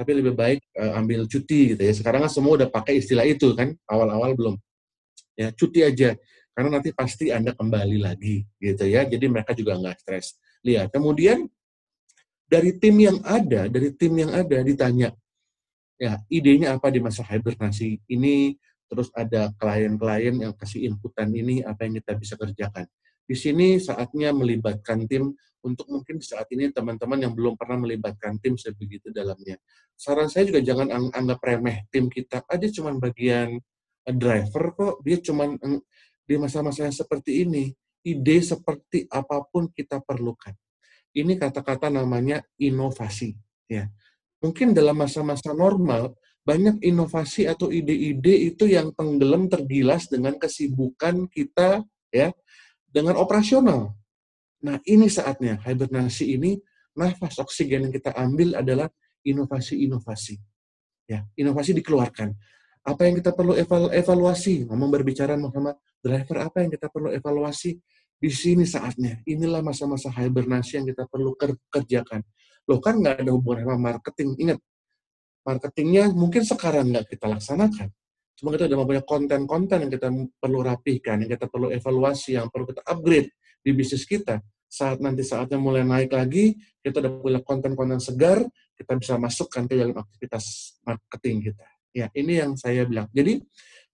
tapi 0.00 0.10
lebih 0.16 0.32
baik 0.32 0.64
uh, 0.80 0.96
ambil 0.96 1.28
cuti 1.28 1.76
gitu 1.76 1.82
ya. 1.84 1.92
Sekarang 1.92 2.24
kan 2.24 2.32
semua 2.32 2.56
udah 2.56 2.68
pakai 2.72 3.04
istilah 3.04 3.28
itu 3.28 3.52
kan, 3.52 3.76
awal-awal 3.84 4.32
belum. 4.32 4.56
Ya, 5.36 5.52
cuti 5.52 5.84
aja 5.84 6.16
karena 6.60 6.76
nanti 6.76 6.92
pasti 6.92 7.32
Anda 7.32 7.56
kembali 7.56 8.04
lagi 8.04 8.44
gitu 8.60 8.84
ya. 8.84 9.08
Jadi 9.08 9.24
mereka 9.32 9.56
juga 9.56 9.80
nggak 9.80 9.96
stres. 10.04 10.36
Lihat, 10.60 10.92
kemudian 10.92 11.48
dari 12.44 12.76
tim 12.76 13.00
yang 13.00 13.16
ada, 13.24 13.64
dari 13.64 13.96
tim 13.96 14.12
yang 14.12 14.28
ada 14.28 14.60
ditanya, 14.60 15.08
ya 15.96 16.20
idenya 16.28 16.76
apa 16.76 16.92
di 16.92 17.00
masa 17.00 17.24
hibernasi 17.24 18.04
ini, 18.12 18.60
terus 18.92 19.08
ada 19.16 19.48
klien-klien 19.56 20.36
yang 20.36 20.52
kasih 20.52 20.84
inputan 20.84 21.32
ini, 21.32 21.64
apa 21.64 21.88
yang 21.88 21.96
kita 21.96 22.12
bisa 22.20 22.36
kerjakan. 22.36 22.84
Di 23.24 23.32
sini 23.32 23.80
saatnya 23.80 24.36
melibatkan 24.36 25.08
tim 25.08 25.32
untuk 25.64 25.88
mungkin 25.88 26.20
saat 26.20 26.44
ini 26.52 26.68
teman-teman 26.76 27.24
yang 27.24 27.32
belum 27.32 27.56
pernah 27.56 27.80
melibatkan 27.80 28.36
tim 28.36 28.60
sebegitu 28.60 29.08
dalamnya. 29.16 29.56
Saran 29.96 30.28
saya 30.28 30.44
juga 30.44 30.60
jangan 30.60 31.08
anggap 31.08 31.40
remeh 31.40 31.88
tim 31.88 32.12
kita, 32.12 32.44
ah 32.44 32.60
cuma 32.68 32.92
bagian 33.00 33.56
driver 34.12 34.76
kok, 34.76 34.94
dia 35.08 35.16
cuma 35.24 35.56
di 36.30 36.38
masa-masa 36.38 36.86
yang 36.86 36.94
seperti 36.94 37.42
ini, 37.42 37.74
ide 38.06 38.38
seperti 38.38 39.10
apa 39.10 39.42
pun 39.50 39.66
kita 39.74 39.98
perlukan. 39.98 40.54
Ini 41.10 41.34
kata-kata 41.34 41.90
namanya 41.90 42.38
inovasi. 42.54 43.34
Ya, 43.66 43.90
mungkin 44.38 44.70
dalam 44.70 44.94
masa-masa 44.94 45.50
normal 45.50 46.14
banyak 46.46 46.78
inovasi 46.86 47.50
atau 47.50 47.74
ide-ide 47.74 48.54
itu 48.54 48.70
yang 48.70 48.94
tenggelam 48.94 49.50
tergilas 49.50 50.06
dengan 50.06 50.38
kesibukan 50.38 51.26
kita 51.26 51.82
ya 52.14 52.30
dengan 52.86 53.18
operasional. 53.18 53.98
Nah 54.62 54.78
ini 54.86 55.10
saatnya 55.10 55.58
hibernasi 55.66 56.38
ini 56.38 56.62
nafas 56.94 57.42
oksigen 57.42 57.90
yang 57.90 57.94
kita 57.94 58.14
ambil 58.14 58.54
adalah 58.54 58.86
inovasi-inovasi. 59.26 60.38
Ya, 61.10 61.26
inovasi 61.34 61.74
dikeluarkan. 61.74 62.38
Apa 62.86 63.10
yang 63.10 63.18
kita 63.18 63.34
perlu 63.34 63.58
evaluasi? 63.90 64.64
Ngomong 64.70 64.90
berbicara 64.94 65.34
Muhammad, 65.34 65.74
driver 66.00 66.36
apa 66.50 66.64
yang 66.64 66.70
kita 66.72 66.88
perlu 66.88 67.12
evaluasi? 67.12 67.76
Di 68.20 68.28
sini 68.28 68.68
saatnya. 68.68 69.24
Inilah 69.24 69.64
masa-masa 69.64 70.12
hibernasi 70.12 70.76
yang 70.76 70.86
kita 70.92 71.08
perlu 71.08 71.32
kerjakan. 71.72 72.20
Loh 72.68 72.76
kan 72.76 73.00
nggak 73.00 73.24
ada 73.24 73.32
hubungan 73.32 73.64
sama 73.64 73.96
marketing. 73.96 74.36
Ingat, 74.36 74.58
marketingnya 75.40 76.12
mungkin 76.12 76.44
sekarang 76.44 76.92
nggak 76.92 77.08
kita 77.16 77.26
laksanakan. 77.32 77.88
Cuma 78.36 78.56
kita 78.56 78.68
udah 78.72 78.88
punya 78.88 79.02
konten-konten 79.04 79.78
yang 79.84 79.92
kita 79.92 80.08
perlu 80.36 80.64
rapihkan, 80.64 81.24
yang 81.24 81.32
kita 81.32 81.48
perlu 81.48 81.72
evaluasi, 81.72 82.40
yang 82.40 82.48
perlu 82.48 82.68
kita 82.68 82.80
upgrade 82.88 83.28
di 83.60 83.70
bisnis 83.72 84.08
kita. 84.08 84.40
Saat 84.70 85.02
nanti 85.02 85.26
saatnya 85.26 85.60
mulai 85.60 85.84
naik 85.84 86.12
lagi, 86.14 86.56
kita 86.80 87.04
udah 87.04 87.12
punya 87.20 87.40
konten-konten 87.44 88.00
segar, 88.00 88.40
kita 88.76 88.96
bisa 88.96 89.20
masukkan 89.20 89.68
ke 89.68 89.76
dalam 89.76 89.92
aktivitas 89.92 90.76
marketing 90.84 91.52
kita. 91.52 91.66
Ya, 91.90 92.06
ini 92.16 92.38
yang 92.38 92.56
saya 92.56 92.86
bilang. 92.86 93.10
Jadi 93.12 93.44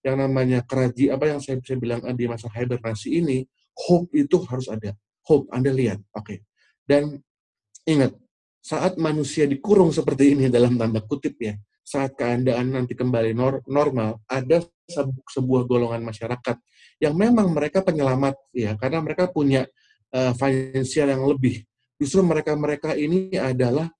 yang 0.06 0.22
namanya 0.22 0.62
keraji 0.62 1.10
apa 1.10 1.26
yang 1.26 1.42
saya 1.42 1.58
bisa 1.58 1.74
bilang 1.74 1.98
di 2.14 2.30
masa 2.30 2.46
hibernasi 2.46 3.18
ini, 3.18 3.42
hope 3.74 4.14
itu 4.14 4.38
harus 4.46 4.70
ada. 4.70 4.94
Hope, 5.26 5.50
Anda 5.50 5.74
lihat. 5.74 5.98
Oke. 6.14 6.22
Okay. 6.22 6.38
Dan 6.86 7.18
ingat, 7.82 8.14
saat 8.62 8.94
manusia 9.02 9.50
dikurung 9.50 9.90
seperti 9.90 10.38
ini 10.38 10.46
dalam 10.46 10.78
tanda 10.78 11.02
kutip 11.02 11.34
ya, 11.42 11.58
saat 11.82 12.14
keadaan 12.14 12.70
nanti 12.70 12.94
kembali 12.94 13.34
nor 13.34 13.66
normal, 13.66 14.22
ada 14.30 14.62
sebuah 15.34 15.66
golongan 15.66 16.06
masyarakat 16.06 16.56
yang 17.02 17.18
memang 17.18 17.50
mereka 17.50 17.82
penyelamat 17.82 18.38
ya, 18.54 18.78
karena 18.78 19.02
mereka 19.02 19.26
punya 19.26 19.66
uh, 20.14 20.30
finansial 20.38 21.10
yang 21.10 21.26
lebih. 21.26 21.66
Justru 21.98 22.22
mereka-mereka 22.22 22.94
ini 22.94 23.34
adalah 23.34 23.90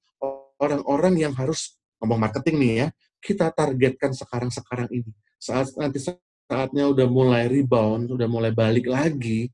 orang-orang 0.62 1.18
yang 1.18 1.34
harus 1.34 1.74
ngomong 1.98 2.22
marketing 2.30 2.56
nih 2.62 2.72
ya, 2.78 2.88
kita 3.20 3.50
targetkan 3.52 4.12
sekarang-sekarang 4.14 4.88
ini. 4.92 5.12
Saat 5.36 5.74
nanti 5.76 6.00
saatnya 6.02 6.86
udah 6.88 7.06
mulai 7.10 7.50
rebound, 7.50 8.12
udah 8.14 8.28
mulai 8.30 8.54
balik 8.54 8.86
lagi, 8.86 9.50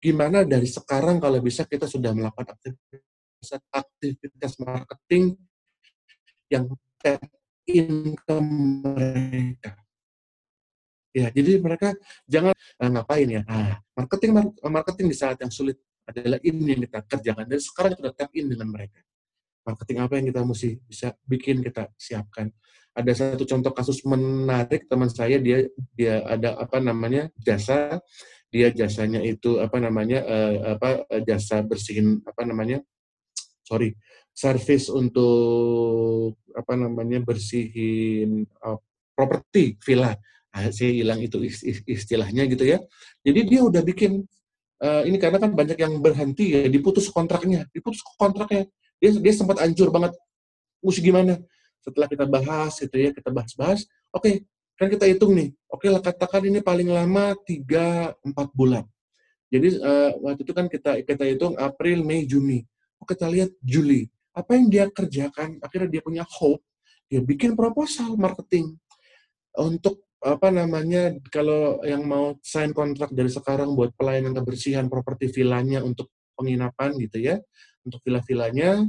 gimana 0.00 0.46
dari 0.46 0.68
sekarang 0.68 1.20
kalau 1.20 1.40
bisa 1.42 1.66
kita 1.66 1.84
sudah 1.84 2.12
melakukan 2.14 2.56
aktivitas 2.56 3.60
aktivitas 3.72 4.52
marketing 4.62 5.36
yang 6.50 6.70
tap 7.02 7.22
in 7.66 8.14
mereka. 8.28 9.74
Ya, 11.16 11.32
jadi 11.32 11.56
mereka 11.58 11.96
jangan 12.28 12.52
uh, 12.52 12.90
ngapain 12.92 13.28
ya. 13.28 13.42
Nah, 13.48 13.80
marketing 13.96 14.52
marketing 14.60 15.06
di 15.08 15.16
saat 15.16 15.40
yang 15.40 15.48
sulit 15.48 15.80
adalah 16.04 16.38
ini 16.44 16.76
yang 16.76 16.80
kita 16.84 17.00
kerjakan. 17.08 17.44
Dan 17.48 17.58
sekarang 17.58 17.92
kita 17.96 18.10
tap 18.12 18.30
in 18.36 18.52
dengan 18.52 18.68
mereka. 18.68 19.00
Marketing 19.66 19.98
apa 19.98 20.14
yang 20.16 20.30
kita 20.30 20.40
mesti 20.46 20.78
bisa 20.86 21.10
bikin 21.26 21.60
kita 21.60 21.90
siapkan. 21.98 22.54
Ada 22.96 23.12
satu 23.12 23.44
contoh 23.44 23.74
kasus 23.74 24.00
menarik 24.06 24.88
teman 24.88 25.10
saya 25.10 25.36
dia 25.42 25.66
dia 25.92 26.24
ada 26.24 26.56
apa 26.56 26.78
namanya 26.80 27.28
jasa 27.36 27.98
dia 28.48 28.72
jasanya 28.72 29.20
itu 29.20 29.58
apa 29.58 29.76
namanya 29.82 30.22
uh, 30.24 30.54
apa 30.78 31.04
jasa 31.26 31.60
bersihin 31.60 32.24
apa 32.24 32.46
namanya 32.46 32.80
sorry 33.66 33.92
service 34.32 34.88
untuk 34.88 36.40
apa 36.56 36.72
namanya 36.72 37.20
bersihin 37.20 38.48
uh, 38.64 38.80
properti 39.12 39.76
villa 39.84 40.16
Ah, 40.56 40.72
saya 40.72 40.88
hilang 40.88 41.20
itu 41.20 41.36
istilahnya 41.84 42.48
gitu 42.48 42.64
ya. 42.64 42.80
Jadi 43.20 43.40
dia 43.44 43.60
udah 43.60 43.84
bikin 43.84 44.24
uh, 44.80 45.04
ini 45.04 45.20
karena 45.20 45.36
kan 45.36 45.52
banyak 45.52 45.76
yang 45.76 46.00
berhenti 46.00 46.56
ya, 46.56 46.64
diputus 46.72 47.12
kontraknya, 47.12 47.68
diputus 47.76 48.00
kontraknya. 48.16 48.64
Dia 49.00 49.10
dia 49.16 49.34
sempat 49.34 49.60
hancur 49.60 49.88
banget. 49.92 50.16
Mesti 50.80 51.00
gimana? 51.02 51.40
Setelah 51.82 52.08
kita 52.10 52.24
bahas 52.26 52.72
gitu 52.78 52.96
ya, 52.98 53.10
kita 53.14 53.30
bahas-bahas, 53.30 53.86
oke, 54.10 54.26
okay, 54.26 54.34
kan 54.74 54.90
kita 54.90 55.06
hitung 55.06 55.32
nih. 55.32 55.54
Oke 55.70 55.86
okay 55.86 55.88
lah 55.90 56.02
katakan 56.02 56.42
ini 56.44 56.60
paling 56.60 56.90
lama 56.90 57.32
3 57.46 58.18
4 58.22 58.32
bulan. 58.52 58.84
Jadi 59.46 59.78
uh, 59.78 60.10
waktu 60.26 60.42
itu 60.42 60.52
kan 60.52 60.66
kita 60.66 61.00
kita 61.06 61.24
hitung 61.24 61.54
April, 61.56 62.02
Mei, 62.02 62.26
Juni. 62.26 62.66
Oke, 62.98 63.14
kita 63.14 63.30
lihat 63.30 63.50
Juli. 63.62 64.10
Apa 64.34 64.58
yang 64.58 64.66
dia 64.68 64.84
kerjakan? 64.90 65.62
Akhirnya 65.62 65.88
dia 65.88 66.02
punya 66.02 66.24
hope. 66.26 66.60
Dia 67.06 67.22
bikin 67.22 67.54
proposal 67.54 68.18
marketing 68.18 68.74
untuk 69.54 70.02
apa 70.18 70.50
namanya 70.50 71.14
kalau 71.30 71.78
yang 71.86 72.02
mau 72.02 72.34
sign 72.42 72.74
kontrak 72.74 73.14
dari 73.14 73.30
sekarang 73.30 73.78
buat 73.78 73.94
pelayanan 73.94 74.34
kebersihan 74.34 74.90
properti 74.90 75.30
vilanya 75.30 75.86
untuk 75.86 76.10
penginapan 76.34 76.98
gitu 76.98 77.22
ya 77.22 77.38
untuk 77.86 78.02
villa-villanya. 78.02 78.84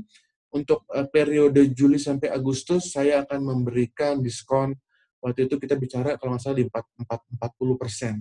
Untuk 0.47 0.87
uh, 0.89 1.05
periode 1.11 1.69
Juli 1.75 2.01
sampai 2.01 2.33
Agustus 2.33 2.89
saya 2.89 3.21
akan 3.21 3.39
memberikan 3.45 4.17
diskon. 4.19 4.73
Waktu 5.21 5.45
itu 5.45 5.55
kita 5.61 5.77
bicara 5.77 6.17
kalau 6.17 6.33
nggak 6.33 6.43
salah 6.43 6.57
di 6.57 6.65
4, 6.65 6.73
4, 7.05 7.37
40 7.37 7.81
persen. 7.81 8.13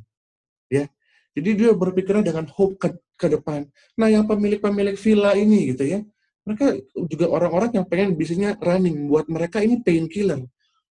Ya. 0.68 0.86
Jadi 1.36 1.50
dia 1.52 1.70
berpikirnya 1.72 2.32
dengan 2.32 2.48
hope 2.52 2.76
ke, 2.80 2.88
ke 3.16 3.26
depan. 3.32 3.68
Nah 3.96 4.08
yang 4.08 4.24
pemilik-pemilik 4.28 4.96
villa 4.96 5.36
ini 5.36 5.72
gitu 5.72 5.84
ya 5.84 6.00
mereka 6.46 6.78
juga 7.10 7.26
orang-orang 7.26 7.74
yang 7.74 7.86
pengen 7.90 8.14
bisnisnya 8.14 8.54
running. 8.62 9.10
Buat 9.10 9.26
mereka 9.26 9.58
ini 9.58 9.82
painkiller. 9.82 10.46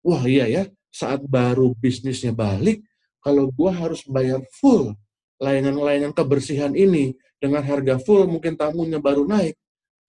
Wah 0.06 0.22
iya 0.30 0.46
ya 0.46 0.64
saat 0.94 1.26
baru 1.26 1.74
bisnisnya 1.74 2.34
balik, 2.34 2.86
kalau 3.22 3.50
gue 3.50 3.72
harus 3.74 4.06
bayar 4.06 4.42
full 4.62 4.94
layanan-layanan 5.42 6.14
kebersihan 6.14 6.74
ini 6.78 7.18
dengan 7.42 7.66
harga 7.66 7.98
full, 8.02 8.28
mungkin 8.28 8.60
tamunya 8.60 9.00
baru 9.00 9.24
naik, 9.24 9.56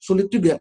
sulit 0.00 0.32
juga. 0.32 0.56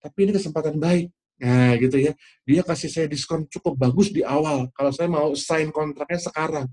Tapi 0.00 0.18
ini 0.24 0.32
kesempatan 0.32 0.80
baik. 0.80 1.12
Nah, 1.38 1.76
gitu 1.78 2.00
ya. 2.00 2.12
Dia 2.42 2.64
kasih 2.64 2.90
saya 2.90 3.06
diskon 3.06 3.46
cukup 3.46 3.76
bagus 3.76 4.10
di 4.10 4.24
awal. 4.24 4.72
Kalau 4.74 4.90
saya 4.90 5.06
mau 5.06 5.36
sign 5.36 5.70
kontraknya 5.70 6.18
sekarang. 6.18 6.66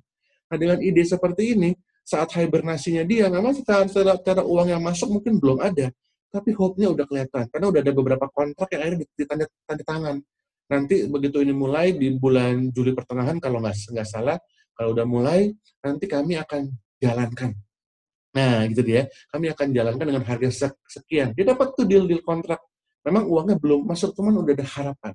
Nah, 0.50 0.58
dengan 0.58 0.80
ide 0.80 1.04
seperti 1.04 1.54
ini, 1.54 1.76
saat 2.02 2.32
hibernasinya 2.34 3.04
dia, 3.04 3.28
memang 3.28 3.54
secara, 3.54 3.86
secara, 3.86 4.18
secara 4.18 4.42
uang 4.42 4.72
yang 4.72 4.82
masuk 4.82 5.12
mungkin 5.20 5.38
belum 5.38 5.60
ada. 5.62 5.92
Tapi 6.32 6.50
hope-nya 6.56 6.96
udah 6.96 7.06
kelihatan. 7.06 7.46
Karena 7.52 7.66
udah 7.70 7.82
ada 7.84 7.94
beberapa 7.94 8.26
kontrak 8.32 8.72
yang 8.74 8.82
akhirnya 8.88 9.06
ditanda 9.14 9.46
tanda 9.68 9.84
tangan 9.86 10.18
nanti 10.66 11.06
begitu 11.06 11.46
ini 11.46 11.54
mulai 11.54 11.94
di 11.94 12.18
bulan 12.18 12.74
Juli 12.74 12.94
pertengahan 12.98 13.38
kalau 13.38 13.62
nggak 13.62 13.76
nggak 13.94 14.08
salah 14.10 14.38
kalau 14.74 14.98
udah 14.98 15.06
mulai 15.06 15.54
nanti 15.86 16.10
kami 16.10 16.42
akan 16.42 16.74
jalankan 16.98 17.54
nah 18.36 18.68
gitu 18.68 18.84
dia. 18.84 19.08
Kami 19.32 19.48
akan 19.56 19.68
jalankan 19.72 20.06
dengan 20.06 20.24
harga 20.28 20.76
sekian. 20.92 21.32
Dia 21.32 21.56
dapat 21.56 21.72
tuh 21.72 21.88
deal 21.88 22.04
deal 22.04 22.20
kontrak. 22.20 22.60
Memang 23.08 23.24
uangnya 23.32 23.56
belum 23.56 23.88
masuk 23.88 24.12
cuman 24.12 24.44
udah 24.44 24.54
ada 24.60 24.68
harapan. 24.68 25.14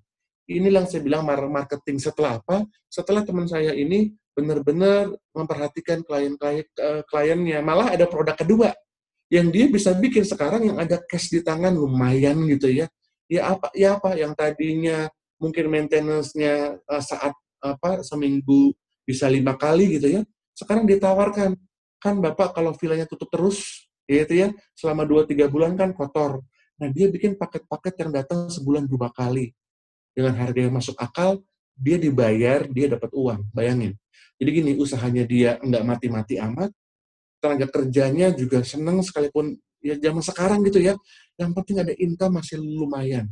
Inilah 0.49 0.83
yang 0.83 0.89
saya 0.89 1.03
bilang 1.05 1.23
marketing. 1.29 2.01
Setelah 2.01 2.41
apa? 2.41 2.64
Setelah 2.89 3.23
teman 3.23 3.45
saya 3.45 3.77
ini 3.77 4.16
benar-benar 4.33 5.12
memperhatikan 5.37 6.01
klien-klien 6.01 6.64
uh, 6.81 7.03
kliennya. 7.07 7.61
Malah 7.61 7.93
ada 7.93 8.09
produk 8.09 8.35
kedua 8.35 8.73
yang 9.31 9.53
dia 9.53 9.68
bisa 9.68 9.95
bikin 9.95 10.27
sekarang 10.27 10.73
yang 10.73 10.79
ada 10.81 10.99
cash 11.05 11.29
di 11.29 11.45
tangan. 11.45 11.77
Lumayan 11.77 12.41
gitu 12.49 12.73
ya. 12.73 12.89
Ya 13.31 13.53
apa 13.53 13.71
ya 13.77 14.01
apa 14.01 14.18
yang 14.18 14.35
tadinya 14.35 15.07
mungkin 15.39 15.71
maintenance-nya 15.71 16.83
uh, 16.89 17.03
saat 17.05 17.37
apa 17.61 18.01
seminggu 18.01 18.73
bisa 19.07 19.29
lima 19.29 19.55
kali 19.55 20.01
gitu 20.01 20.09
ya. 20.18 20.23
Sekarang 20.55 20.85
ditawarkan, 20.85 21.57
kan 22.01 22.19
Bapak 22.19 22.57
kalau 22.57 22.73
villanya 22.75 23.05
tutup 23.05 23.29
terus, 23.29 23.87
gitu 24.09 24.35
ya, 24.35 24.49
selama 24.75 25.07
dua 25.07 25.23
tiga 25.29 25.47
bulan 25.47 25.79
kan 25.79 25.95
kotor. 25.95 26.43
Nah, 26.81 26.89
dia 26.89 27.13
bikin 27.13 27.37
paket-paket 27.37 27.95
yang 28.01 28.11
datang 28.11 28.49
sebulan 28.49 28.89
dua 28.89 29.13
kali. 29.13 29.53
Dengan 30.17 30.35
harga 30.35 30.59
yang 30.65 30.75
masuk 30.75 30.97
akal, 30.99 31.45
dia 31.77 32.01
dibayar, 32.01 32.67
dia 32.67 32.91
dapat 32.91 33.13
uang. 33.13 33.47
Bayangin. 33.53 33.95
Jadi 34.41 34.51
gini, 34.51 34.73
usahanya 34.81 35.29
dia 35.29 35.61
nggak 35.61 35.85
mati-mati 35.85 36.41
amat, 36.41 36.73
tenaga 37.39 37.69
kerjanya 37.69 38.33
juga 38.33 38.65
seneng 38.65 39.05
sekalipun 39.05 39.55
ya 39.85 40.01
zaman 40.01 40.25
sekarang 40.25 40.65
gitu 40.65 40.81
ya. 40.81 40.97
Yang 41.37 41.51
penting 41.61 41.77
ada 41.85 41.93
income 41.93 42.41
masih 42.41 42.57
lumayan. 42.59 43.29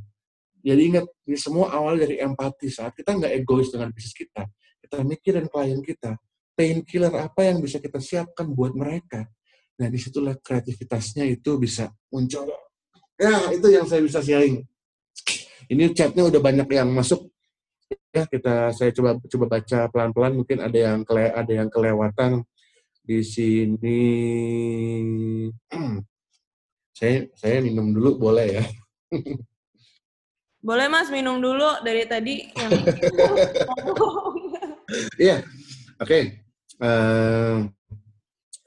Jadi 0.61 0.81
ingat, 0.93 1.09
ini 1.25 1.39
semua 1.41 1.73
awal 1.73 1.97
dari 1.97 2.21
empati. 2.21 2.69
Saat 2.69 2.93
kita 2.93 3.16
nggak 3.16 3.33
egois 3.41 3.73
dengan 3.73 3.89
bisnis 3.89 4.12
kita, 4.12 4.45
kita 4.85 5.01
mikirin 5.01 5.49
klien 5.49 5.81
kita, 5.81 6.21
pain 6.59 6.82
killer 6.82 7.14
apa 7.14 7.46
yang 7.46 7.62
bisa 7.62 7.78
kita 7.78 8.02
siapkan 8.02 8.50
buat 8.50 8.74
mereka. 8.74 9.30
Nah, 9.78 9.86
di 9.86 9.94
situlah 9.94 10.34
kreativitasnya 10.34 11.22
itu 11.22 11.54
bisa 11.54 11.86
muncul. 12.11 12.50
Ya, 13.14 13.54
itu 13.54 13.70
yang 13.70 13.86
saya 13.86 14.02
bisa 14.02 14.18
sharing. 14.18 14.66
Ini 15.70 15.94
chatnya 15.94 16.26
udah 16.26 16.42
banyak 16.42 16.66
yang 16.66 16.90
masuk. 16.90 17.30
Ya, 18.11 18.26
kita 18.26 18.74
saya 18.74 18.90
coba 18.90 19.22
coba 19.22 19.46
baca 19.46 19.86
pelan-pelan. 19.86 20.34
Mungkin 20.42 20.59
ada 20.59 20.74
yang 20.74 21.06
kele, 21.06 21.30
ada 21.30 21.52
yang 21.54 21.70
kelewatan 21.70 22.42
di 23.06 23.22
sini. 23.22 24.02
saya 26.98 27.30
saya 27.38 27.62
minum 27.62 27.94
dulu 27.94 28.18
boleh 28.18 28.59
ya. 28.59 28.64
Boleh 30.59 30.90
Mas 30.90 31.06
minum 31.14 31.38
dulu 31.38 31.86
dari 31.86 32.02
tadi 32.11 32.50
yang 32.59 32.74
Iya. 35.22 35.46
Oke. 36.02 36.02
Okay. 36.02 36.47
Uh, 36.79 37.66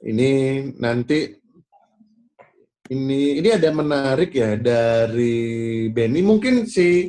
ini 0.04 0.30
nanti 0.76 1.32
ini 2.92 3.40
ini 3.40 3.48
ada 3.48 3.72
menarik 3.72 4.36
ya 4.36 4.52
dari 4.60 5.88
Benny 5.88 6.20
mungkin 6.20 6.68
si 6.68 7.08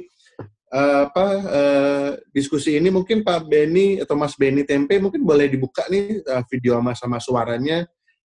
uh, 0.71 1.11
apa 1.11 1.27
uh, 1.43 2.09
diskusi 2.31 2.79
ini 2.79 2.87
mungkin 2.87 3.19
Pak 3.19 3.51
Benny 3.51 3.99
atau 3.99 4.15
Mas 4.15 4.39
Benny 4.39 4.63
Tempe 4.63 4.95
mungkin 5.03 5.27
boleh 5.27 5.51
dibuka 5.51 5.83
nih 5.91 6.23
uh, 6.23 6.43
video 6.47 6.79
sama 6.79 6.91
sama 6.95 7.17
suaranya. 7.19 7.83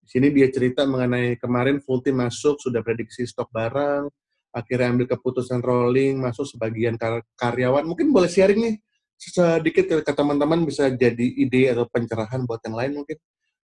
Di 0.01 0.17
sini 0.17 0.32
dia 0.32 0.47
cerita 0.47 0.88
mengenai 0.88 1.36
kemarin 1.36 1.84
full 1.84 1.99
team 1.99 2.24
masuk 2.24 2.57
sudah 2.57 2.80
prediksi 2.80 3.28
stok 3.28 3.51
barang, 3.53 4.09
akhirnya 4.51 4.88
ambil 4.91 5.07
keputusan 5.07 5.63
rolling 5.63 6.19
masuk 6.19 6.43
sebagian 6.43 6.99
kar 6.99 7.24
karyawan 7.39 7.88
mungkin 7.88 8.11
boleh 8.11 8.28
sharing 8.28 8.59
nih 8.59 8.76
sedikit 9.22 9.86
ke 10.01 10.13
teman-teman 10.17 10.65
bisa 10.65 10.89
jadi 10.89 11.28
ide 11.38 11.69
atau 11.69 11.86
pencerahan 11.86 12.41
buat 12.49 12.57
yang 12.65 12.74
lain 12.74 12.91
mungkin. 13.03 13.17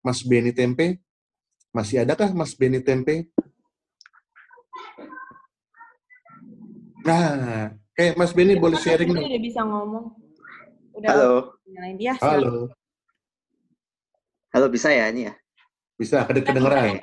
Mas 0.03 0.25
Beni 0.25 0.51
Tempe 0.51 0.97
masih 1.69 2.01
adakah 2.01 2.33
Mas 2.33 2.57
Beni 2.57 2.81
Tempe? 2.81 3.29
Nah 7.05 7.71
kayak 7.93 8.17
Mas 8.17 8.33
Beni 8.33 8.57
boleh 8.57 8.81
sharing 8.81 9.13
nih 9.13 9.25
udah 9.29 9.41
bisa 9.41 9.61
ngomong? 9.61 10.05
Udah 10.97 11.09
halo. 11.09 11.33
dia, 11.97 12.13
halo. 12.21 12.69
Halo 14.53 14.65
bisa 14.69 14.93
ya 14.93 15.09
ini 15.09 15.29
ya? 15.29 15.33
Bisa 15.97 16.25
kedengeran. 16.29 17.01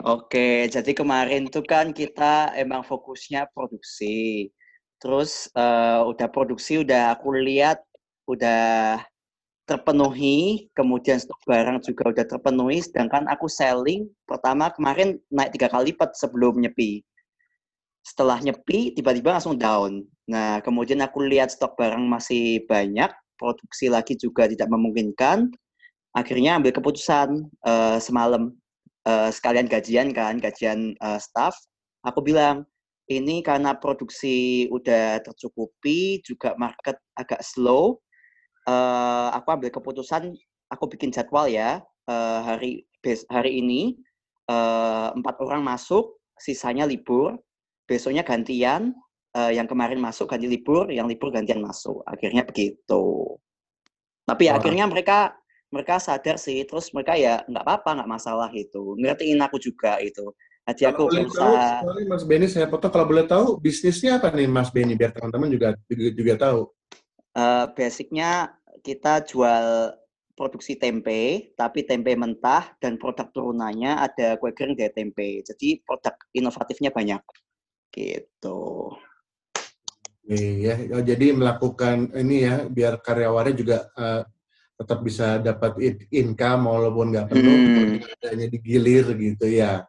Oke, 0.00 0.68
jadi 0.68 0.92
kemarin 0.96 1.48
tuh 1.52 1.64
kan 1.64 1.92
kita 1.92 2.56
emang 2.56 2.84
fokusnya 2.84 3.52
produksi. 3.52 4.48
Terus 5.00 5.48
uh, 5.56 6.04
udah 6.04 6.28
produksi, 6.28 6.84
udah 6.84 7.16
aku 7.16 7.32
lihat 7.32 7.80
udah 8.28 9.00
terpenuhi, 9.64 10.66
kemudian 10.74 11.16
stok 11.22 11.38
barang 11.46 11.80
juga 11.86 12.10
udah 12.10 12.26
terpenuhi, 12.26 12.82
sedangkan 12.82 13.30
aku 13.30 13.46
selling 13.46 14.10
pertama 14.26 14.68
kemarin 14.74 15.16
naik 15.30 15.54
tiga 15.54 15.70
kali 15.70 15.94
lipat 15.94 16.12
sebelum 16.18 16.58
nyepi. 16.58 17.00
Setelah 18.02 18.42
nyepi, 18.42 18.92
tiba-tiba 18.98 19.38
langsung 19.38 19.54
down. 19.54 20.02
Nah, 20.26 20.58
kemudian 20.60 20.98
aku 21.06 21.22
lihat 21.22 21.54
stok 21.54 21.78
barang 21.78 22.02
masih 22.02 22.66
banyak, 22.66 23.08
produksi 23.38 23.86
lagi 23.86 24.18
juga 24.18 24.50
tidak 24.50 24.66
memungkinkan. 24.68 25.48
Akhirnya 26.18 26.58
ambil 26.58 26.74
keputusan 26.74 27.46
uh, 27.62 28.02
semalam 28.02 28.50
uh, 29.06 29.30
sekalian 29.30 29.70
gajian 29.70 30.10
kan, 30.10 30.42
gajian 30.42 30.98
uh, 30.98 31.22
staff, 31.22 31.54
aku 32.02 32.18
bilang, 32.26 32.66
ini 33.10 33.42
karena 33.42 33.74
produksi 33.74 34.70
udah 34.70 35.18
tercukupi, 35.26 36.22
juga 36.22 36.54
market 36.54 36.94
agak 37.18 37.42
slow, 37.42 37.98
uh, 38.70 39.34
aku 39.34 39.50
ambil 39.50 39.70
keputusan, 39.74 40.30
aku 40.70 40.86
bikin 40.94 41.10
jadwal 41.10 41.50
ya, 41.50 41.82
uh, 42.06 42.40
hari 42.46 42.86
hari 43.26 43.58
ini 43.58 43.98
uh, 44.46 45.10
empat 45.18 45.42
orang 45.42 45.66
masuk, 45.66 46.22
sisanya 46.38 46.86
libur, 46.86 47.34
besoknya 47.90 48.22
gantian, 48.22 48.94
uh, 49.34 49.50
yang 49.50 49.66
kemarin 49.66 49.98
masuk 49.98 50.30
ganti 50.30 50.46
libur, 50.46 50.86
yang 50.94 51.10
libur 51.10 51.34
gantian 51.34 51.58
masuk. 51.58 52.06
Akhirnya 52.06 52.46
begitu. 52.46 53.36
Tapi 54.22 54.46
ya, 54.46 54.54
akhirnya 54.54 54.86
mereka 54.86 55.34
mereka 55.74 56.02
sadar 56.02 56.38
sih, 56.38 56.62
terus 56.66 56.90
mereka 56.94 57.14
ya 57.14 57.42
nggak 57.46 57.62
apa-apa, 57.66 57.90
nggak 58.02 58.10
masalah 58.10 58.50
itu. 58.54 58.94
Ngertiin 58.98 59.42
aku 59.42 59.58
juga 59.58 59.98
itu. 59.98 60.30
Jadi 60.68 60.82
aku 60.86 61.08
boleh 61.08 61.26
berusaha. 61.26 61.82
Tahu, 61.82 62.06
Mas 62.06 62.24
Benny, 62.28 62.46
saya 62.46 62.66
potong 62.68 62.92
kalau 62.92 63.06
boleh 63.08 63.26
tahu 63.26 63.58
bisnisnya 63.58 64.20
apa 64.20 64.30
nih 64.30 64.46
Mas 64.46 64.70
Benny 64.70 64.94
biar 64.94 65.10
teman-teman 65.10 65.50
juga 65.50 65.74
juga 65.90 66.34
tahu. 66.36 66.60
Uh, 67.34 67.64
basicnya 67.74 68.54
kita 68.82 69.24
jual 69.26 69.94
produksi 70.38 70.78
tempe, 70.80 71.52
tapi 71.52 71.84
tempe 71.84 72.16
mentah 72.16 72.72
dan 72.80 72.96
produk 72.96 73.28
turunannya 73.28 73.92
ada 73.98 74.40
kue 74.40 74.56
kering 74.56 74.72
dari 74.72 74.92
tempe. 74.94 75.44
Jadi 75.44 75.84
produk 75.84 76.16
inovatifnya 76.32 76.88
banyak. 76.88 77.20
Gitu. 77.90 78.60
Iya, 80.30 80.94
oh, 80.94 81.02
jadi 81.02 81.34
melakukan 81.34 82.14
ini 82.14 82.46
ya 82.46 82.62
biar 82.70 83.02
karyawannya 83.02 83.54
juga 83.58 83.90
uh, 83.98 84.22
tetap 84.78 85.02
bisa 85.02 85.42
dapat 85.42 85.74
income 86.08 86.70
walaupun 86.70 87.10
nggak 87.12 87.28
penuh, 87.34 87.56
hmm. 87.98 88.06
adanya 88.16 88.46
digilir 88.46 89.10
gitu 89.18 89.50
ya. 89.50 89.84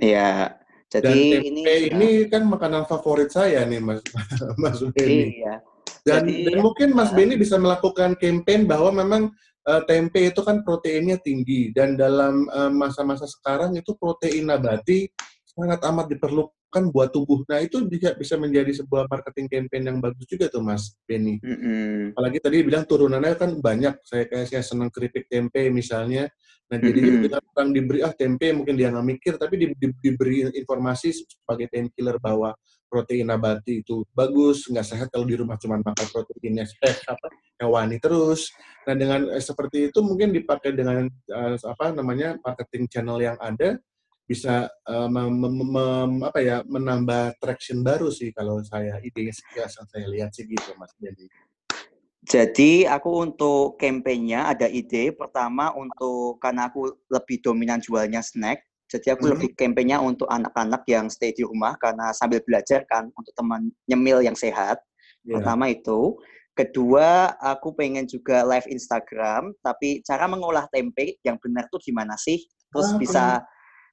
Iya. 0.00 0.56
Jadi 0.90 1.06
Dan 1.06 1.16
tempe 1.38 1.74
ini, 1.86 1.86
ini 1.94 2.08
kan 2.26 2.42
makanan 2.50 2.82
favorit 2.90 3.30
saya 3.30 3.62
nih 3.62 3.78
Mas 3.78 4.02
Mas 4.62 4.82
Benny. 4.96 5.38
Iya. 5.38 5.62
Dan, 6.02 6.26
Jadi, 6.26 6.50
dan 6.50 6.58
mungkin 6.64 6.88
Mas 6.96 7.12
uh, 7.12 7.14
Benny 7.14 7.36
bisa 7.38 7.60
melakukan 7.60 8.16
campaign 8.18 8.66
bahwa 8.66 8.90
memang 8.90 9.22
uh, 9.68 9.82
tempe 9.86 10.32
itu 10.32 10.40
kan 10.42 10.64
proteinnya 10.66 11.20
tinggi 11.20 11.70
dan 11.76 11.94
dalam 11.94 12.48
masa-masa 12.74 13.28
uh, 13.28 13.30
sekarang 13.30 13.76
itu 13.76 13.94
protein 14.00 14.48
nabati 14.48 15.06
sangat 15.44 15.78
amat 15.84 16.08
diperlukan 16.10 16.59
kan 16.70 16.88
buat 16.88 17.10
tubuh. 17.10 17.42
Nah 17.50 17.58
itu 17.60 17.82
bisa 17.84 18.14
bisa 18.14 18.38
menjadi 18.38 18.70
sebuah 18.70 19.10
marketing 19.10 19.46
campaign 19.50 19.84
yang 19.90 19.98
bagus 19.98 20.24
juga 20.24 20.46
tuh 20.46 20.62
Mas 20.62 20.94
Benny. 21.04 21.42
Mm 21.42 21.56
-hmm. 21.58 21.98
Apalagi 22.14 22.38
tadi 22.38 22.56
bilang 22.62 22.86
turunannya 22.86 23.34
kan 23.34 23.50
banyak. 23.58 23.98
Saya 24.06 24.24
kayak 24.30 24.46
saya 24.46 24.62
senang 24.62 24.88
keripik 24.88 25.26
tempe 25.26 25.66
misalnya. 25.68 26.30
Nah 26.70 26.78
mm 26.78 26.86
-hmm. 26.86 27.26
jadi 27.26 27.38
orang 27.58 27.70
diberi 27.74 28.00
ah 28.06 28.14
tempe 28.14 28.54
mungkin 28.54 28.78
dia 28.78 28.94
nggak 28.94 29.06
mikir, 29.18 29.34
tapi 29.34 29.54
di, 29.58 29.66
di, 29.74 29.86
diberi 29.98 30.46
informasi 30.54 31.10
sebagai 31.10 31.66
painkiller 31.66 32.22
bahwa 32.22 32.54
protein 32.90 33.30
nabati 33.30 33.86
itu 33.86 34.02
bagus, 34.10 34.66
nggak 34.66 34.86
sehat 34.86 35.06
kalau 35.14 35.22
di 35.22 35.38
rumah 35.38 35.54
cuma 35.58 35.78
makan 35.78 36.06
proteinnya 36.10 36.66
eh, 36.66 36.96
apa 37.06 37.26
hewani 37.62 38.02
terus. 38.02 38.50
Nah 38.86 38.94
dengan 38.98 39.30
eh, 39.30 39.42
seperti 39.42 39.90
itu 39.90 39.98
mungkin 40.02 40.34
dipakai 40.34 40.74
dengan 40.74 41.06
eh, 41.06 41.56
apa 41.58 41.94
namanya 41.94 42.38
marketing 42.42 42.90
channel 42.90 43.18
yang 43.22 43.38
ada 43.38 43.78
bisa 44.30 44.70
uh, 44.86 45.10
mem, 45.10 45.26
mem, 45.42 45.58
mem, 45.58 46.10
apa 46.22 46.38
ya 46.38 46.62
menambah 46.62 47.34
traction 47.42 47.82
baru 47.82 48.14
sih 48.14 48.30
kalau 48.30 48.62
saya 48.62 49.02
ide 49.02 49.34
yang 49.34 49.66
saya 49.66 50.06
lihat 50.06 50.30
sih 50.30 50.46
gitu 50.46 50.70
Mas 50.78 50.94
Jadi. 51.02 51.26
Jadi 52.22 52.86
aku 52.86 53.26
untuk 53.26 53.74
kampanyenya 53.74 54.54
ada 54.54 54.70
ide 54.70 55.10
pertama 55.10 55.74
untuk 55.74 56.38
karena 56.38 56.70
aku 56.70 56.94
lebih 57.10 57.42
dominan 57.42 57.82
jualnya 57.82 58.22
snack. 58.22 58.62
Jadi 58.86 59.10
aku 59.10 59.18
mm 59.18 59.26
-hmm. 59.26 59.32
lebih 59.34 59.48
kampanyenya 59.58 59.98
untuk 59.98 60.30
anak-anak 60.30 60.86
yang 60.86 61.10
stay 61.10 61.34
di 61.34 61.42
rumah 61.42 61.74
karena 61.82 62.14
sambil 62.14 62.38
belajar 62.46 62.86
kan 62.86 63.10
untuk 63.18 63.34
teman 63.34 63.74
nyemil 63.90 64.22
yang 64.22 64.38
sehat. 64.38 64.78
Yeah. 65.26 65.42
Pertama 65.42 65.74
itu. 65.74 66.14
Kedua, 66.54 67.32
aku 67.40 67.72
pengen 67.72 68.04
juga 68.04 68.44
live 68.44 68.68
Instagram, 68.68 69.56
tapi 69.64 70.04
cara 70.04 70.28
mengolah 70.28 70.68
tempe 70.68 71.16
yang 71.24 71.40
benar 71.40 71.64
tuh 71.72 71.80
gimana 71.80 72.20
sih? 72.20 72.42
Terus 72.68 72.90
ah, 72.90 72.98
bisa 73.00 73.24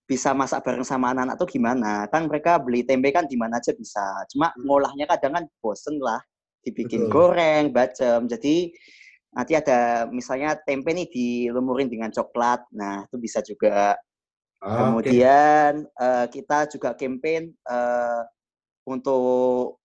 bisa 0.07 0.31
masak 0.31 0.63
bareng 0.63 0.87
sama 0.87 1.11
anak-anak 1.11 1.35
tuh 1.35 1.49
gimana? 1.51 2.07
Kan 2.07 2.31
mereka 2.31 2.57
beli 2.63 2.87
tempe 2.87 3.11
kan 3.11 3.27
di 3.27 3.35
mana 3.35 3.59
aja 3.59 3.75
bisa. 3.75 4.23
Cuma 4.31 4.55
hmm. 4.55 4.63
ngolahnya 4.63 5.05
kadang 5.05 5.35
kan 5.35 5.43
bosen 5.59 5.99
lah. 5.99 6.23
Dibikin 6.63 7.07
Betul. 7.07 7.13
goreng, 7.13 7.75
bacem. 7.75 8.25
Jadi 8.31 8.71
nanti 9.35 9.53
ada 9.53 10.07
misalnya 10.07 10.55
tempe 10.63 10.95
nih 10.95 11.07
dilumurin 11.11 11.91
dengan 11.91 12.09
coklat. 12.09 12.63
Nah, 12.71 13.03
itu 13.05 13.15
bisa 13.19 13.43
juga. 13.43 13.99
Ah, 14.57 14.89
Kemudian 14.89 15.85
okay. 15.85 16.01
uh, 16.01 16.25
eh, 16.25 16.25
kita 16.33 16.65
juga 16.73 16.97
campaign 16.97 17.53
uh, 17.69 18.25
untuk 18.89 19.77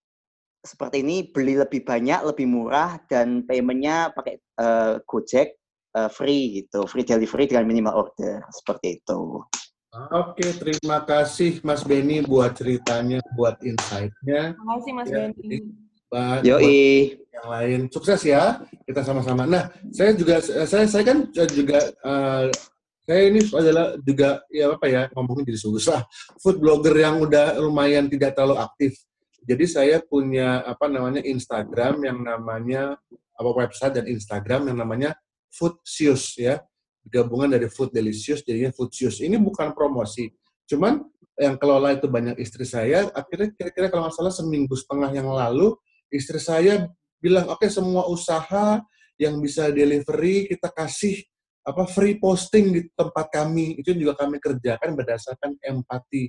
seperti 0.65 1.05
ini 1.05 1.29
beli 1.29 1.61
lebih 1.61 1.85
banyak, 1.85 2.25
lebih 2.25 2.47
murah 2.49 2.97
dan 3.11 3.45
paymentnya 3.45 4.15
pakai 4.17 4.41
uh, 4.63 4.97
Gojek 5.05 5.59
uh, 5.99 6.09
free 6.09 6.63
gitu, 6.63 6.89
free 6.89 7.05
delivery 7.05 7.51
dengan 7.51 7.69
minimal 7.69 8.09
order 8.09 8.41
seperti 8.49 9.03
itu. 9.03 9.45
Oke, 9.93 10.57
terima 10.57 11.05
kasih 11.05 11.61
Mas 11.61 11.85
Benny 11.85 12.25
buat 12.25 12.57
ceritanya, 12.57 13.21
buat 13.37 13.61
insight-nya. 13.61 14.57
Terima 14.57 14.73
kasih 14.81 14.93
Mas 14.97 15.09
ya, 15.13 15.29
Benny. 15.37 15.59
Buat, 16.09 16.41
Yoi. 16.49 17.21
yang 17.29 17.47
lain 17.49 17.81
sukses 17.93 18.25
ya 18.25 18.65
kita 18.89 19.05
sama-sama. 19.05 19.45
Nah, 19.45 19.69
saya 19.93 20.17
juga 20.17 20.41
saya 20.41 20.89
saya 20.89 21.05
kan 21.05 21.29
juga 21.33 21.93
uh, 22.09 22.49
saya 23.05 23.21
ini 23.29 23.45
adalah 23.53 23.93
juga 24.01 24.41
ya 24.49 24.73
apa 24.73 24.87
ya 24.89 25.03
ngomongin 25.13 25.53
jadi 25.53 25.61
susah. 25.61 26.01
Food 26.41 26.65
blogger 26.65 26.97
yang 26.97 27.21
udah 27.21 27.61
lumayan 27.61 28.09
tidak 28.09 28.33
terlalu 28.33 28.65
aktif. 28.65 28.97
Jadi 29.45 29.65
saya 29.69 30.01
punya 30.01 30.65
apa 30.65 30.89
namanya 30.89 31.21
Instagram 31.21 32.01
yang 32.01 32.25
namanya 32.25 32.97
apa 33.37 33.51
website 33.53 34.01
dan 34.01 34.09
Instagram 34.09 34.73
yang 34.73 34.81
namanya 34.81 35.13
Foodsius 35.53 36.33
ya 36.41 36.65
gabungan 37.07 37.55
dari 37.55 37.67
Food 37.67 37.91
Delicious 37.95 38.43
jadinya 38.47 38.71
Foodsious. 38.75 39.23
Ini 39.23 39.39
bukan 39.39 39.75
promosi, 39.75 40.31
cuman 40.67 41.03
yang 41.39 41.57
kelola 41.57 41.97
itu 41.97 42.07
banyak 42.07 42.39
istri 42.39 42.63
saya. 42.69 43.09
Akhirnya 43.13 43.51
kira-kira 43.57 43.89
kalau 43.89 44.07
nggak 44.07 44.17
salah 44.17 44.35
seminggu 44.35 44.75
setengah 44.77 45.11
yang 45.11 45.29
lalu 45.31 45.75
istri 46.13 46.39
saya 46.39 46.87
bilang 47.23 47.49
oke 47.49 47.63
okay, 47.63 47.71
semua 47.73 48.05
usaha 48.11 48.83
yang 49.17 49.39
bisa 49.39 49.71
delivery 49.71 50.51
kita 50.51 50.69
kasih 50.75 51.23
apa 51.63 51.87
free 51.87 52.19
posting 52.19 52.75
di 52.75 52.81
tempat 52.91 53.31
kami 53.31 53.79
itu 53.79 53.95
juga 53.95 54.19
kami 54.19 54.43
kerjakan 54.43 54.99
berdasarkan 54.99 55.55
empati 55.63 56.27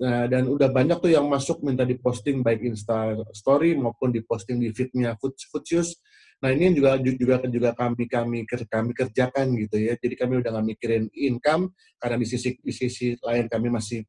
Nah, 0.00 0.24
dan 0.24 0.48
udah 0.48 0.72
banyak 0.72 0.96
tuh 0.96 1.12
yang 1.12 1.28
masuk 1.28 1.60
minta 1.60 1.84
diposting 1.84 2.40
baik 2.40 2.64
Insta 2.64 3.12
Story 3.36 3.76
maupun 3.76 4.08
diposting 4.08 4.56
di 4.56 4.72
feednya 4.72 5.12
Food 5.20 5.36
Foodsius. 5.52 6.00
Nah 6.40 6.50
ini 6.56 6.72
juga 6.72 6.96
juga 6.96 7.36
juga 7.44 7.70
kami 7.76 8.08
kami 8.08 8.38
kami 8.48 8.92
kerjakan 8.96 9.46
gitu 9.60 9.76
ya. 9.76 9.94
Jadi 10.00 10.14
kami 10.16 10.40
udah 10.40 10.50
nggak 10.56 10.66
mikirin 10.76 11.04
income 11.12 11.76
karena 12.00 12.16
di 12.16 12.26
sisi 12.26 12.56
di 12.56 12.72
sisi 12.72 13.12
lain 13.20 13.46
kami 13.46 13.68
masih 13.68 14.00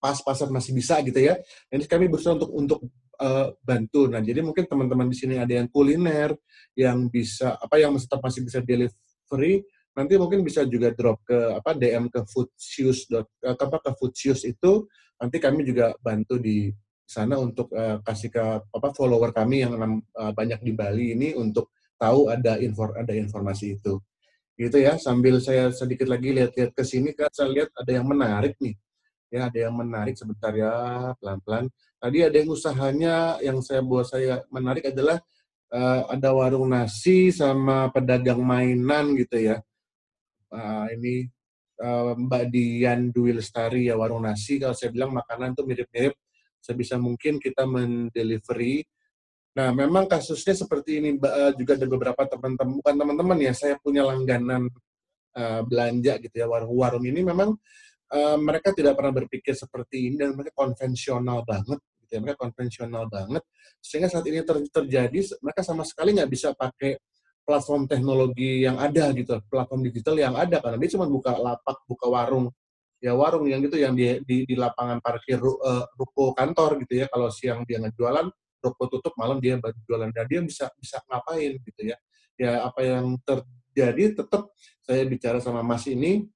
pas-pasan 0.00 0.52
masih 0.52 0.76
bisa 0.76 1.00
gitu 1.00 1.16
ya. 1.16 1.40
Jadi 1.72 1.84
kami 1.88 2.12
berusaha 2.12 2.36
untuk 2.36 2.50
untuk 2.52 2.80
uh, 3.20 3.56
bantu. 3.64 4.12
Nah 4.12 4.20
jadi 4.20 4.44
mungkin 4.44 4.68
teman-teman 4.68 5.08
di 5.08 5.16
sini 5.16 5.40
ada 5.40 5.56
yang 5.56 5.68
kuliner 5.72 6.36
yang 6.76 7.08
bisa 7.08 7.56
apa 7.56 7.80
yang 7.80 7.96
tetap 7.96 8.20
masih 8.20 8.44
bisa 8.44 8.60
delivery 8.60 9.64
nanti 9.90 10.14
mungkin 10.16 10.46
bisa 10.46 10.62
juga 10.64 10.94
drop 10.94 11.18
ke 11.26 11.38
apa 11.58 11.74
DM 11.74 12.06
ke 12.08 12.22
foodshoes 12.30 13.10
dot 13.10 13.26
eh, 13.42 13.52
apa 13.52 13.82
ke 13.82 13.90
foodshoes 13.98 14.46
itu 14.46 14.86
nanti 15.18 15.36
kami 15.42 15.66
juga 15.66 15.92
bantu 15.98 16.38
di 16.38 16.70
sana 17.10 17.34
untuk 17.42 17.74
uh, 17.74 17.98
kasih 18.06 18.30
ke 18.30 18.44
apa 18.70 18.88
follower 18.94 19.34
kami 19.34 19.66
yang 19.66 19.74
uh, 19.74 20.30
banyak 20.30 20.62
di 20.62 20.70
Bali 20.70 21.18
ini 21.18 21.34
untuk 21.34 21.74
tahu 21.98 22.30
ada 22.30 22.54
info 22.62 22.94
ada 22.94 23.10
informasi 23.10 23.82
itu. 23.82 23.98
Gitu 24.54 24.78
ya 24.78 24.94
sambil 24.94 25.42
saya 25.42 25.74
sedikit 25.74 26.06
lagi 26.06 26.30
lihat-lihat 26.30 26.70
ke 26.70 26.86
sini 26.86 27.10
kan 27.10 27.26
saya 27.34 27.50
lihat 27.50 27.74
ada 27.74 27.90
yang 27.90 28.06
menarik 28.06 28.54
nih. 28.62 28.78
Ya 29.30 29.50
ada 29.50 29.58
yang 29.58 29.74
menarik 29.74 30.14
sebentar 30.14 30.54
ya 30.54 30.70
pelan-pelan. 31.18 31.66
Tadi 31.98 32.18
ada 32.22 32.36
yang 32.38 32.50
usahanya 32.54 33.42
yang 33.42 33.58
saya 33.58 33.82
buat 33.82 34.06
saya 34.06 34.46
menarik 34.46 34.94
adalah 34.94 35.18
uh, 35.74 36.14
ada 36.14 36.30
warung 36.30 36.70
nasi 36.70 37.34
sama 37.34 37.90
pedagang 37.90 38.38
mainan 38.38 39.18
gitu 39.18 39.34
ya. 39.50 39.58
Uh, 40.50 40.86
ini 40.94 41.30
uh, 41.82 42.14
Mbak 42.14 42.44
Dian 42.54 43.00
Dwi 43.10 43.34
Lestari 43.34 43.90
ya 43.90 43.98
warung 43.98 44.22
nasi. 44.22 44.62
Kalau 44.62 44.74
saya 44.78 44.94
bilang 44.94 45.10
makanan 45.10 45.58
tuh 45.58 45.66
mirip-mirip 45.66 46.14
sebisa 46.60 47.00
mungkin 47.00 47.40
kita 47.40 47.64
mendelivery. 47.66 48.84
Nah, 49.50 49.74
memang 49.74 50.06
kasusnya 50.06 50.54
seperti 50.54 51.02
ini 51.02 51.18
uh, 51.18 51.50
juga 51.58 51.74
ada 51.74 51.86
beberapa 51.90 52.22
teman-teman, 52.22 52.78
bukan 52.78 52.94
teman-teman 52.94 53.38
ya, 53.42 53.50
saya 53.50 53.74
punya 53.82 54.06
langganan 54.06 54.70
uh, 55.34 55.60
belanja 55.66 56.22
gitu 56.22 56.36
ya, 56.38 56.46
warung-warung 56.46 57.02
ini 57.02 57.26
memang 57.26 57.58
uh, 58.14 58.38
mereka 58.38 58.70
tidak 58.70 58.94
pernah 58.94 59.10
berpikir 59.10 59.58
seperti 59.58 60.06
ini 60.06 60.22
dan 60.22 60.38
mereka 60.38 60.54
konvensional 60.54 61.42
banget, 61.42 61.82
gitu 62.06 62.10
ya, 62.14 62.20
mereka 62.22 62.46
konvensional 62.46 63.10
banget, 63.10 63.42
sehingga 63.82 64.06
saat 64.06 64.22
ini 64.30 64.38
ter 64.46 64.62
terjadi 64.70 65.18
mereka 65.42 65.66
sama 65.66 65.82
sekali 65.82 66.14
nggak 66.14 66.30
bisa 66.30 66.54
pakai 66.54 67.02
platform 67.42 67.90
teknologi 67.90 68.62
yang 68.62 68.78
ada 68.78 69.10
gitu, 69.10 69.34
platform 69.50 69.82
digital 69.82 70.14
yang 70.14 70.38
ada 70.38 70.62
karena 70.62 70.78
dia 70.78 70.94
cuma 70.94 71.10
buka 71.10 71.34
lapak, 71.34 71.82
buka 71.90 72.06
warung 72.06 72.54
ya 73.00 73.16
warung 73.16 73.48
yang 73.48 73.64
gitu 73.64 73.80
yang 73.80 73.96
di 73.96 74.20
di, 74.22 74.44
di 74.44 74.54
lapangan 74.54 75.00
parkir 75.00 75.40
uh, 75.40 75.84
ruko 75.96 76.36
kantor 76.36 76.78
gitu 76.84 77.02
ya. 77.02 77.06
Kalau 77.08 77.32
siang 77.32 77.64
dia 77.64 77.80
ngejualan 77.80 78.28
ruko 78.60 78.84
tutup 78.92 79.16
malam 79.16 79.40
dia 79.40 79.56
baru 79.56 79.76
jualan. 79.88 80.12
Dan 80.12 80.24
dia 80.28 80.40
bisa 80.44 80.68
bisa 80.76 81.00
ngapain 81.08 81.56
gitu 81.58 81.80
ya. 81.82 81.96
Ya 82.36 82.64
apa 82.64 82.80
yang 82.84 83.16
terjadi 83.24 84.20
tetap 84.20 84.52
saya 84.84 85.02
bicara 85.08 85.40
sama 85.40 85.64
Mas 85.64 85.88
ini 85.88 86.28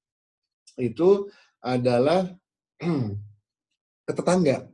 itu 0.80 1.28
adalah 1.60 2.28
ke 4.06 4.12
tetangga 4.12 4.68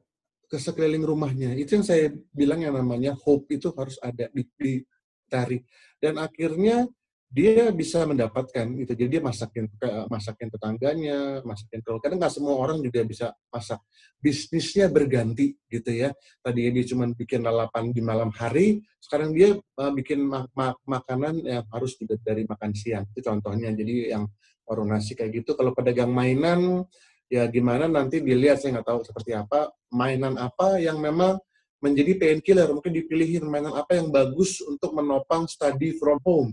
ke 0.51 0.59
sekeliling 0.59 1.07
rumahnya. 1.07 1.55
Itu 1.55 1.78
yang 1.78 1.86
saya 1.86 2.11
bilang 2.34 2.66
yang 2.66 2.74
namanya 2.74 3.14
hope 3.14 3.55
itu 3.55 3.70
harus 3.78 3.95
ada 4.03 4.26
dicari. 4.34 5.62
Dan 6.03 6.18
akhirnya 6.18 6.91
dia 7.30 7.70
bisa 7.70 8.02
mendapatkan 8.02 8.66
itu. 8.74 8.90
Jadi 8.90 9.06
dia 9.06 9.22
masakin 9.22 9.70
masakin 10.10 10.50
tetangganya 10.50 11.38
masakin 11.46 11.78
kalau 11.86 12.02
kadang 12.02 12.18
nggak 12.18 12.34
semua 12.34 12.58
orang 12.58 12.82
juga 12.82 13.06
bisa 13.06 13.30
masak. 13.54 13.78
Bisnisnya 14.18 14.90
berganti 14.90 15.54
gitu 15.70 15.94
ya. 15.94 16.10
Tadi 16.42 16.74
dia 16.74 16.84
cuma 16.90 17.06
bikin 17.14 17.46
lalapan 17.46 17.94
di 17.94 18.02
malam 18.02 18.34
hari 18.34 18.82
sekarang 18.98 19.30
dia 19.30 19.54
uh, 19.54 19.92
bikin 19.94 20.26
mak 20.26 20.50
mak 20.58 20.82
makanan 20.82 21.38
yang 21.46 21.64
harus 21.70 21.94
juga 21.94 22.18
dari 22.18 22.42
makan 22.50 22.74
siang. 22.74 23.06
Itu 23.14 23.22
contohnya. 23.22 23.70
Jadi 23.78 24.10
yang 24.10 24.26
warung 24.66 24.90
kayak 24.90 25.30
gitu 25.30 25.54
kalau 25.54 25.70
pedagang 25.70 26.10
mainan 26.10 26.82
ya 27.30 27.46
gimana 27.46 27.86
nanti 27.86 28.18
dilihat 28.18 28.58
saya 28.58 28.78
nggak 28.78 28.86
tahu 28.90 29.00
seperti 29.06 29.38
apa 29.38 29.70
mainan 29.94 30.34
apa 30.34 30.82
yang 30.82 30.98
memang 30.98 31.38
menjadi 31.78 32.18
painkiller. 32.18 32.74
Mungkin 32.74 32.90
dipilihin 32.90 33.46
mainan 33.46 33.78
apa 33.78 33.94
yang 33.94 34.10
bagus 34.10 34.58
untuk 34.66 34.98
menopang 34.98 35.46
study 35.46 35.94
from 35.94 36.18
home 36.26 36.50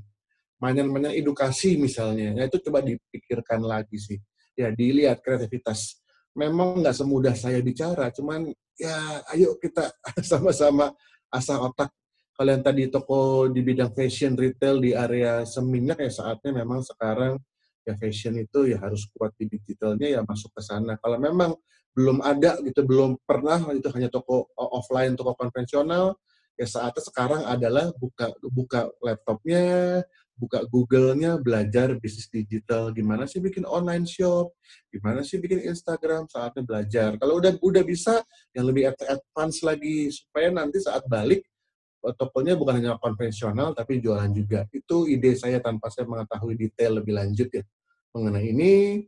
mainan-mainan 0.58 1.14
edukasi 1.14 1.78
misalnya, 1.78 2.34
ya 2.34 2.44
itu 2.50 2.58
coba 2.70 2.82
dipikirkan 2.82 3.62
lagi 3.62 3.98
sih. 3.98 4.18
Ya 4.58 4.74
dilihat 4.74 5.22
kreativitas. 5.22 6.02
Memang 6.34 6.82
nggak 6.82 6.98
semudah 6.98 7.34
saya 7.38 7.62
bicara, 7.62 8.10
cuman 8.14 8.50
ya 8.78 9.22
ayo 9.34 9.58
kita 9.58 9.90
sama-sama 10.30 10.94
asah 11.34 11.62
otak. 11.62 11.90
Kalian 12.38 12.62
tadi 12.62 12.86
toko 12.94 13.50
di 13.50 13.66
bidang 13.66 13.98
fashion 13.98 14.38
retail 14.38 14.78
di 14.78 14.94
area 14.94 15.42
seminyak 15.42 15.98
ya 16.06 16.12
saatnya 16.14 16.62
memang 16.62 16.86
sekarang 16.86 17.42
ya 17.82 17.98
fashion 17.98 18.38
itu 18.38 18.70
ya 18.70 18.78
harus 18.78 19.10
kuat 19.10 19.34
di 19.42 19.50
digitalnya 19.50 20.06
ya 20.06 20.22
masuk 20.22 20.54
ke 20.54 20.62
sana. 20.62 21.02
Kalau 21.02 21.18
memang 21.18 21.58
belum 21.98 22.22
ada 22.22 22.62
gitu, 22.62 22.86
belum 22.86 23.18
pernah 23.26 23.58
itu 23.74 23.90
hanya 23.90 24.14
toko 24.14 24.54
offline, 24.54 25.18
toko 25.18 25.34
konvensional, 25.34 26.14
ya 26.54 26.70
saatnya 26.70 27.02
sekarang 27.02 27.42
adalah 27.42 27.90
buka 27.98 28.38
buka 28.54 28.92
laptopnya, 29.02 30.06
buka 30.38 30.62
Google-nya 30.70 31.42
belajar 31.42 31.98
bisnis 31.98 32.30
digital. 32.30 32.94
Gimana 32.94 33.26
sih 33.26 33.42
bikin 33.42 33.66
online 33.66 34.06
shop? 34.06 34.54
Gimana 34.94 35.26
sih 35.26 35.42
bikin 35.42 35.66
Instagram? 35.66 36.30
Saatnya 36.30 36.62
belajar. 36.62 37.18
Kalau 37.18 37.42
udah 37.42 37.58
udah 37.60 37.84
bisa 37.84 38.22
yang 38.54 38.70
lebih 38.70 38.94
advance 38.94 39.66
lagi. 39.66 40.14
Supaya 40.14 40.54
nanti 40.54 40.78
saat 40.80 41.04
balik 41.10 41.42
eh, 42.06 42.14
tokonya 42.16 42.54
bukan 42.54 42.78
hanya 42.78 43.02
konvensional 43.02 43.74
tapi 43.74 43.98
jualan 43.98 44.30
juga. 44.30 44.70
Itu 44.70 45.10
ide 45.10 45.34
saya 45.34 45.58
tanpa 45.58 45.90
saya 45.90 46.06
mengetahui 46.06 46.54
detail 46.56 47.02
lebih 47.02 47.18
lanjut 47.18 47.50
ya. 47.50 47.66
Mengenai 48.14 48.54
ini 48.54 49.04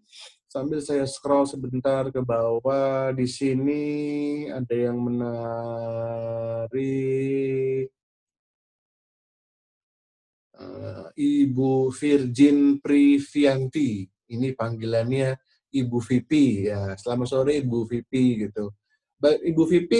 sambil 0.49 0.81
saya 0.81 1.05
scroll 1.05 1.45
sebentar 1.45 2.09
ke 2.09 2.25
bawah 2.25 3.13
di 3.13 3.29
sini 3.29 3.85
ada 4.49 4.73
yang 4.73 4.97
menarik 4.97 5.29
Ibu 11.15 11.91
Virgin 11.93 12.79
Privianti. 12.83 14.07
Ini 14.29 14.53
panggilannya 14.53 15.35
Ibu 15.69 15.97
VP 16.01 16.31
ya. 16.69 16.93
Selamat 16.97 17.27
sore 17.29 17.61
Ibu 17.61 17.85
VP 17.85 18.13
gitu. 18.47 18.73
Ibu 19.23 19.63
VP 19.65 19.91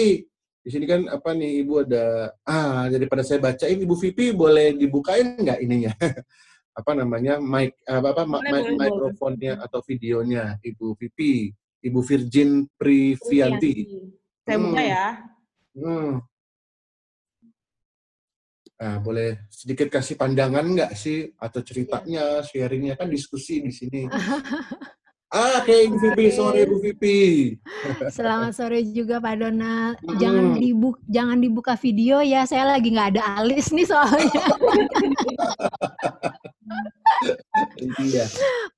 di 0.60 0.68
sini 0.68 0.84
kan 0.84 1.08
apa 1.08 1.32
nih 1.32 1.64
Ibu 1.64 1.88
ada 1.88 2.36
ah 2.44 2.84
daripada 2.92 3.24
saya 3.24 3.40
bacain 3.40 3.80
Ibu 3.80 3.96
VP 3.96 4.36
boleh 4.36 4.76
dibukain 4.76 5.36
nggak 5.40 5.60
ininya? 5.64 5.92
apa 6.70 6.94
namanya 6.94 7.42
mic 7.42 7.74
apa 7.82 8.14
apa 8.14 8.22
boleh, 8.24 8.78
mic, 8.78 8.78
mikrofonnya 8.78 9.58
atau 9.58 9.82
videonya 9.82 10.56
Ibu 10.62 10.94
VP 10.96 11.18
Ibu 11.80 12.00
Virgin 12.04 12.68
Privianti. 12.76 13.88
Saya 14.44 14.58
buka 14.60 14.80
hmm. 14.80 14.90
ya. 14.92 15.06
Hmm. 15.80 16.12
Nah, 18.80 18.96
boleh 18.96 19.44
sedikit 19.52 19.92
kasih 19.92 20.16
pandangan 20.16 20.64
nggak 20.64 20.96
sih 20.96 21.28
atau 21.36 21.60
ceritanya, 21.60 22.40
sharingnya 22.40 22.96
kan 22.96 23.12
diskusi 23.12 23.60
di 23.60 23.68
sini. 23.68 24.08
ah, 25.36 25.60
kayak 25.68 25.92
Ibu 25.92 25.96
Vipi, 26.00 26.24
okay. 26.24 26.32
sore 26.32 26.58
Ibu 26.64 26.76
Vipi. 26.80 27.20
Selamat 28.16 28.56
sore 28.56 28.80
juga 28.88 29.20
Pak 29.20 29.36
Donald. 29.36 30.00
Hmm. 30.00 30.16
Jangan 30.16 30.44
dibuka, 30.56 31.00
jangan 31.12 31.38
dibuka 31.44 31.76
video 31.76 32.24
ya, 32.24 32.48
saya 32.48 32.72
lagi 32.72 32.88
nggak 32.88 33.20
ada 33.20 33.44
alis 33.44 33.68
nih 33.68 33.84
soalnya. 33.84 34.44
iya. 38.00 38.24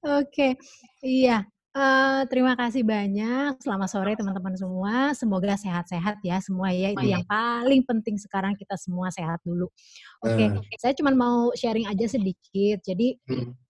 Oke, 0.02 0.26
okay. 0.26 0.52
iya. 0.98 1.46
Uh, 1.72 2.28
terima 2.28 2.52
kasih 2.52 2.84
banyak. 2.84 3.56
Selamat 3.64 3.88
sore 3.88 4.12
teman-teman 4.12 4.52
semua. 4.60 5.16
Semoga 5.16 5.56
sehat-sehat 5.56 6.20
ya 6.20 6.36
semua 6.44 6.68
ya. 6.68 6.92
Itu 6.92 7.08
yang 7.08 7.24
paling 7.24 7.80
penting 7.88 8.20
sekarang 8.20 8.52
kita 8.60 8.76
semua 8.76 9.08
sehat 9.08 9.40
dulu. 9.40 9.72
Oke, 10.20 10.36
okay. 10.36 10.46
uh. 10.52 10.60
saya 10.76 10.92
cuma 10.92 11.16
mau 11.16 11.48
sharing 11.56 11.88
aja 11.88 12.04
sedikit. 12.12 12.84
Jadi 12.84 13.16
hmm 13.24 13.61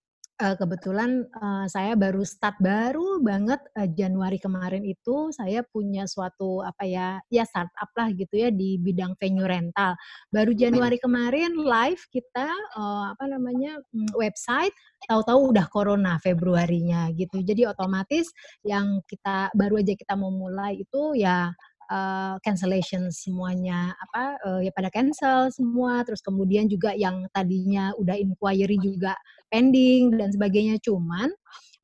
uh, 0.43 0.55
kebetulan 0.59 1.23
uh, 1.39 1.65
saya 1.71 1.95
baru 1.95 2.27
start 2.27 2.59
baru 2.59 3.23
banget 3.23 3.63
uh, 3.79 3.87
Januari 3.87 4.35
kemarin 4.35 4.83
itu 4.83 5.31
saya 5.31 5.63
punya 5.63 6.03
suatu 6.03 6.59
apa 6.59 6.83
ya 6.83 7.07
ya 7.31 7.47
startup 7.47 7.87
lah 7.95 8.11
gitu 8.11 8.35
ya 8.35 8.51
di 8.51 8.75
bidang 8.75 9.15
venue 9.15 9.47
rental. 9.47 9.95
Baru 10.27 10.51
Januari 10.51 10.99
kemarin 10.99 11.55
live 11.55 12.03
kita 12.11 12.51
uh, 12.75 13.15
apa 13.15 13.23
namanya 13.31 13.79
mm, 13.95 14.11
website 14.19 14.75
tahu-tahu 15.07 15.55
udah 15.55 15.65
corona 15.71 16.19
Februarinya 16.19 17.07
gitu. 17.15 17.39
Jadi 17.39 17.63
otomatis 17.63 18.27
yang 18.67 18.99
kita 19.07 19.47
baru 19.55 19.79
aja 19.79 19.95
kita 19.95 20.13
mau 20.19 20.31
mulai 20.31 20.83
itu 20.83 21.15
ya 21.15 21.55
uh, 21.89 22.35
cancellation 22.45 23.09
semuanya 23.09 23.95
apa 23.97 24.37
uh, 24.45 24.59
ya 24.63 24.71
pada 24.71 24.93
cancel 24.93 25.49
semua. 25.51 26.03
Terus 26.07 26.21
kemudian 26.21 26.67
juga 26.71 26.93
yang 26.93 27.27
tadinya 27.31 27.91
udah 27.97 28.15
inquiry 28.15 28.77
juga 28.79 29.17
pending 29.51 30.15
dan 30.15 30.29
sebagainya. 30.31 30.79
Cuman 30.83 31.31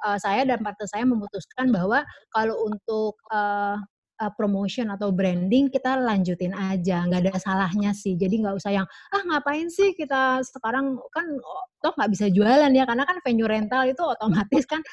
uh, 0.05 0.17
saya 0.19 0.45
dan 0.47 0.61
partner 0.63 0.87
saya 0.87 1.03
memutuskan 1.07 1.71
bahwa 1.73 2.03
kalau 2.31 2.55
untuk 2.67 3.19
uh, 3.31 3.79
uh, 4.19 4.31
promotion 4.35 4.91
atau 4.91 5.09
branding 5.15 5.71
kita 5.71 5.95
lanjutin 5.95 6.51
aja 6.51 7.07
nggak 7.07 7.21
ada 7.25 7.33
salahnya 7.39 7.95
sih. 7.95 8.19
Jadi 8.19 8.43
nggak 8.43 8.59
usah 8.59 8.71
yang 8.75 8.87
ah 9.15 9.21
ngapain 9.25 9.71
sih 9.71 9.95
kita 9.95 10.43
sekarang? 10.43 10.99
Kan 11.15 11.25
oh, 11.39 11.63
toh 11.79 11.95
nggak 11.95 12.11
bisa 12.11 12.25
jualan 12.27 12.71
ya 12.75 12.83
karena 12.83 13.03
kan 13.07 13.17
venue 13.23 13.47
rental 13.47 13.87
itu 13.87 14.03
otomatis 14.03 14.67
kan 14.67 14.83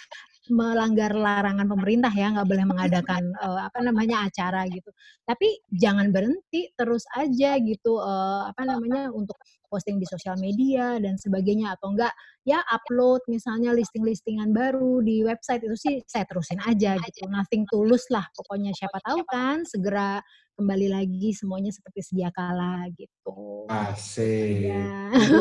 melanggar 0.48 1.10
larangan 1.10 1.66
pemerintah 1.66 2.12
ya 2.14 2.30
nggak 2.34 2.48
boleh 2.48 2.66
mengadakan 2.66 3.22
uh, 3.42 3.60
apa 3.68 3.78
namanya 3.82 4.26
acara 4.26 4.66
gitu. 4.70 4.90
Tapi 5.26 5.58
jangan 5.74 6.10
berhenti 6.14 6.70
terus 6.78 7.02
aja 7.14 7.58
gitu 7.58 7.98
uh, 7.98 8.46
apa 8.50 8.62
namanya 8.62 9.10
untuk 9.10 9.36
posting 9.66 9.98
di 9.98 10.06
sosial 10.06 10.38
media 10.38 10.96
dan 11.02 11.18
sebagainya 11.18 11.74
atau 11.74 11.90
enggak 11.90 12.14
ya 12.46 12.62
upload 12.70 13.20
misalnya 13.26 13.74
listing-listingan 13.74 14.54
baru 14.54 15.02
di 15.02 15.26
website 15.26 15.66
itu 15.66 15.76
sih 15.76 15.94
saya 16.06 16.24
terusin 16.24 16.62
aja 16.62 16.94
gitu. 17.02 17.26
Nothing 17.26 17.66
tulus 17.66 18.06
lah 18.14 18.24
pokoknya 18.38 18.70
siapa 18.72 19.02
tahu 19.02 19.26
kan 19.26 19.66
segera 19.66 20.22
kembali 20.56 20.88
lagi 20.88 21.36
semuanya 21.36 21.68
seperti 21.68 22.00
sedia 22.00 22.32
kala 22.32 22.88
gitu. 22.96 23.68
Asik. 23.68 24.72
Ya. 24.72 25.12
itu, 25.12 25.36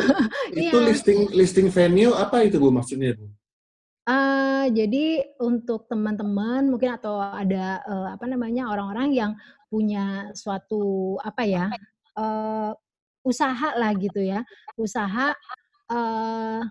itu 0.67 0.77
listing 0.83 1.19
listing 1.31 1.67
venue 1.71 2.11
apa 2.11 2.43
itu 2.43 2.59
bu 2.59 2.67
maksudnya 2.73 3.15
bu 3.15 3.31
Uh, 4.05 4.69
jadi 4.69 5.33
untuk 5.41 5.89
teman-teman 5.89 6.69
mungkin 6.69 6.93
atau 6.93 7.17
ada 7.17 7.81
uh, 7.89 8.13
apa 8.13 8.29
namanya 8.29 8.69
orang-orang 8.69 9.09
yang 9.17 9.31
punya 9.65 10.29
suatu 10.37 11.17
apa 11.25 11.41
ya 11.41 11.65
uh, 12.13 12.69
usaha 13.25 13.73
lah 13.73 13.91
gitu 13.97 14.21
ya. 14.21 14.45
Usaha 14.77 15.33
uh, 15.89 16.61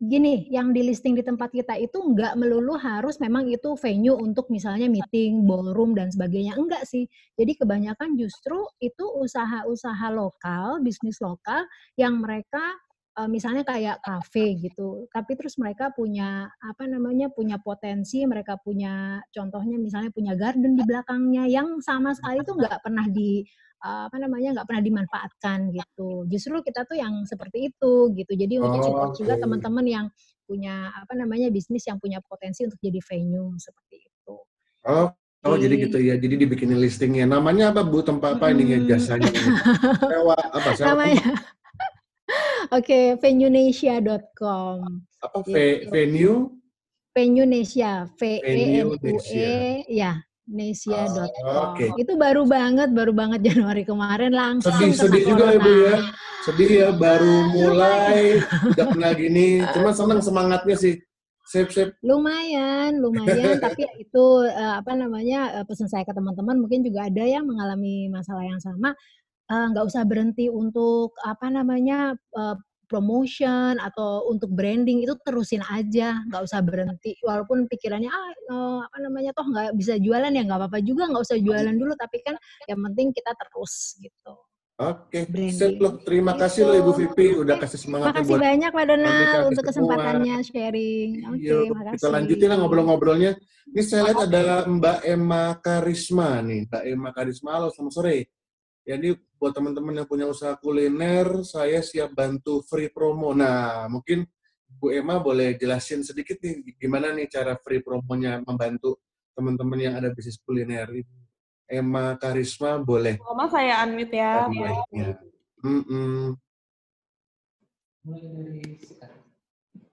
gini 0.00 0.48
yang 0.48 0.72
di 0.72 0.80
listing 0.80 1.12
di 1.12 1.20
tempat 1.20 1.52
kita 1.52 1.76
itu 1.76 2.00
nggak 2.00 2.32
melulu 2.40 2.72
harus 2.80 3.20
memang 3.20 3.44
itu 3.52 3.76
venue 3.76 4.16
untuk 4.16 4.48
misalnya 4.48 4.88
meeting 4.88 5.44
ballroom 5.44 5.92
dan 5.92 6.08
sebagainya. 6.08 6.56
Enggak 6.56 6.88
sih. 6.88 7.04
Jadi 7.36 7.60
kebanyakan 7.60 8.16
justru 8.16 8.56
itu 8.80 9.04
usaha-usaha 9.04 10.08
lokal 10.08 10.80
bisnis 10.80 11.20
lokal 11.20 11.68
yang 12.00 12.16
mereka 12.24 12.80
uh, 13.18 13.28
misalnya 13.30 13.66
kayak 13.66 13.98
kafe 14.04 14.58
gitu, 14.60 15.08
tapi 15.10 15.34
terus 15.34 15.56
mereka 15.56 15.90
punya 15.90 16.50
apa 16.62 16.84
namanya 16.86 17.32
punya 17.32 17.58
potensi, 17.58 18.22
mereka 18.28 18.60
punya 18.60 19.18
contohnya 19.32 19.80
misalnya 19.80 20.10
punya 20.14 20.36
garden 20.38 20.76
di 20.78 20.84
belakangnya 20.86 21.48
yang 21.50 21.82
sama 21.82 22.14
sekali 22.14 22.44
itu 22.44 22.52
nggak 22.54 22.78
pernah 22.84 23.06
di 23.10 23.42
uh, 23.84 24.06
apa 24.06 24.16
namanya 24.20 24.60
nggak 24.60 24.66
pernah 24.68 24.84
dimanfaatkan 24.84 25.58
gitu. 25.74 26.28
Justru 26.28 26.60
kita 26.62 26.84
tuh 26.86 26.96
yang 27.00 27.24
seperti 27.26 27.72
itu 27.72 28.12
gitu. 28.14 28.32
Jadi 28.36 28.54
untuk 28.60 28.82
support 28.84 29.12
juga 29.16 29.34
teman-teman 29.40 29.86
yang 29.86 30.06
punya 30.44 30.90
apa 30.94 31.14
namanya 31.14 31.48
bisnis 31.48 31.86
yang 31.86 31.98
punya 32.02 32.18
potensi 32.22 32.66
untuk 32.66 32.78
jadi 32.82 33.00
venue 33.02 33.54
seperti 33.56 33.96
itu. 34.06 34.34
Oh, 34.86 35.08
oh 35.46 35.56
jadi 35.56 35.74
gitu 35.88 35.98
ya. 36.00 36.18
Jadi 36.18 36.34
dibikinin 36.46 36.78
listingnya. 36.80 37.24
Namanya 37.28 37.70
apa 37.74 37.86
Bu? 37.86 38.02
Tempat 38.02 38.40
apa 38.40 38.52
ini 38.52 38.76
ya 38.76 38.78
jasanya? 38.96 39.30
Sewa 39.98 40.36
apa? 40.36 40.70
Sewa 40.76 40.86
Namanya. 40.94 41.58
Oke, 42.68 43.16
venuenesia.com. 43.16 44.78
apa? 45.20 45.38
Ve- 45.48 45.88
venue? 45.88 46.60
Venunesia, 47.10 48.06
V 48.16 48.20
E 48.38 48.54
N 48.80 48.86
U. 48.86 48.94
E 49.34 49.82
ya, 49.90 50.20
nesia.com. 50.46 51.26
Oh, 51.42 51.74
oke. 51.74 51.86
Itu 51.98 52.14
baru 52.14 52.46
banget, 52.46 52.94
baru 52.94 53.10
banget 53.10 53.40
Januari 53.50 53.82
kemarin 53.82 54.30
langsung 54.30 54.70
Sedih, 54.78 54.94
sedih 54.94 55.22
juga. 55.26 55.50
Ibu 55.58 55.72
ya. 55.90 55.96
Sedih 56.46 56.70
ya, 56.70 56.88
baru 56.94 57.52
mulai, 57.52 58.40
udah 58.72 58.86
kenal 58.94 59.12
gini. 59.18 59.60
Cuma 59.74 59.90
senang 59.92 60.22
semangatnya 60.22 60.76
sih. 60.78 60.96
Sip, 61.50 61.66
sip. 61.74 61.98
Lumayan, 62.06 63.02
lumayan. 63.02 63.58
tapi 63.64 63.82
ya 63.82 63.90
itu 63.98 64.24
eh, 64.46 64.74
apa 64.78 64.94
namanya 64.94 65.60
eh, 65.60 65.64
pesan 65.66 65.90
saya 65.90 66.06
ke 66.06 66.14
teman-teman 66.14 66.62
mungkin 66.62 66.86
juga 66.86 67.10
ada 67.10 67.26
yang 67.26 67.42
mengalami 67.42 68.06
masalah 68.06 68.46
yang 68.46 68.62
sama. 68.62 68.94
Eh, 69.50 69.66
nggak 69.74 69.82
usah 69.90 70.06
berhenti 70.06 70.46
untuk 70.46 71.10
apa 71.26 71.50
namanya 71.50 72.14
eh, 72.14 72.56
promotion 72.86 73.78
atau 73.82 74.26
untuk 74.30 74.50
branding 74.50 75.02
itu 75.06 75.14
terusin 75.26 75.62
aja, 75.66 76.22
nggak 76.30 76.42
usah 76.46 76.62
berhenti. 76.62 77.18
Walaupun 77.26 77.66
pikirannya 77.66 78.10
ah 78.10 78.30
eh, 78.30 78.78
apa 78.86 78.96
namanya 79.02 79.34
toh 79.34 79.46
nggak 79.50 79.74
bisa 79.74 79.98
jualan 79.98 80.30
ya 80.30 80.42
nggak 80.46 80.58
apa-apa 80.58 80.78
juga 80.86 81.10
nggak 81.10 81.22
usah 81.26 81.38
jualan 81.42 81.74
dulu. 81.74 81.98
Tapi 81.98 82.22
kan 82.22 82.38
yang 82.70 82.78
penting 82.86 83.10
kita 83.10 83.34
terus 83.34 83.98
gitu. 83.98 84.34
Oke, 84.80 85.28
loh. 85.76 86.00
Terima 86.08 86.32
kasih 86.40 86.64
loh 86.64 86.72
Ibu 86.80 86.92
Vivi 86.96 87.36
udah 87.36 87.60
kasih 87.60 87.76
semangat 87.84 88.16
Makasih 88.16 88.32
buat 88.32 88.40
banyak 88.48 88.70
Pak 88.72 88.86
Donald 88.88 89.40
untuk 89.52 89.64
semua. 89.68 89.68
kesempatannya 89.68 90.36
sharing. 90.40 91.10
Oke, 91.28 91.36
Iya, 91.44 91.58
makasih. 91.68 92.00
kita 92.00 92.08
lanjutin 92.08 92.48
lah 92.48 92.56
ngobrol-ngobrolnya. 92.64 93.30
Ini 93.76 93.82
saya 93.84 94.08
lihat 94.08 94.24
ada 94.24 94.64
Mbak 94.64 94.98
Emma 95.04 95.44
Karisma 95.60 96.40
nih. 96.40 96.64
Mbak 96.64 96.82
Emma 96.96 97.10
Karisma, 97.12 97.60
halo 97.60 97.68
selamat 97.68 97.92
sore. 97.92 98.39
Jadi 98.84 99.12
buat 99.36 99.52
teman-teman 99.52 100.02
yang 100.02 100.08
punya 100.08 100.26
usaha 100.26 100.56
kuliner, 100.56 101.44
saya 101.44 101.84
siap 101.84 102.16
bantu 102.16 102.64
free 102.64 102.88
promo. 102.88 103.36
Nah, 103.36 103.86
mungkin 103.92 104.24
Bu 104.80 104.94
Emma 104.94 105.18
boleh 105.18 105.58
jelasin 105.58 106.00
sedikit 106.06 106.38
nih 106.40 106.62
gimana 106.78 107.10
nih 107.12 107.26
cara 107.26 107.58
free 107.58 107.82
promonya 107.82 108.40
membantu 108.46 109.02
teman-teman 109.34 109.78
yang 109.82 109.94
ada 109.98 110.14
bisnis 110.14 110.38
kuliner. 110.40 110.88
Emma 111.70 112.18
Karisma 112.18 112.82
boleh 112.82 113.14
Mama 113.22 113.46
saya 113.46 113.86
unmute 113.86 114.18
ya. 114.18 114.50
mic-nya. 114.50 115.08
Mm-mm. 115.62 116.34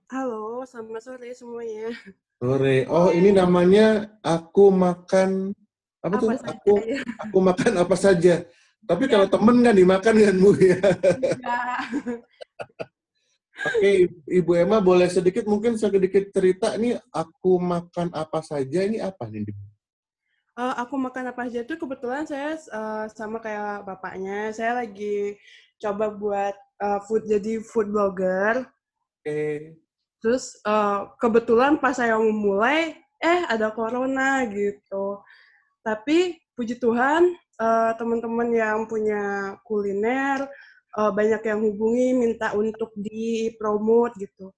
Halo, 0.09 0.65
selamat 0.65 1.01
sore 1.05 1.29
semuanya. 1.37 1.93
Sore. 2.41 2.87
Oh, 2.89 3.13
ini 3.13 3.29
namanya 3.35 4.17
aku 4.25 4.73
makan 4.73 5.53
apa, 6.01 6.15
tuh? 6.17 6.29
Apa 6.33 6.37
saja 6.39 6.55
Aku 6.63 6.73
ya? 6.81 6.99
aku 7.21 7.37
makan 7.43 7.73
apa 7.77 7.95
saja. 7.99 8.35
Tapi 8.87 9.03
kalau 9.11 9.27
temen 9.27 9.59
kan 9.59 9.75
dimakan 9.75 10.15
kan 10.15 10.35
Bu 10.39 10.51
ya. 10.55 10.79
Enggak. 10.79 11.79
Oke, 13.57 14.05
Ibu 14.29 14.51
Emma 14.53 14.77
boleh 14.77 15.09
sedikit 15.09 15.49
mungkin 15.49 15.75
sedikit 15.81 16.29
cerita 16.29 16.77
nih 16.77 16.95
aku 17.09 17.57
makan 17.57 18.13
apa 18.13 18.39
saja 18.45 18.85
ini 18.85 19.01
apa 19.01 19.25
nih? 19.27 19.49
Eh, 20.57 20.73
aku 20.77 20.95
makan 20.95 21.33
apa 21.33 21.49
aja 21.49 21.65
tuh 21.65 21.75
kebetulan 21.75 22.23
saya 22.23 22.53
eh, 22.55 23.05
sama 23.11 23.41
kayak 23.41 23.83
bapaknya. 23.83 24.53
Saya 24.53 24.85
lagi 24.85 25.35
coba 25.81 26.13
buat 26.13 26.55
eh, 26.55 26.99
food 27.09 27.25
jadi 27.25 27.59
food 27.65 27.89
blogger. 27.89 28.61
Oke. 29.25 29.73
Terus 30.21 30.61
eh, 30.61 30.99
kebetulan 31.17 31.81
pas 31.81 31.97
saya 31.97 32.15
mulai, 32.21 32.93
eh 33.17 33.41
ada 33.49 33.73
corona 33.73 34.45
gitu. 34.47 35.17
Tapi 35.81 36.37
puji 36.53 36.77
Tuhan 36.77 37.33
eh, 37.61 37.91
teman-teman 37.99 38.49
yang 38.53 38.79
punya 38.89 39.55
kuliner 39.67 40.47
eh, 40.97 41.11
banyak 41.13 41.41
yang 41.45 41.59
hubungi 41.65 42.07
minta 42.17 42.53
untuk 42.57 42.93
dipromot 42.97 44.13
gitu. 44.17 44.53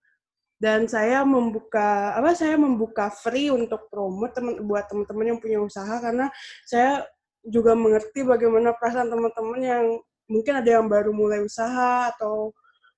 Dan 0.59 0.91
saya 0.91 1.23
membuka 1.23 2.11
apa 2.19 2.35
saya 2.35 2.59
membuka 2.59 3.07
free 3.07 3.47
untuk 3.47 3.87
promote 3.87 4.35
teman 4.35 4.59
buat 4.67 4.91
teman-teman 4.91 5.35
yang 5.35 5.39
punya 5.39 5.59
usaha 5.63 5.95
karena 6.03 6.27
saya 6.67 7.07
juga 7.47 7.71
mengerti 7.79 8.27
bagaimana 8.27 8.75
perasaan 8.75 9.07
teman-teman 9.07 9.61
yang 9.63 9.85
mungkin 10.27 10.53
ada 10.59 10.69
yang 10.79 10.85
baru 10.91 11.15
mulai 11.15 11.39
usaha 11.41 12.11
atau 12.11 12.51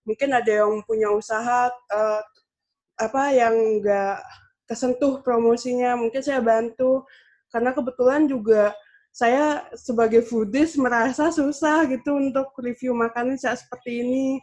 mungkin 0.05 0.33
ada 0.33 0.51
yang 0.65 0.81
punya 0.83 1.13
usaha 1.13 1.69
eh, 1.69 2.21
apa 2.97 3.23
yang 3.33 3.53
enggak 3.53 4.21
kesentuh 4.65 5.21
promosinya 5.25 5.93
mungkin 5.97 6.21
saya 6.21 6.41
bantu 6.41 7.05
karena 7.51 7.75
kebetulan 7.75 8.25
juga 8.25 8.71
saya 9.11 9.67
sebagai 9.75 10.23
foodies 10.23 10.79
merasa 10.79 11.27
susah 11.29 11.83
gitu 11.91 12.15
untuk 12.15 12.55
review 12.63 12.95
makanan 12.95 13.35
saat 13.35 13.59
seperti 13.59 14.01
ini 14.07 14.39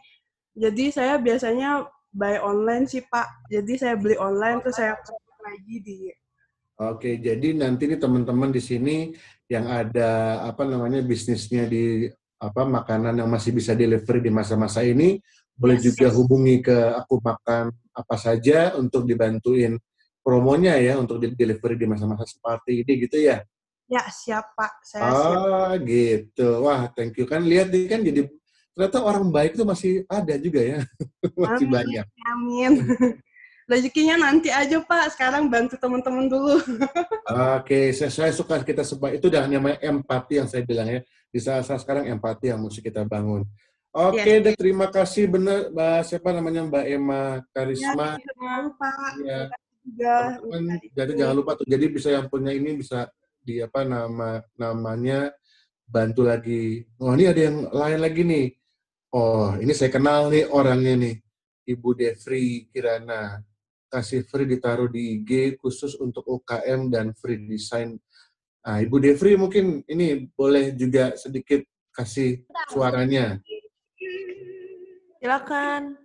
jadi 0.53 0.85
saya 0.93 1.13
biasanya 1.17 1.89
buy 2.13 2.37
online 2.41 2.85
sih 2.85 3.01
pak 3.05 3.25
jadi 3.49 3.73
saya 3.77 3.95
beli 3.97 4.17
online 4.17 4.61
terus 4.61 4.77
saya 4.77 4.93
lagi 5.41 5.77
di 5.81 5.97
Oke, 6.79 7.19
jadi 7.19 7.59
nanti 7.59 7.91
nih 7.91 7.99
teman-teman 7.99 8.55
di 8.55 8.63
sini 8.63 9.11
yang 9.51 9.67
ada 9.67 10.39
apa 10.47 10.63
namanya 10.63 11.03
bisnisnya 11.03 11.67
di 11.67 12.07
apa 12.39 12.63
makanan 12.63 13.19
yang 13.19 13.27
masih 13.27 13.51
bisa 13.51 13.75
delivery 13.75 14.23
di 14.23 14.31
masa-masa 14.31 14.79
ini 14.79 15.19
boleh 15.59 15.75
Yes. 15.75 15.91
juga 15.91 16.07
hubungi 16.15 16.63
ke 16.63 16.95
aku 16.95 17.19
makan 17.19 17.75
apa 17.91 18.15
saja 18.15 18.79
untuk 18.79 19.03
dibantuin 19.03 19.75
promonya 20.23 20.79
ya 20.79 20.95
untuk 20.95 21.19
delivery 21.19 21.75
di 21.75 21.83
masa-masa 21.83 22.23
seperti 22.23 22.87
ini 22.87 22.93
gitu 23.03 23.27
ya. 23.27 23.43
Ya 23.89 24.05
siap 24.07 24.53
pak 24.53 24.73
saya 24.85 25.09
siap 25.09 25.39
Ah, 25.49 25.73
gitu. 25.81 26.61
Wah, 26.61 26.85
thank 26.93 27.17
you 27.17 27.25
kan 27.25 27.41
lihat 27.41 27.73
nih 27.73 27.89
kan 27.89 27.99
jadi 27.99 28.29
ternyata 28.71 28.97
orang 29.01 29.27
baik 29.27 29.57
itu 29.57 29.65
masih 29.65 29.91
ada 30.05 30.37
juga 30.37 30.61
ya. 30.61 30.79
masih 31.41 31.65
Amin. 31.65 31.73
banyak. 31.73 32.05
amin 32.29 32.71
rezekinya 33.69 34.17
nanti 34.17 34.49
aja 34.49 34.81
pak 34.81 35.13
sekarang 35.13 35.45
bantu 35.45 35.77
teman-teman 35.77 36.25
dulu 36.25 36.57
Oke, 37.57 37.93
saya, 37.93 38.09
saya 38.09 38.31
suka 38.33 38.61
kita 38.61 38.81
sebab 38.81 39.13
itu 39.13 39.29
dah 39.29 39.45
namanya 39.45 39.77
empati 39.83 40.41
yang 40.41 40.49
saya 40.49 40.65
bilang 40.65 40.89
ya. 40.89 41.01
Di 41.29 41.37
saat, 41.37 41.61
saat 41.61 41.77
sekarang 41.81 42.09
empati 42.09 42.49
yang 42.49 42.57
mesti 42.57 42.81
kita 42.81 43.05
bangun. 43.05 43.45
Oke, 43.89 44.21
Yes. 44.21 44.41
deh 44.41 44.53
terima 44.53 44.89
kasih 44.89 45.25
benar 45.25 45.69
Mbak 45.69 45.99
siapa 46.03 46.29
namanya 46.29 46.61
Mbak 46.65 46.85
Emma 46.87 47.21
ya 47.21 47.45
Karisma. 47.51 48.17
jangan 48.17 48.59
lupa 48.65 48.89
Ya, 49.21 49.41
juga 49.81 50.13
teman-teman, 50.41 50.77
jadi 50.93 51.11
jangan 51.17 51.35
lupa 51.35 51.51
tuh. 51.53 51.65
Jadi 51.65 51.85
bisa 51.89 52.09
yang 52.09 52.25
punya 52.25 52.51
ini 52.53 52.77
bisa 52.77 53.05
di 53.49 53.57
apa 53.65 53.81
nama 53.81 54.37
namanya 54.61 55.33
bantu 55.89 56.21
lagi. 56.21 56.85
Oh, 57.01 57.17
ini 57.17 57.25
ada 57.25 57.41
yang 57.49 57.65
lain 57.73 57.99
lagi 58.05 58.21
nih. 58.21 58.47
Oh, 59.09 59.57
ini 59.57 59.73
saya 59.73 59.89
kenal 59.89 60.29
nih 60.29 60.45
orangnya 60.45 60.93
nih. 60.93 61.15
Ibu 61.65 61.97
Devri 61.97 62.69
Kirana. 62.69 63.41
Kasih 63.89 64.21
free 64.29 64.45
ditaruh 64.45 64.85
di 64.85 65.17
IG 65.17 65.57
khusus 65.57 65.97
untuk 65.97 66.21
UKM 66.29 66.93
dan 66.93 67.09
free 67.17 67.41
design. 67.49 67.97
Nah, 68.61 68.85
Ibu 68.85 69.01
Devri 69.01 69.33
mungkin 69.33 69.81
ini 69.89 70.29
boleh 70.29 70.77
juga 70.77 71.17
sedikit 71.17 71.65
kasih 71.89 72.45
suaranya. 72.69 73.41
Silakan. 75.17 75.97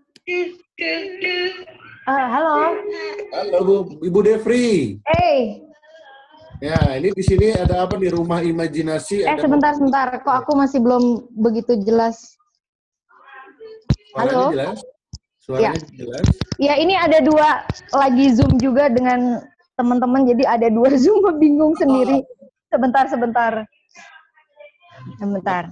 Ah, 2.09 2.25
halo. 2.33 2.57
Halo 3.37 3.59
Bu, 3.61 3.77
Ibu 4.01 4.21
Devri. 4.25 4.97
Hey, 5.05 5.64
Ya, 6.63 6.79
ini 6.97 7.11
di 7.13 7.25
sini 7.25 7.51
ada 7.53 7.85
apa 7.85 7.99
di 7.99 8.09
rumah 8.09 8.41
imajinasi? 8.41 9.27
eh 9.27 9.29
ada 9.29 9.43
sebentar 9.43 9.73
sebentar. 9.75 10.07
Kok 10.23 10.35
aku 10.45 10.53
masih 10.55 10.79
belum 10.81 11.03
begitu 11.35 11.77
jelas? 11.83 12.39
Suaranya 14.15 14.33
Halo? 14.33 14.53
jelas? 14.55 14.79
Suaranya 15.43 15.81
jelas? 15.93 16.27
Ya, 16.57 16.79
ini 16.79 16.95
ada 16.95 17.19
dua 17.21 17.67
lagi 17.93 18.33
Zoom 18.33 18.57
juga 18.57 18.87
dengan 18.89 19.43
teman-teman. 19.75 20.25
Jadi 20.25 20.45
ada 20.47 20.69
dua 20.71 20.95
Zoom 21.03 21.21
bingung 21.37 21.75
sendiri. 21.77 22.23
Sebentar, 22.71 23.05
sebentar. 23.11 23.53
Sebentar. 25.19 25.63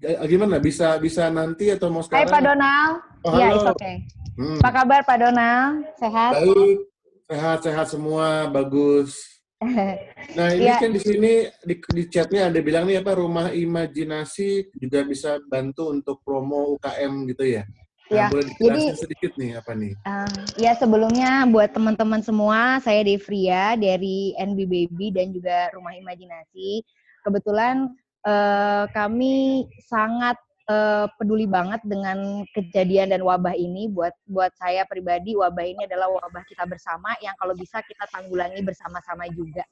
Eh, 0.00 0.16
Gimana? 0.24 0.56
Bisa 0.56 0.96
bisa 0.96 1.28
nanti 1.28 1.68
atau 1.68 1.92
mau 1.92 2.00
Hai 2.00 2.24
sekarang? 2.24 2.32
Pak 2.32 2.42
Donald. 2.42 2.92
Oh, 3.26 3.32
Iya, 3.36 3.46
halo. 3.50 3.56
it's 3.58 3.68
okay. 3.68 3.94
Hmm, 4.34 4.58
Apa 4.62 4.70
kabar 4.72 5.00
Pak 5.04 5.18
Donald? 5.20 5.70
Sehat? 6.00 6.32
Baik. 6.32 6.76
Sehat-sehat 7.24 7.86
semua, 7.88 8.48
bagus. 8.48 9.33
Nah, 10.36 10.48
ini 10.50 10.66
Iya. 10.66 10.80
kan 10.80 10.90
di 10.90 11.00
sini 11.00 11.32
di, 11.62 11.74
di 11.78 12.02
chatnya 12.08 12.48
ada 12.50 12.58
bilang 12.58 12.88
nih 12.88 12.98
apa 12.98 13.12
rumah 13.14 13.52
imajinasi 13.52 14.72
juga 14.74 15.04
bisa 15.04 15.38
bantu 15.46 15.92
untuk 15.92 16.24
promo 16.24 16.74
UKM 16.74 17.28
gitu 17.28 17.44
ya. 17.44 17.62
Nah, 18.10 18.10
Iya, 18.10 18.24
boleh 18.28 18.44
jadi- 18.60 18.96
sedikit 18.96 19.32
nih 19.36 19.50
apa 19.56 19.72
nih? 19.72 19.92
Eh, 19.96 20.30
ya 20.60 20.72
sebelumnya 20.74 21.44
buat 21.48 21.72
teman-teman 21.72 22.20
semua, 22.20 22.76
saya 22.80 23.00
Devria 23.00 23.76
dari 23.76 24.36
NB 24.36 24.58
Baby 24.64 25.08
dan 25.08 25.32
juga 25.32 25.72
Rumah 25.72 25.96
Imajinasi. 25.96 26.82
Kebetulan 27.22 27.88
eh, 28.24 28.84
kami 28.90 29.64
sangat 29.84 30.40
eh, 30.70 31.06
peduli 31.16 31.44
banget 31.48 31.80
dengan 31.84 32.44
kejadian 32.52 33.12
dan 33.12 33.20
wabah 33.24 33.56
ini. 33.56 33.88
Buat 33.90 34.14
buat 34.28 34.52
saya 34.56 34.84
pribadi, 34.88 35.36
wabah 35.36 35.64
ini 35.64 35.84
adalah 35.88 36.08
wabah 36.10 36.44
kita 36.48 36.64
bersama 36.68 37.12
yang 37.20 37.34
kalau 37.40 37.56
bisa 37.56 37.80
kita 37.84 38.04
tanggulangi 38.10 38.60
bersama-sama 38.64 39.28
juga. 39.32 39.64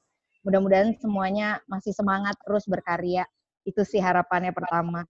mudah-mudahan 0.43 0.91
semuanya 0.99 1.63
masih 1.71 1.95
semangat 1.95 2.35
terus 2.43 2.67
berkarya. 2.67 3.23
Itu 3.63 3.87
sih 3.87 4.03
harapannya 4.03 4.51
pertama. 4.51 5.07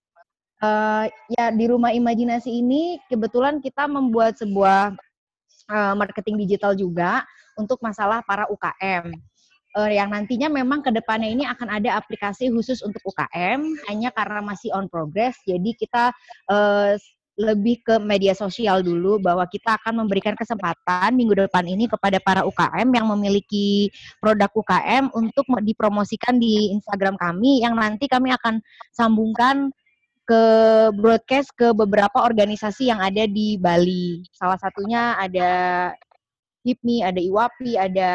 Uh, 0.62 1.10
ya 1.34 1.50
di 1.50 1.66
rumah 1.66 1.90
imajinasi 1.90 2.54
ini 2.54 3.02
kebetulan 3.10 3.58
kita 3.58 3.90
membuat 3.90 4.38
sebuah 4.38 4.94
uh, 5.74 5.94
marketing 5.98 6.38
digital 6.38 6.78
juga 6.78 7.26
untuk 7.58 7.82
masalah 7.82 8.22
para 8.22 8.46
UKM 8.46 9.10
uh, 9.78 9.92
yang 9.92 10.14
nantinya 10.14 10.50
memang 10.50 10.86
ke 10.86 10.94
depannya 10.94 11.30
ini 11.30 11.44
akan 11.46 11.70
ada 11.82 11.98
aplikasi 11.98 12.50
khusus 12.54 12.82
untuk 12.86 13.02
UKM 13.04 13.62
hanya 13.90 14.10
karena 14.14 14.42
masih 14.42 14.70
on 14.74 14.88
progress 14.90 15.38
jadi 15.46 15.70
kita 15.78 16.14
uh, 16.50 16.96
lebih 17.34 17.82
ke 17.82 17.98
media 17.98 18.38
sosial 18.38 18.86
dulu 18.86 19.18
bahwa 19.18 19.50
kita 19.50 19.74
akan 19.82 20.06
memberikan 20.06 20.38
kesempatan 20.38 21.18
minggu 21.18 21.34
depan 21.34 21.66
ini 21.66 21.90
kepada 21.90 22.22
para 22.22 22.46
UKM 22.46 22.94
yang 22.94 23.10
memiliki 23.10 23.90
produk 24.22 24.54
UKM 24.54 25.10
untuk 25.18 25.42
dipromosikan 25.66 26.38
di 26.38 26.70
Instagram 26.78 27.18
kami 27.18 27.66
yang 27.66 27.74
nanti 27.74 28.06
kami 28.06 28.30
akan 28.38 28.62
sambungkan 28.94 29.74
ke 30.24 30.44
broadcast 30.96 31.52
ke 31.58 31.74
beberapa 31.74 32.22
organisasi 32.22 32.88
yang 32.88 33.02
ada 33.02 33.28
di 33.28 33.60
Bali. 33.60 34.24
Salah 34.32 34.56
satunya 34.56 35.18
ada 35.20 35.52
HIPMI, 36.64 36.98
ada 37.04 37.20
IWAPI, 37.20 37.72
ada 37.76 38.10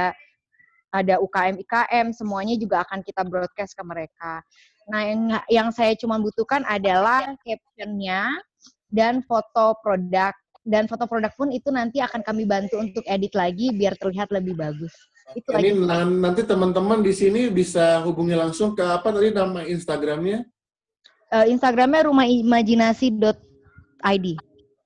ada 0.92 1.20
UKM 1.20 1.60
IKM, 1.60 2.12
semuanya 2.16 2.56
juga 2.56 2.80
akan 2.88 3.04
kita 3.04 3.20
broadcast 3.24 3.76
ke 3.76 3.84
mereka. 3.84 4.40
Nah, 4.88 5.04
yang 5.04 5.20
yang 5.52 5.68
saya 5.68 5.92
cuma 6.00 6.16
butuhkan 6.16 6.64
adalah 6.64 7.36
captionnya 7.44 8.40
dan 8.88 9.20
foto 9.28 9.76
produk 9.84 10.32
dan 10.64 10.88
foto 10.88 11.04
produk 11.08 11.32
pun 11.36 11.52
itu 11.52 11.70
nanti 11.72 12.00
akan 12.00 12.22
kami 12.24 12.44
bantu 12.48 12.80
untuk 12.80 13.04
edit 13.08 13.34
lagi 13.36 13.70
biar 13.72 13.96
terlihat 14.00 14.32
lebih 14.32 14.56
bagus. 14.56 14.92
Itu 15.36 15.52
Ini 15.52 15.76
lagi. 15.84 16.08
nanti 16.08 16.40
teman-teman 16.44 17.02
di 17.04 17.12
sini 17.12 17.50
bisa 17.52 18.00
hubungi 18.04 18.32
langsung 18.32 18.72
ke 18.72 18.80
apa 18.80 19.12
tadi 19.12 19.28
nama 19.32 19.64
Instagramnya? 19.64 20.44
Uh, 21.28 21.44
Instagramnya 21.52 22.08
rumahimajinasi.id. 22.08 24.26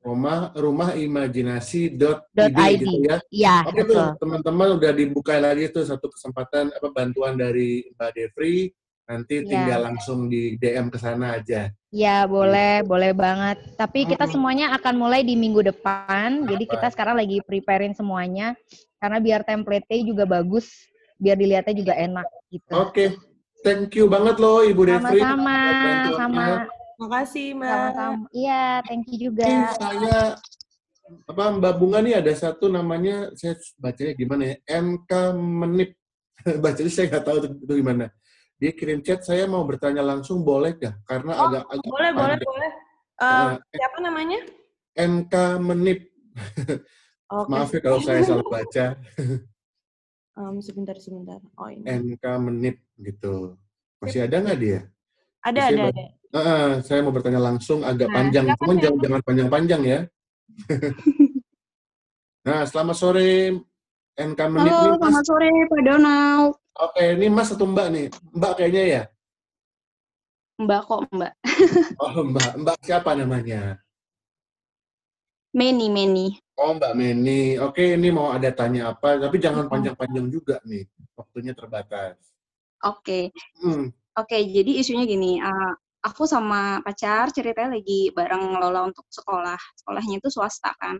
Rumah 0.02 0.50
rumah 0.58 0.98
imajinasi 0.98 1.94
dot 1.94 2.26
id, 2.34 2.58
gitu 2.82 3.06
ya. 3.06 3.16
Iya, 3.30 3.56
Oke 3.70 3.86
tuh 3.86 4.18
teman-teman 4.18 4.74
udah 4.74 4.90
dibuka 4.90 5.38
lagi 5.38 5.70
tuh 5.70 5.86
satu 5.86 6.10
kesempatan 6.10 6.74
apa 6.74 6.90
bantuan 6.90 7.38
dari 7.38 7.86
Mbak 7.94 8.10
Devri 8.10 8.74
nanti 9.06 9.42
ya. 9.42 9.46
tinggal 9.46 9.80
langsung 9.92 10.26
di 10.26 10.58
DM 10.58 10.90
ke 10.90 10.98
sana 10.98 11.38
aja. 11.38 11.70
Ya, 11.94 12.26
boleh, 12.26 12.82
gitu. 12.82 12.88
boleh 12.90 13.12
banget. 13.14 13.62
Tapi 13.78 14.08
kita 14.08 14.26
semuanya 14.26 14.74
akan 14.74 14.94
mulai 14.96 15.22
di 15.22 15.38
minggu 15.38 15.60
depan. 15.70 16.50
Jadi 16.50 16.64
kita 16.66 16.88
sekarang 16.90 17.20
lagi 17.20 17.38
preparein 17.44 17.94
semuanya 17.94 18.58
karena 18.98 19.18
biar 19.22 19.46
template-nya 19.46 20.02
juga 20.02 20.24
bagus, 20.26 20.66
biar 21.20 21.38
dilihatnya 21.38 21.74
juga 21.78 21.94
enak 21.94 22.26
gitu. 22.50 22.72
Oke. 22.74 22.90
Okay. 22.90 23.08
Thank 23.62 23.94
you 23.94 24.10
banget 24.10 24.42
loh 24.42 24.66
Ibu 24.66 24.82
Devri. 24.90 25.22
Sama-sama, 25.22 25.58
sama. 26.18 26.46
Makasih, 27.02 27.46
Mbak. 27.58 27.66
Sama-sama. 27.74 28.26
Iya, 28.30 28.62
thank 28.86 29.06
you 29.10 29.18
juga. 29.30 29.46
Ini 29.50 29.66
saya 29.74 30.18
apa 31.28 31.44
Mbak 31.58 31.74
Bunga 31.76 31.98
nih 32.00 32.14
ada 32.22 32.32
satu 32.32 32.70
namanya 32.70 33.34
saya 33.34 33.58
bacanya 33.76 34.12
gimana 34.14 34.42
ya? 34.54 34.56
MK 34.80 35.12
Menip. 35.34 35.90
bacanya 36.64 36.90
saya 36.90 37.06
nggak 37.10 37.24
tahu 37.26 37.36
itu, 37.42 37.48
itu 37.58 37.74
gimana. 37.82 38.06
Dia 38.62 38.70
kirim 38.78 39.02
chat 39.02 39.26
saya 39.26 39.50
mau 39.50 39.66
bertanya 39.66 40.06
langsung 40.06 40.46
boleh 40.46 40.78
nggak? 40.78 40.94
Karena 41.02 41.32
oh, 41.34 41.44
agak 41.50 41.62
agak 41.66 41.90
boleh 41.90 42.10
boleh 42.14 42.36
boleh. 42.38 42.70
Uh, 43.18 43.26
uh, 43.26 43.50
siapa 43.74 43.98
namanya? 43.98 44.40
MK 44.96 45.34
Menip. 45.60 46.00
Okay. 47.32 47.48
maaf 47.48 47.72
ya 47.72 47.80
kalau 47.80 47.96
saya 48.04 48.20
salah 48.28 48.44
baca. 48.44 48.92
Um, 50.36 50.60
sebentar 50.60 50.92
sebentar. 51.00 51.40
Oh 51.56 51.64
ini. 51.64 51.80
MK 51.88 52.24
Menip 52.44 52.76
gitu. 53.00 53.56
Masih 54.04 54.28
ada 54.28 54.36
nggak 54.44 54.58
dia? 54.60 54.84
Ada 55.40 55.72
masih 55.72 55.80
ada 55.80 55.84
ada 55.96 56.21
uh, 56.32 56.80
saya 56.80 57.00
mau 57.04 57.12
bertanya 57.12 57.40
langsung 57.40 57.84
agak 57.84 58.08
nah, 58.08 58.14
panjang 58.20 58.46
cuman 58.56 58.76
jangan 58.80 58.98
jangan 59.00 59.20
panjang-panjang 59.24 59.82
ya 59.84 60.00
nah 62.46 62.66
selamat 62.66 62.96
sore 62.96 63.62
MK 64.12 64.40
Menip 64.52 64.72
Halo, 64.76 65.00
selamat 65.00 65.24
sore 65.24 65.48
Pak 65.72 65.82
Donald. 65.88 66.52
Oke, 66.76 67.04
ini 67.16 67.32
Mas 67.32 67.48
atau 67.48 67.64
Mbak 67.64 67.86
nih? 67.88 68.06
Mbak 68.36 68.52
kayaknya 68.60 68.82
ya? 68.84 69.02
Mbak 70.60 70.80
kok, 70.84 71.00
Mbak. 71.08 71.32
oh, 72.04 72.16
Mbak. 72.28 72.52
Mbak 72.60 72.76
siapa 72.84 73.10
namanya? 73.16 73.80
Meni, 75.56 75.88
Meni. 75.88 76.36
Oh, 76.60 76.76
Mbak 76.76 76.92
Meni. 76.92 77.56
Oke, 77.56 77.96
ini 77.96 78.08
mau 78.12 78.36
ada 78.36 78.52
tanya 78.52 78.92
apa, 78.92 79.16
tapi 79.16 79.40
jangan 79.40 79.68
panjang-panjang 79.72 80.28
juga 80.28 80.60
nih. 80.68 80.84
Waktunya 81.16 81.56
terbatas. 81.56 82.20
Oke. 82.84 83.32
Hmm. 83.64 83.92
Oke, 84.12 84.44
jadi 84.44 84.80
isunya 84.80 85.08
gini. 85.08 85.40
Uh, 85.40 85.72
aku 86.02 86.22
sama 86.26 86.82
pacar 86.82 87.30
ceritanya 87.30 87.78
lagi 87.78 88.10
bareng 88.14 88.54
ngelola 88.54 88.90
untuk 88.90 89.06
sekolah. 89.08 89.58
Sekolahnya 89.78 90.18
itu 90.18 90.28
swasta 90.28 90.74
kan. 90.78 90.98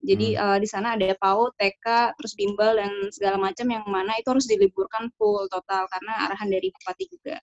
Jadi 0.00 0.36
hmm. 0.36 0.40
uh, 0.40 0.58
di 0.60 0.68
sana 0.68 0.96
ada 0.96 1.12
PAUD, 1.12 1.52
TK, 1.60 2.16
terus 2.16 2.32
bimbel 2.32 2.80
dan 2.80 2.92
segala 3.12 3.36
macam 3.36 3.68
yang 3.68 3.84
mana 3.84 4.16
itu 4.16 4.32
harus 4.32 4.48
diliburkan 4.48 5.12
full 5.20 5.44
total 5.52 5.84
karena 5.92 6.28
arahan 6.28 6.48
dari 6.48 6.72
bupati 6.72 7.04
juga. 7.12 7.36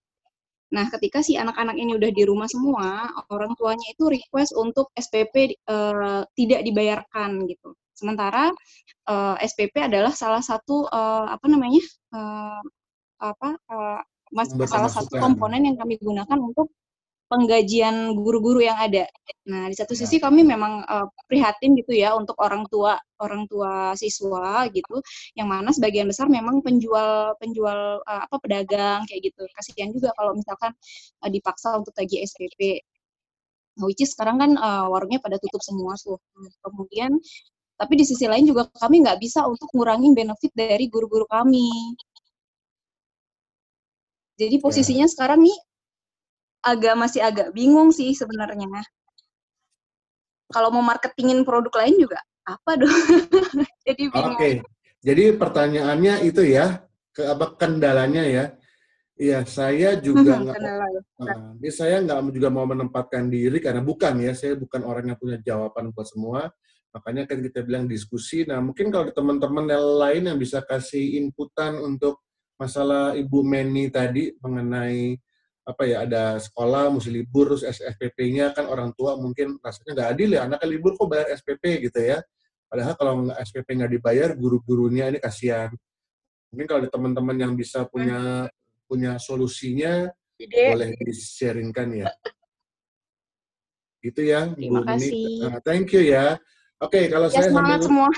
Nah, 0.67 0.85
ketika 0.91 1.23
si 1.23 1.39
anak-anak 1.39 1.79
ini 1.79 1.95
udah 1.95 2.11
di 2.11 2.23
rumah 2.27 2.49
semua, 2.51 3.07
orang 3.31 3.55
tuanya 3.55 3.87
itu 3.87 4.11
request 4.11 4.51
untuk 4.57 4.91
SPP 4.99 5.55
uh, 5.69 5.93
eh, 5.95 6.23
tidak 6.35 6.61
dibayarkan 6.67 7.47
gitu. 7.47 7.71
Sementara 7.95 8.51
uh, 9.07 9.35
eh, 9.39 9.47
SPP 9.47 9.79
adalah 9.79 10.11
salah 10.11 10.43
satu 10.43 10.89
uh, 10.91 11.25
apa 11.31 11.45
namanya 11.47 11.79
uh, 12.11 12.59
apa 13.23 13.49
uh, 13.71 14.01
mas, 14.33 14.51
salah 14.67 14.91
satu 14.91 15.17
komponen 15.19 15.67
yang 15.67 15.77
kami 15.79 15.99
gunakan 15.99 16.39
untuk 16.39 16.71
penggajian 17.27 18.15
guru-guru 18.15 18.63
yang 18.63 18.79
ada. 18.79 19.03
Nah, 19.51 19.67
di 19.67 19.75
satu 19.75 19.93
ya. 19.93 19.99
sisi 20.03 20.17
kami 20.23 20.47
memang 20.47 20.83
uh, 20.87 21.07
prihatin 21.27 21.75
gitu 21.75 21.91
ya 21.91 22.15
untuk 22.15 22.39
orang 22.39 22.63
tua 22.71 22.95
orang 23.19 23.43
tua 23.51 23.91
siswa 23.99 24.63
gitu, 24.71 25.03
yang 25.35 25.51
mana 25.51 25.75
sebagian 25.75 26.07
besar 26.07 26.31
memang 26.31 26.63
penjual 26.63 27.35
penjual 27.39 27.99
uh, 28.03 28.21
apa 28.25 28.35
pedagang 28.39 29.03
kayak 29.11 29.31
gitu. 29.31 29.43
Kasihan 29.59 29.91
juga 29.91 30.15
kalau 30.15 30.39
misalkan 30.39 30.71
uh, 31.23 31.29
dipaksa 31.29 31.75
untuk 31.75 31.91
tagih 31.95 32.23
SPP. 32.23 32.79
Nah, 33.77 33.85
which 33.85 34.01
is 34.01 34.15
sekarang 34.15 34.39
kan 34.41 34.51
uh, 34.57 34.87
warungnya 34.89 35.19
pada 35.19 35.37
tutup 35.37 35.61
semua 35.61 35.99
tuh. 35.99 36.17
Nah, 36.39 36.51
kemudian 36.63 37.11
tapi 37.77 37.93
di 37.93 38.05
sisi 38.09 38.25
lain 38.25 38.49
juga 38.49 38.65
kami 38.73 39.05
nggak 39.05 39.21
bisa 39.21 39.45
untuk 39.45 39.69
ngurangin 39.75 40.17
benefit 40.17 40.49
dari 40.55 40.89
guru-guru 40.89 41.29
kami. 41.29 41.69
Jadi 44.37 44.55
ya. 44.57 44.63
posisinya 44.63 45.07
ya. 45.09 45.11
sekarang 45.11 45.41
nih 45.43 45.57
agak 46.61 46.95
masih 46.97 47.21
agak 47.25 47.49
bingung 47.51 47.89
sih 47.89 48.13
sebenarnya. 48.13 48.85
Kalau 50.47 50.71
mau 50.71 50.85
marketingin 50.85 51.43
produk 51.43 51.73
lain 51.83 52.07
juga 52.07 52.21
apa 52.47 52.71
dong? 52.79 52.87
Jadi 53.85 54.03
bingung. 54.07 54.37
Oke. 54.37 54.39
Okay. 54.39 54.53
Jadi 55.05 55.23
pertanyaannya 55.37 56.25
itu 56.25 56.41
ya, 56.43 56.81
ke 57.13 57.21
apa 57.25 57.53
kendalanya 57.55 58.23
ya? 58.25 58.45
Iya, 59.17 59.45
saya 59.49 59.97
juga 59.97 60.37
nggak. 60.45 60.57
nah, 61.17 61.37
ini 61.57 61.69
saya 61.73 62.01
nggak 62.05 62.33
juga 62.33 62.49
mau 62.53 62.69
menempatkan 62.69 63.29
diri 63.29 63.57
karena 63.57 63.81
bukan 63.81 64.21
ya, 64.21 64.33
saya 64.37 64.53
bukan 64.53 64.85
orang 64.85 65.13
yang 65.13 65.17
punya 65.17 65.37
jawaban 65.41 65.89
buat 65.91 66.07
semua. 66.07 66.51
Makanya 66.93 67.29
kan 67.29 67.43
kita 67.43 67.61
bilang 67.61 67.85
diskusi. 67.85 68.41
Nah, 68.47 68.57
mungkin 68.63 68.89
kalau 68.89 69.09
teman-teman 69.13 69.69
yang 69.69 69.85
lain 70.01 70.23
yang 70.33 70.37
bisa 70.39 70.63
kasih 70.65 71.19
inputan 71.21 71.77
untuk 71.77 72.26
masalah 72.57 73.13
Ibu 73.13 73.45
Meni 73.45 73.87
tadi 73.93 74.33
mengenai 74.41 75.15
apa 75.67 75.83
ya 75.83 76.07
ada 76.07 76.39
sekolah 76.39 76.87
mesti 76.89 77.11
libur 77.11 77.51
terus 77.51 77.67
SPP-nya 77.67 78.55
kan 78.55 78.71
orang 78.71 78.95
tua 78.95 79.19
mungkin 79.19 79.59
rasanya 79.59 79.91
nggak 79.99 80.09
adil 80.15 80.29
ya 80.31 80.41
anaknya 80.47 80.67
libur 80.67 80.95
kok 80.95 81.07
bayar 81.11 81.27
SPP 81.37 81.63
gitu 81.91 81.99
ya. 82.01 82.17
Padahal 82.67 82.93
kalau 82.99 83.31
SPP 83.31 83.67
nggak 83.79 83.91
dibayar 83.99 84.29
guru-gurunya 84.35 85.07
ini 85.11 85.19
kasihan. 85.23 85.71
Mungkin 86.51 86.65
kalau 86.67 86.79
ada 86.83 86.91
teman-teman 86.91 87.35
yang 87.35 87.53
bisa 87.55 87.83
punya 87.87 88.47
punya 88.87 89.19
solusinya 89.19 90.07
Ide. 90.39 90.71
boleh 90.71 90.89
di-sharingkan 91.03 91.87
ya. 91.95 92.07
Itu 93.99 94.23
ya 94.23 94.51
Terima 94.55 94.83
Bu 94.83 94.87
kasih. 94.87 95.11
Nah, 95.43 95.59
thank 95.63 95.91
you 95.91 96.03
ya. 96.07 96.39
Oke 96.79 97.03
okay, 97.03 97.03
kalau 97.11 97.27
ya, 97.27 97.43
saya 97.43 97.49
semangat 97.51 97.79
sambil, 97.83 97.87
semua. 97.87 98.09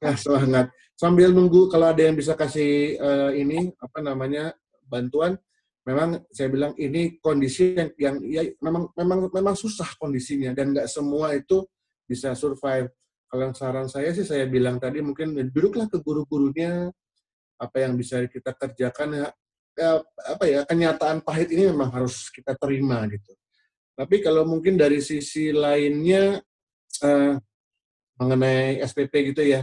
Nah, 0.00 0.16
semangat 0.24 0.66
sambil 1.00 1.32
nunggu 1.32 1.72
kalau 1.72 1.88
ada 1.88 2.04
yang 2.04 2.12
bisa 2.12 2.36
kasih 2.36 3.00
uh, 3.00 3.32
ini 3.32 3.72
apa 3.80 4.04
namanya 4.04 4.52
bantuan 4.84 5.40
memang 5.88 6.20
saya 6.28 6.52
bilang 6.52 6.76
ini 6.76 7.16
kondisi 7.24 7.72
yang, 7.72 7.90
yang 7.96 8.16
ya 8.20 8.42
memang 8.60 8.92
memang 8.92 9.18
memang 9.32 9.56
susah 9.56 9.96
kondisinya 9.96 10.52
dan 10.52 10.76
nggak 10.76 10.92
semua 10.92 11.32
itu 11.32 11.64
bisa 12.04 12.36
survive. 12.36 12.92
Kalau 13.30 13.54
saran 13.54 13.86
saya 13.86 14.10
sih 14.10 14.26
saya 14.26 14.44
bilang 14.44 14.76
tadi 14.82 15.00
mungkin 15.00 15.32
duduklah 15.54 15.86
ke 15.86 16.02
guru-gurunya 16.02 16.90
apa 17.56 17.76
yang 17.78 17.94
bisa 17.94 18.26
kita 18.26 18.52
kerjakan 18.58 19.08
ya, 19.14 19.26
ya 19.78 19.90
apa 20.26 20.44
ya 20.50 20.60
kenyataan 20.66 21.22
pahit 21.22 21.48
ini 21.54 21.70
memang 21.70 21.94
harus 21.94 22.28
kita 22.28 22.58
terima 22.58 23.06
gitu. 23.08 23.32
Tapi 23.94 24.18
kalau 24.20 24.42
mungkin 24.42 24.74
dari 24.74 24.98
sisi 24.98 25.54
lainnya 25.54 26.42
eh, 27.06 27.34
mengenai 28.18 28.82
SPP 28.82 29.32
gitu 29.32 29.46
ya, 29.46 29.62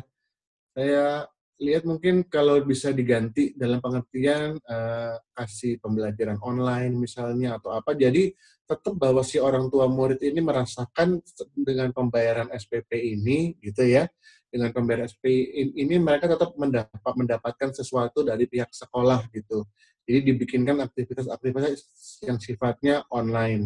saya 0.77 1.25
lihat 1.57 1.89
mungkin 1.89 2.21
kalau 2.29 2.61
bisa 2.61 2.93
diganti 2.93 3.57
dalam 3.57 3.81
pengertian 3.81 4.61
uh, 4.61 5.17
kasih 5.33 5.81
pembelajaran 5.81 6.37
online 6.45 6.93
misalnya 6.93 7.57
atau 7.57 7.73
apa. 7.73 7.97
Jadi 7.97 8.29
tetap 8.61 8.93
bahwa 8.93 9.25
si 9.25 9.41
orang 9.41 9.73
tua 9.73 9.89
murid 9.89 10.21
ini 10.21 10.37
merasakan 10.37 11.17
dengan 11.57 11.89
pembayaran 11.89 12.53
SPP 12.53 12.93
ini 13.17 13.57
gitu 13.57 13.89
ya. 13.89 14.05
Dengan 14.53 14.69
pembayaran 14.69 15.09
SPP 15.09 15.25
ini 15.81 15.97
mereka 15.97 16.29
tetap 16.29 16.53
mendapat 16.53 17.13
mendapatkan 17.17 17.73
sesuatu 17.73 18.21
dari 18.21 18.45
pihak 18.45 18.69
sekolah 18.69 19.25
gitu. 19.33 19.65
Jadi 20.05 20.29
dibikinkan 20.29 20.77
aktivitas-aktivitas 20.85 21.81
yang 22.21 22.37
sifatnya 22.37 23.01
online. 23.09 23.65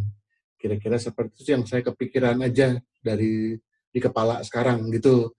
Kira-kira 0.55 0.95
seperti 0.95 1.43
itu 1.43 1.49
yang 1.59 1.67
saya 1.67 1.83
kepikiran 1.83 2.39
aja 2.39 2.79
dari 3.03 3.59
di 3.91 3.99
kepala 3.99 4.39
sekarang 4.47 4.87
gitu 4.95 5.35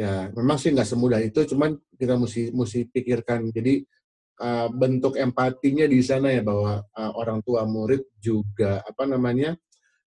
ya 0.00 0.32
memang 0.32 0.56
sih 0.56 0.72
nggak 0.72 0.88
semudah 0.88 1.20
itu 1.20 1.44
cuman 1.44 1.76
kita 2.00 2.16
mesti 2.16 2.42
mesti 2.56 2.88
pikirkan. 2.88 3.52
Jadi 3.52 3.84
uh, 4.40 4.72
bentuk 4.72 5.20
empatinya 5.20 5.84
di 5.84 6.00
sana 6.00 6.32
ya 6.32 6.40
bahwa 6.40 6.80
uh, 6.80 7.12
orang 7.20 7.44
tua 7.44 7.68
murid 7.68 8.08
juga 8.16 8.80
apa 8.80 9.04
namanya 9.04 9.52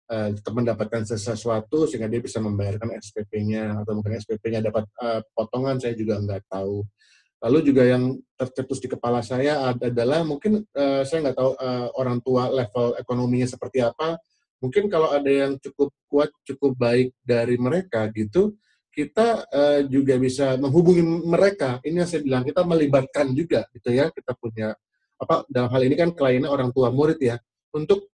uh, 0.10 0.34
mendapatkan 0.34 1.06
sesuatu 1.06 1.86
sehingga 1.86 2.10
dia 2.10 2.22
bisa 2.26 2.42
membayarkan 2.42 2.98
SPP-nya 2.98 3.86
atau 3.86 4.02
mungkin 4.02 4.18
SPP-nya 4.18 4.66
dapat 4.66 4.90
uh, 4.98 5.22
potongan 5.38 5.78
saya 5.78 5.94
juga 5.94 6.18
nggak 6.18 6.50
tahu. 6.50 6.82
Lalu 7.44 7.60
juga 7.70 7.84
yang 7.84 8.18
tercetus 8.40 8.80
di 8.80 8.88
kepala 8.88 9.20
saya 9.20 9.76
adalah 9.76 10.24
mungkin 10.24 10.64
uh, 10.74 11.04
saya 11.06 11.30
nggak 11.30 11.38
tahu 11.38 11.52
uh, 11.60 11.88
orang 12.00 12.18
tua 12.26 12.50
level 12.50 12.98
ekonominya 12.98 13.46
seperti 13.46 13.84
apa. 13.84 14.18
Mungkin 14.64 14.88
kalau 14.88 15.12
ada 15.12 15.28
yang 15.28 15.60
cukup 15.60 15.92
kuat 16.08 16.32
cukup 16.48 16.72
baik 16.80 17.12
dari 17.20 17.60
mereka 17.60 18.08
gitu 18.16 18.56
kita 18.94 19.50
uh, 19.50 19.82
juga 19.90 20.16
bisa 20.22 20.54
menghubungi 20.62 21.02
mereka. 21.26 21.82
Ini 21.82 22.06
yang 22.06 22.10
saya 22.10 22.22
bilang 22.22 22.44
kita 22.46 22.62
melibatkan 22.62 23.34
juga 23.34 23.66
gitu 23.74 23.90
ya. 23.90 24.14
Kita 24.14 24.38
punya 24.38 24.78
apa 25.18 25.44
dalam 25.50 25.74
hal 25.74 25.82
ini 25.90 25.96
kan 25.98 26.14
kliennya 26.14 26.52
orang 26.52 26.70
tua 26.70 26.94
murid 26.94 27.18
ya 27.18 27.42
untuk 27.74 28.14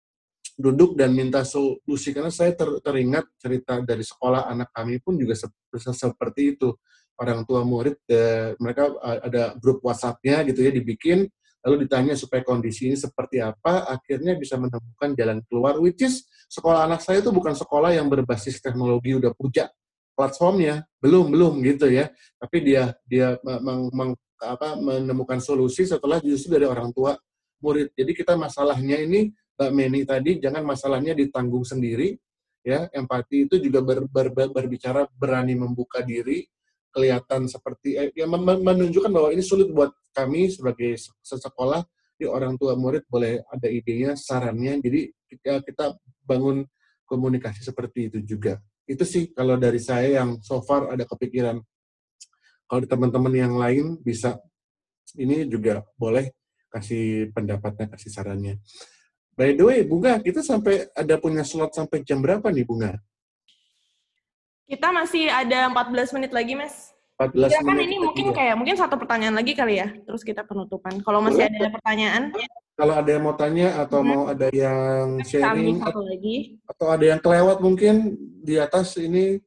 duduk 0.57 0.97
dan 0.97 1.13
minta 1.13 1.45
solusi 1.45 2.17
karena 2.17 2.33
saya 2.33 2.57
ter, 2.57 2.81
teringat 2.81 3.29
cerita 3.37 3.77
dari 3.85 4.01
sekolah 4.01 4.49
anak 4.49 4.73
kami 4.73 4.99
pun 5.05 5.21
juga 5.21 5.37
se, 5.37 5.47
se, 5.77 5.93
seperti 5.93 6.57
itu 6.57 6.73
orang 7.21 7.45
tua 7.45 7.61
murid 7.61 8.01
eh, 8.09 8.57
mereka 8.57 8.97
ada 9.21 9.53
grup 9.61 9.85
WhatsApp-nya 9.85 10.49
gitu 10.49 10.65
ya 10.65 10.73
dibikin 10.73 11.29
lalu 11.61 11.85
ditanya 11.85 12.17
supaya 12.17 12.41
kondisi 12.41 12.89
ini 12.89 12.97
seperti 12.97 13.45
apa 13.45 13.85
akhirnya 13.85 14.33
bisa 14.39 14.57
menemukan 14.57 15.13
jalan 15.13 15.45
keluar 15.45 15.77
which 15.77 16.01
is 16.01 16.25
sekolah 16.49 16.89
anak 16.89 17.05
saya 17.05 17.21
itu 17.21 17.29
bukan 17.29 17.53
sekolah 17.53 17.93
yang 17.93 18.09
berbasis 18.09 18.57
teknologi 18.65 19.13
udah 19.13 19.37
puja 19.37 19.69
platformnya. 20.17 20.89
Belum 20.99 21.29
belum 21.29 21.61
gitu 21.63 21.93
ya. 21.93 22.09
Tapi 22.41 22.65
dia 22.65 22.97
dia 23.05 23.37
meng, 23.45 23.93
meng, 23.93 24.11
apa, 24.41 24.75
menemukan 24.81 25.39
solusi 25.39 25.85
setelah 25.85 26.19
justru 26.25 26.57
dari 26.57 26.65
orang 26.67 26.91
tua 26.91 27.15
murid. 27.61 27.93
Jadi 27.93 28.13
kita 28.17 28.35
masalahnya 28.35 28.97
ini 29.05 29.31
Mbak 29.57 29.71
Meni 29.73 30.01
tadi 30.05 30.31
jangan 30.41 30.65
masalahnya 30.65 31.13
ditanggung 31.13 31.63
sendiri 31.63 32.17
ya. 32.65 32.89
Empati 32.93 33.49
itu 33.49 33.61
juga 33.61 33.85
ber, 33.85 34.09
ber, 34.09 34.33
ber, 34.33 34.49
berbicara 34.53 35.05
berani 35.13 35.57
membuka 35.57 36.01
diri 36.01 36.49
kelihatan 36.97 37.45
seperti 37.45 38.01
eh, 38.01 38.09
ya 38.17 38.25
menunjukkan 38.25 39.13
bahwa 39.13 39.29
ini 39.29 39.45
sulit 39.45 39.69
buat 39.69 39.93
kami 40.17 40.49
sebagai 40.49 40.97
sekolah 41.21 41.85
di 42.17 42.25
orang 42.25 42.57
tua 42.57 42.73
murid 42.73 43.05
boleh 43.13 43.45
ada 43.53 43.69
idenya 43.69 44.17
sarannya. 44.17 44.81
Jadi 44.81 45.13
kita, 45.29 45.61
kita 45.61 45.85
bangun 46.25 46.65
komunikasi 47.05 47.61
seperti 47.63 48.09
itu 48.09 48.19
juga 48.25 48.57
itu 48.87 49.03
sih 49.03 49.35
kalau 49.35 49.59
dari 49.59 49.83
saya 49.83 50.23
yang 50.23 50.39
so 50.41 50.63
far 50.63 50.95
ada 50.95 51.03
kepikiran. 51.03 51.59
Kalau 52.67 52.83
teman-teman 52.83 53.35
yang 53.35 53.55
lain 53.55 53.99
bisa 54.03 54.39
ini 55.15 55.47
juga 55.47 55.87
boleh 55.95 56.31
kasih 56.71 57.31
pendapatnya, 57.31 57.87
kasih 57.95 58.11
sarannya. 58.11 58.59
By 59.37 59.53
the 59.53 59.65
way, 59.69 59.79
Bunga, 59.85 60.19
kita 60.19 60.41
sampai 60.41 60.89
ada 60.97 61.15
punya 61.21 61.45
slot 61.45 61.77
sampai 61.77 62.01
jam 62.03 62.25
berapa 62.25 62.49
nih, 62.49 62.65
Bunga? 62.65 62.97
Kita 64.67 64.91
masih 64.91 65.31
ada 65.31 65.71
14 65.71 66.17
menit 66.17 66.33
lagi, 66.35 66.59
Mas. 66.59 66.91
14 67.21 67.49
ya, 67.49 67.61
kan 67.65 67.79
ini 67.81 67.97
mungkin 67.97 68.33
kayak 68.33 68.57
mungkin 68.61 68.77
satu 68.77 69.01
pertanyaan 69.01 69.37
lagi 69.37 69.57
kali 69.57 69.81
ya, 69.81 69.89
terus 70.05 70.21
kita 70.21 70.45
penutupan. 70.45 71.01
Kalau 71.01 71.25
masih 71.25 71.49
Boleh. 71.49 71.59
ada 71.63 71.69
pertanyaan. 71.73 72.23
Kalau 72.77 72.93
ada 72.93 73.09
yang 73.09 73.25
mau 73.25 73.33
tanya 73.33 73.81
atau 73.81 74.05
hmm. 74.05 74.09
mau 74.13 74.23
ada 74.29 74.53
yang 74.53 75.25
sharing 75.25 75.81
satu 75.81 76.05
lagi. 76.05 76.61
atau 76.69 76.87
ada 76.93 77.05
yang 77.09 77.21
kelewat 77.25 77.65
mungkin 77.65 78.13
di 78.45 78.61
atas 78.61 79.01
ini 79.01 79.41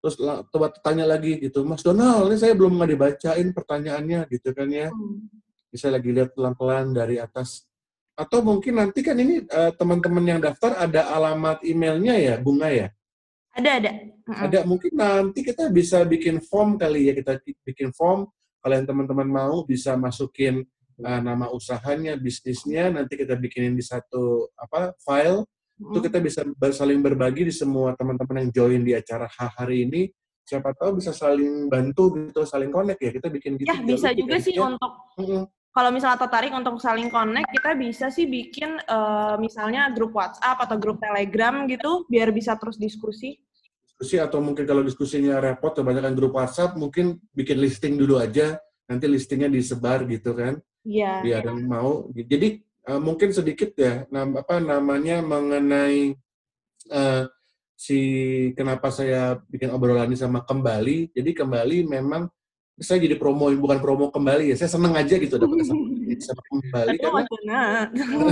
terus 0.00 0.16
coba 0.54 0.72
tanya 0.80 1.04
lagi 1.04 1.36
gitu, 1.42 1.66
Mas 1.66 1.84
Donald, 1.84 2.30
ini 2.30 2.38
saya 2.40 2.56
belum 2.56 2.78
nggak 2.78 2.90
dibacain 2.94 3.48
pertanyaannya 3.52 4.20
gitu 4.32 4.54
kan 4.54 4.70
ya. 4.70 4.88
Hmm. 4.88 5.28
Bisa 5.68 5.90
lagi 5.90 6.14
lihat 6.14 6.32
pelan-pelan 6.32 6.94
dari 6.94 7.18
atas. 7.20 7.68
Atau 8.16 8.40
mungkin 8.40 8.80
nanti 8.80 9.04
kan 9.04 9.18
ini 9.18 9.44
uh, 9.50 9.74
teman-teman 9.76 10.24
yang 10.24 10.40
daftar 10.40 10.78
ada 10.78 11.10
alamat 11.10 11.60
emailnya 11.66 12.16
ya, 12.16 12.34
Bunga 12.40 12.70
ya? 12.72 12.88
Ada, 13.50 13.70
ada. 13.82 13.90
Ada, 14.30 14.58
mungkin 14.62 14.94
nanti 14.94 15.42
kita 15.42 15.68
bisa 15.74 16.06
bikin 16.06 16.38
form 16.38 16.78
kali 16.78 17.10
ya, 17.10 17.12
kita 17.18 17.42
bikin 17.66 17.90
form. 17.90 18.30
Kalian 18.62 18.86
teman-teman 18.86 19.26
mau 19.26 19.66
bisa 19.66 19.98
masukin 19.98 20.62
uh, 21.00 21.20
nama 21.20 21.48
usahanya, 21.50 22.14
bisnisnya, 22.20 22.92
nanti 22.92 23.16
kita 23.16 23.34
bikinin 23.36 23.74
di 23.74 23.84
satu 23.84 24.48
apa 24.56 24.94
file. 25.00 25.44
Hmm. 25.80 25.96
Itu 25.96 25.98
kita 26.04 26.18
bisa 26.20 26.44
saling 26.76 27.00
berbagi 27.00 27.48
di 27.48 27.54
semua 27.54 27.96
teman-teman 27.96 28.44
yang 28.44 28.50
join 28.52 28.80
di 28.84 28.92
acara 28.92 29.26
hari 29.28 29.88
ini. 29.88 30.12
Siapa 30.44 30.74
tahu 30.76 30.98
bisa 31.00 31.16
saling 31.16 31.70
bantu 31.70 32.16
gitu, 32.16 32.42
saling 32.44 32.68
connect 32.68 33.00
ya. 33.00 33.10
Kita 33.14 33.28
bikin 33.32 33.56
gitu. 33.56 33.70
Ya, 33.70 33.80
bisa 33.80 34.12
juga 34.12 34.36
sih 34.42 34.56
ya. 34.56 34.66
untuk 34.68 34.92
hmm 35.16 35.44
kalau 35.70 35.94
misalnya 35.94 36.18
tertarik 36.18 36.50
untuk 36.50 36.82
saling 36.82 37.06
connect, 37.14 37.46
kita 37.54 37.78
bisa 37.78 38.06
sih 38.10 38.26
bikin 38.26 38.82
uh, 38.90 39.38
misalnya 39.38 39.86
grup 39.94 40.10
WhatsApp 40.18 40.58
atau 40.66 40.74
grup 40.82 40.98
Telegram 40.98 41.62
gitu, 41.70 42.10
biar 42.10 42.34
bisa 42.34 42.58
terus 42.58 42.74
diskusi. 42.74 43.38
Diskusi 43.86 44.18
atau 44.18 44.42
mungkin 44.42 44.66
kalau 44.66 44.82
diskusinya 44.82 45.38
repot, 45.38 45.70
kebanyakan 45.70 46.18
grup 46.18 46.34
WhatsApp, 46.34 46.74
mungkin 46.74 47.22
bikin 47.30 47.62
listing 47.62 47.94
dulu 47.94 48.18
aja, 48.18 48.58
nanti 48.90 49.06
listingnya 49.06 49.46
disebar 49.46 50.02
gitu 50.10 50.34
kan. 50.34 50.58
Iya. 50.84 51.20
Biar 51.24 51.42
yang 51.44 51.62
mau. 51.68 52.08
Jadi 52.14 52.60
uh, 52.88 53.00
mungkin 53.00 53.30
sedikit 53.32 53.76
ya, 53.76 54.04
nam 54.08 54.36
apa 54.36 54.60
namanya 54.60 55.20
mengenai 55.20 56.16
uh, 56.92 57.24
si 57.76 57.98
kenapa 58.52 58.92
saya 58.92 59.40
bikin 59.48 59.72
obrolan 59.72 60.12
ini 60.12 60.16
sama 60.20 60.44
kembali. 60.44 61.12
Jadi 61.16 61.30
kembali 61.32 61.88
memang 61.88 62.28
saya 62.80 63.04
jadi 63.04 63.20
promo 63.20 63.52
bukan 63.52 63.78
promo 63.78 64.08
kembali 64.08 64.50
ya 64.50 64.56
saya 64.56 64.72
seneng 64.72 64.96
aja 64.96 65.20
gitu 65.20 65.36
dapat 65.36 65.68
sama 66.26 66.42
kembali 66.48 66.96
karena 66.96 67.60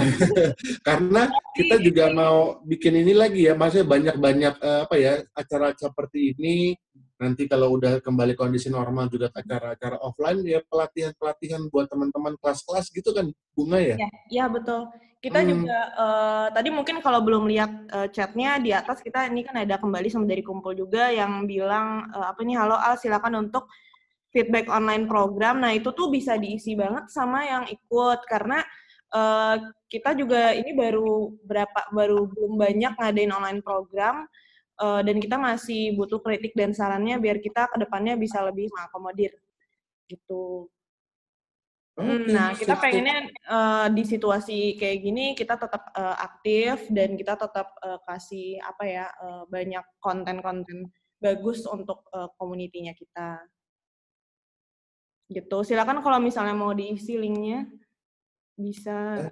karena 0.88 1.22
kita 1.52 1.76
juga 1.84 2.08
mau 2.16 2.64
bikin 2.64 3.04
ini 3.04 3.12
lagi 3.12 3.44
ya 3.44 3.52
maksudnya 3.52 3.84
banyak-banyak 3.84 4.54
uh, 4.64 4.88
apa 4.88 4.96
ya 4.96 5.20
acara 5.36 5.76
seperti 5.76 6.32
ini 6.32 6.72
nanti 7.18 7.50
kalau 7.50 7.74
udah 7.74 7.98
kembali 7.98 8.38
kondisi 8.38 8.70
normal 8.70 9.10
juga 9.10 9.28
acara-acara 9.34 9.98
offline 10.00 10.40
ya 10.46 10.62
pelatihan-pelatihan 10.70 11.66
buat 11.68 11.90
teman-teman 11.90 12.38
kelas-kelas 12.38 12.94
gitu 12.94 13.10
kan 13.10 13.26
bunga 13.52 13.78
ya? 13.82 13.96
Iya 13.98 14.10
ya, 14.30 14.44
betul. 14.46 14.86
Kita 15.18 15.42
hmm. 15.42 15.48
juga 15.50 15.78
uh, 15.98 16.46
tadi 16.54 16.70
mungkin 16.70 17.02
kalau 17.02 17.18
belum 17.26 17.50
lihat 17.50 17.70
uh, 17.90 18.06
chatnya 18.14 18.62
di 18.62 18.70
atas 18.70 19.02
kita 19.02 19.26
ini 19.26 19.42
kan 19.42 19.58
ada 19.58 19.74
kembali 19.74 20.06
sama 20.06 20.30
dari 20.30 20.46
kumpul 20.46 20.78
juga 20.78 21.10
yang 21.10 21.42
bilang 21.42 22.06
uh, 22.14 22.30
apa 22.30 22.38
nih 22.46 22.54
halo 22.54 22.78
Al 22.78 22.94
silakan 22.94 23.50
untuk 23.50 23.66
feedback 24.30 24.70
online 24.70 25.10
program. 25.10 25.58
Nah, 25.58 25.74
itu 25.74 25.90
tuh 25.90 26.14
bisa 26.14 26.38
diisi 26.38 26.78
banget 26.78 27.10
sama 27.10 27.42
yang 27.42 27.64
ikut 27.66 28.22
karena 28.30 28.62
uh, 29.10 29.58
kita 29.88 30.14
juga 30.14 30.54
ini 30.54 30.70
baru 30.76 31.34
berapa 31.42 31.90
baru 31.90 32.28
belum 32.28 32.54
banyak 32.54 32.92
ngadain 32.94 33.32
online 33.34 33.60
program 33.64 34.28
uh, 34.78 35.00
dan 35.02 35.18
kita 35.18 35.36
masih 35.36 35.94
butuh 35.98 36.22
kritik 36.22 36.54
dan 36.54 36.72
sarannya 36.72 37.18
biar 37.18 37.42
kita 37.42 37.66
ke 37.68 37.76
depannya 37.82 38.14
bisa 38.14 38.40
lebih 38.46 38.70
mengakomodir 38.72 39.34
gitu. 40.08 40.70
Okay, 41.98 42.30
nah, 42.30 42.54
kita 42.54 42.78
pengennya 42.78 43.26
uh, 43.50 43.90
di 43.90 44.06
situasi 44.06 44.78
kayak 44.78 44.98
gini 45.02 45.24
kita 45.34 45.58
tetap 45.58 45.90
uh, 45.98 46.14
aktif 46.14 46.86
dan 46.94 47.18
kita 47.18 47.34
tetap 47.34 47.74
uh, 47.82 47.98
kasih 48.06 48.62
apa 48.62 48.84
ya 48.86 49.06
uh, 49.18 49.42
banyak 49.50 49.82
konten-konten 49.98 50.94
bagus 51.18 51.66
untuk 51.66 52.06
uh, 52.14 52.30
komunitinya 52.38 52.94
kita 52.94 53.42
gitu. 55.26 55.66
Silakan 55.66 55.98
kalau 55.98 56.22
misalnya 56.22 56.54
mau 56.54 56.70
diisi 56.70 57.18
linknya 57.18 57.66
bisa. 58.54 59.26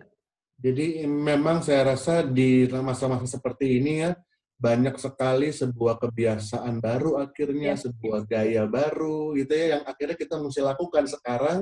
Jadi 0.58 1.06
memang 1.06 1.62
saya 1.62 1.94
rasa 1.94 2.26
di 2.26 2.66
masa-masa 2.66 3.30
seperti 3.30 3.78
ini 3.78 4.02
ya 4.02 4.10
banyak 4.56 4.96
sekali 4.96 5.52
sebuah 5.52 6.00
kebiasaan 6.00 6.80
baru 6.80 7.20
akhirnya, 7.20 7.76
ya. 7.76 7.82
sebuah 7.88 8.24
gaya 8.24 8.64
baru 8.64 9.36
gitu 9.36 9.52
ya 9.52 9.66
yang 9.78 9.82
akhirnya 9.84 10.16
kita 10.16 10.40
mesti 10.40 10.60
lakukan 10.64 11.04
sekarang. 11.04 11.58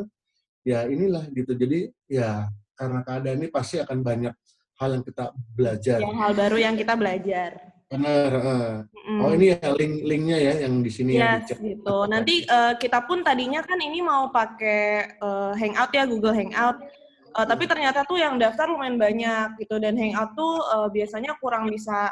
Ya 0.65 0.89
inilah 0.89 1.29
gitu. 1.35 1.53
Jadi 1.53 1.93
ya 2.09 2.49
karena 2.79 3.05
keadaan 3.05 3.39
ini 3.43 3.49
pasti 3.53 3.83
akan 3.83 4.01
banyak 4.01 4.35
hal 4.79 4.91
yang 4.95 5.05
kita 5.05 5.25
belajar. 5.55 5.99
Yang 6.01 6.19
hal 6.19 6.33
baru 6.33 6.57
yang 6.59 6.75
kita 6.79 6.95
belajar. 6.95 7.51
Benar. 7.91 8.31
Uh. 8.33 8.75
Mm. 9.05 9.21
Oh 9.21 9.31
ini 9.37 9.47
ya 9.53 9.69
link-linknya 9.71 10.39
ya 10.41 10.55
yang 10.65 10.81
di 10.81 10.91
sini 10.91 11.21
yes, 11.21 11.53
ya. 11.53 11.57
gitu. 11.61 11.97
Nanti 12.09 12.43
uh, 12.49 12.75
kita 12.81 13.05
pun 13.05 13.21
tadinya 13.21 13.61
kan 13.61 13.79
ini 13.79 14.01
mau 14.01 14.33
pakai 14.33 15.19
uh, 15.21 15.53
Hangout 15.55 15.93
ya 15.93 16.09
Google 16.09 16.35
Hangout. 16.35 16.79
Uh, 17.35 17.43
tapi 17.43 17.67
ternyata 17.67 18.07
tuh 18.07 18.23
yang 18.23 18.39
daftar 18.39 18.71
lumayan 18.71 18.95
banyak 18.97 19.59
gitu 19.59 19.77
dan 19.83 19.99
Hangout 19.99 20.33
tuh 20.39 20.55
uh, 20.71 20.89
biasanya 20.89 21.37
kurang 21.43 21.69
bisa 21.69 22.11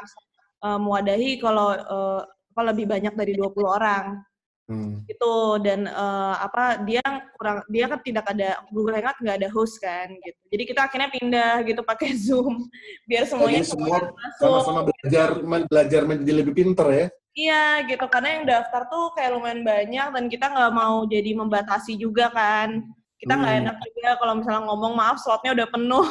uh, 0.63 0.79
mewadahi 0.79 1.37
kalau 1.37 1.75
uh, 1.75 2.23
lebih 2.63 2.87
banyak 2.87 3.13
dari 3.13 3.35
20 3.35 3.51
orang. 3.67 4.23
Hmm. 4.63 5.03
Itu 5.11 5.59
dan 5.59 5.91
uh, 5.91 6.39
apa 6.39 6.79
dia 6.87 7.03
kurang 7.35 7.67
dia 7.67 7.83
kan 7.91 7.99
tidak 7.99 8.31
ada 8.31 8.63
Google 8.71 8.95
Hangout 8.95 9.19
nggak 9.19 9.37
ada 9.43 9.49
host 9.51 9.75
kan 9.83 10.07
gitu. 10.07 10.39
Jadi 10.55 10.63
kita 10.63 10.87
akhirnya 10.87 11.09
pindah 11.11 11.53
gitu 11.67 11.83
pakai 11.91 12.15
Zoom 12.15 12.71
biar 13.03 13.27
semuanya 13.27 13.59
Jadi 13.59 13.75
semua 13.75 13.97
sama-sama 14.39 14.87
belajar 14.87 15.43
belajar 15.67 16.01
menjadi 16.07 16.33
lebih 16.39 16.53
pinter 16.55 16.87
ya. 16.95 17.07
Iya 17.33 17.63
gitu 17.89 18.05
karena 18.07 18.29
yang 18.39 18.45
daftar 18.45 18.87
tuh 18.87 19.11
kayak 19.17 19.35
lumayan 19.35 19.65
banyak 19.65 20.07
dan 20.15 20.25
kita 20.31 20.45
nggak 20.47 20.71
mau 20.71 21.03
jadi 21.11 21.31
membatasi 21.35 21.99
juga 21.99 22.31
kan. 22.31 22.87
Kita 23.19 23.35
nggak 23.35 23.53
hmm. 23.55 23.61
enak 23.67 23.77
juga 23.83 24.09
kalau 24.15 24.33
misalnya 24.39 24.61
ngomong 24.63 24.93
maaf 24.95 25.17
slotnya 25.19 25.51
udah 25.51 25.67
penuh. 25.67 26.07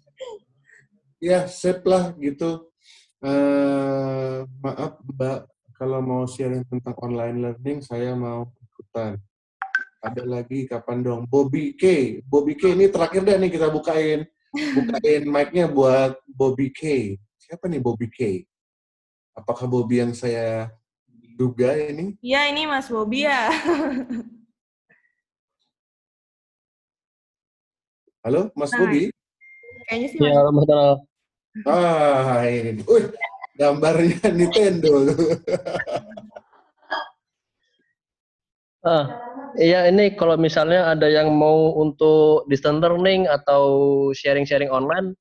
ya, 1.32 1.48
sip 1.48 1.80
lah 1.88 2.12
gitu. 2.20 2.69
Uh, 3.20 4.48
maaf 4.64 4.96
Mbak 5.04 5.44
kalau 5.76 6.00
mau 6.00 6.24
sharing 6.24 6.64
tentang 6.64 6.96
online 7.04 7.36
learning, 7.36 7.84
saya 7.84 8.16
mau 8.16 8.48
ikutan. 8.64 9.20
Ada 10.00 10.24
lagi 10.24 10.64
kapan 10.64 11.04
dong? 11.04 11.28
Bobby 11.28 11.76
K. 11.76 12.16
Bobby 12.24 12.56
K 12.56 12.72
ini 12.72 12.88
terakhir 12.88 13.20
deh 13.24 13.36
nih 13.36 13.52
kita 13.52 13.68
bukain. 13.68 14.24
Bukain 14.52 15.22
mic-nya 15.36 15.68
buat 15.68 16.16
Bobby 16.32 16.72
K. 16.72 17.16
Siapa 17.36 17.68
nih 17.68 17.80
Bobby 17.80 18.08
K? 18.08 18.44
Apakah 19.36 19.68
Bobby 19.68 20.00
yang 20.00 20.16
saya 20.16 20.72
duga 21.36 21.76
ini? 21.76 22.16
Iya, 22.24 22.48
ini 22.48 22.64
Mas 22.64 22.88
Bobby 22.88 23.28
ya. 23.28 23.52
Halo, 28.24 28.48
Mas 28.56 28.72
nah, 28.72 28.80
Bobby? 28.80 29.12
Kayaknya 29.88 30.08
sih. 30.08 30.18
Iya, 30.24 30.40
Mas 30.52 30.64
Ah, 31.66 32.46
ini. 32.46 32.82
Uy, 32.86 33.10
gambarnya 33.58 34.30
Nintendo. 34.38 35.10
ah, 38.86 39.04
iya 39.58 39.90
ini 39.90 40.14
kalau 40.14 40.38
misalnya 40.38 40.94
ada 40.94 41.10
yang 41.10 41.34
mau 41.34 41.74
untuk 41.74 42.46
distance 42.46 42.80
learning 42.80 43.26
atau 43.26 43.62
sharing-sharing 44.14 44.70
online, 44.70 45.12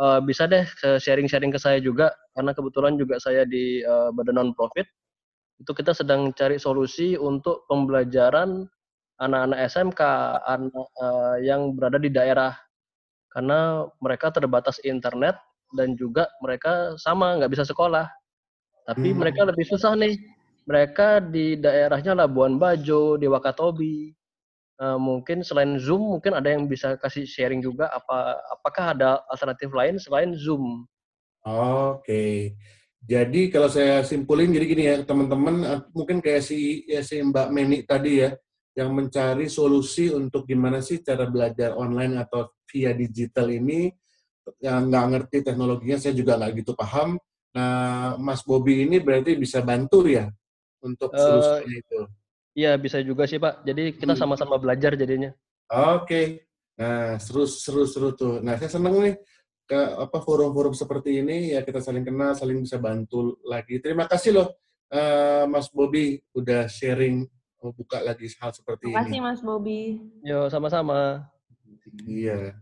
uh, 0.00 0.18
bisa 0.24 0.48
deh 0.48 0.64
sharing-sharing 0.98 1.52
ke 1.52 1.60
saya 1.60 1.78
juga 1.78 2.10
karena 2.32 2.56
kebetulan 2.56 2.96
juga 2.96 3.20
saya 3.20 3.44
di 3.44 3.84
uh, 3.84 4.08
badan 4.14 4.40
non 4.40 4.50
profit 4.56 4.88
itu 5.60 5.70
kita 5.70 5.94
sedang 5.94 6.34
cari 6.34 6.58
solusi 6.58 7.14
untuk 7.14 7.68
pembelajaran 7.70 8.66
anak-anak 9.22 9.58
SMK 9.70 10.00
anak 10.42 10.88
uh, 10.98 11.36
yang 11.38 11.76
berada 11.78 12.02
di 12.02 12.10
daerah 12.10 12.50
karena 13.32 13.88
mereka 13.98 14.28
terbatas 14.28 14.76
internet 14.84 15.40
dan 15.72 15.96
juga 15.96 16.28
mereka 16.44 16.94
sama 17.00 17.40
nggak 17.40 17.52
bisa 17.52 17.64
sekolah. 17.64 18.06
Tapi 18.84 19.10
hmm. 19.10 19.18
mereka 19.18 19.40
lebih 19.48 19.64
susah 19.66 19.96
nih. 19.96 20.20
Mereka 20.62 21.32
di 21.32 21.58
daerahnya 21.58 22.14
Labuan 22.14 22.60
Bajo, 22.60 23.18
di 23.18 23.26
Wakatobi. 23.26 24.14
Uh, 24.78 24.98
mungkin 24.98 25.46
selain 25.46 25.78
Zoom, 25.78 26.18
mungkin 26.18 26.34
ada 26.34 26.54
yang 26.54 26.70
bisa 26.70 26.94
kasih 26.98 27.26
sharing 27.26 27.62
juga. 27.62 27.90
Apa 27.90 28.38
apakah 28.50 28.94
ada 28.94 29.10
alternatif 29.30 29.70
lain 29.74 29.98
selain 29.98 30.34
Zoom? 30.38 30.86
Oke. 31.42 31.98
Okay. 32.06 32.38
Jadi 33.02 33.50
kalau 33.50 33.66
saya 33.66 34.06
simpulin, 34.06 34.54
jadi 34.54 34.66
gini 34.66 34.84
ya 34.86 34.96
teman-teman, 35.02 35.66
eh, 35.66 35.80
mungkin 35.90 36.22
kayak 36.22 36.46
si 36.46 36.86
ya 36.86 37.02
si 37.02 37.18
Mbak 37.18 37.48
Meni 37.50 37.82
tadi 37.82 38.22
ya, 38.22 38.30
yang 38.78 38.94
mencari 38.94 39.50
solusi 39.50 40.06
untuk 40.14 40.46
gimana 40.46 40.78
sih 40.78 41.02
cara 41.02 41.26
belajar 41.26 41.74
online 41.74 42.22
atau 42.22 42.54
via 42.72 42.96
digital 42.96 43.52
ini 43.52 43.92
yang 44.58 44.88
nggak 44.88 45.06
ngerti 45.12 45.36
teknologinya 45.44 46.00
saya 46.00 46.16
juga 46.16 46.40
nggak 46.40 46.64
gitu 46.64 46.72
paham. 46.72 47.20
Nah, 47.52 48.16
Mas 48.16 48.40
Bobby 48.40 48.88
ini 48.88 48.96
berarti 48.96 49.36
bisa 49.36 49.60
bantu 49.60 50.08
ya 50.08 50.32
untuk 50.80 51.12
uh, 51.12 51.60
itu. 51.62 52.08
Iya 52.52 52.76
bisa 52.76 53.00
juga 53.00 53.24
sih 53.24 53.40
Pak. 53.40 53.64
Jadi 53.64 53.96
kita 53.96 54.12
hmm. 54.12 54.20
sama-sama 54.20 54.56
hmm. 54.56 54.62
belajar 54.64 54.92
jadinya. 54.96 55.30
Oke. 55.72 56.04
Okay. 56.04 56.26
Nah 56.80 57.16
seru 57.20 57.44
seru 57.48 57.84
seru 57.88 58.12
tuh. 58.12 58.40
Nah 58.44 58.56
saya 58.60 58.72
senang 58.72 59.00
nih 59.00 59.16
ke 59.62 59.78
apa 59.78 60.18
forum-forum 60.20 60.74
seperti 60.76 61.22
ini 61.22 61.56
ya 61.56 61.64
kita 61.64 61.80
saling 61.80 62.04
kenal, 62.04 62.36
saling 62.36 62.60
bisa 62.60 62.76
bantu 62.76 63.40
lagi. 63.48 63.80
Terima 63.80 64.04
kasih 64.04 64.36
loh 64.36 64.48
uh, 64.92 65.44
Mas 65.48 65.72
Bobby 65.72 66.20
udah 66.36 66.68
sharing 66.68 67.24
buka 67.62 68.02
lagi 68.02 68.26
hal 68.42 68.50
seperti 68.50 68.90
Terima 68.90 69.00
kasih, 69.00 69.08
ini. 69.08 69.16
Terima 69.16 69.30
kasih 69.32 69.38
Mas 69.38 69.40
Bobby. 69.40 69.80
Yo 70.26 70.40
sama-sama. 70.52 71.31
Iya. 72.00 72.56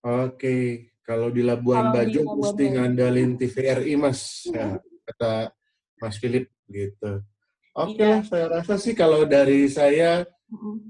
Oke, 0.00 0.88
kalau 1.06 1.28
di 1.30 1.44
Labuan 1.44 1.92
kalau 1.92 1.94
Bajo 1.94 2.20
mesti 2.40 2.64
ngandalin 2.74 3.36
TVRI 3.36 3.94
Mas, 4.00 4.48
ya, 4.48 4.80
kata 5.06 5.52
Mas 6.00 6.16
Philip 6.16 6.48
gitu. 6.66 7.22
Oke 7.70 8.02
iya. 8.02 8.18
saya 8.26 8.50
rasa 8.50 8.74
sih 8.82 8.98
kalau 8.98 9.22
dari 9.22 9.70
saya 9.70 10.26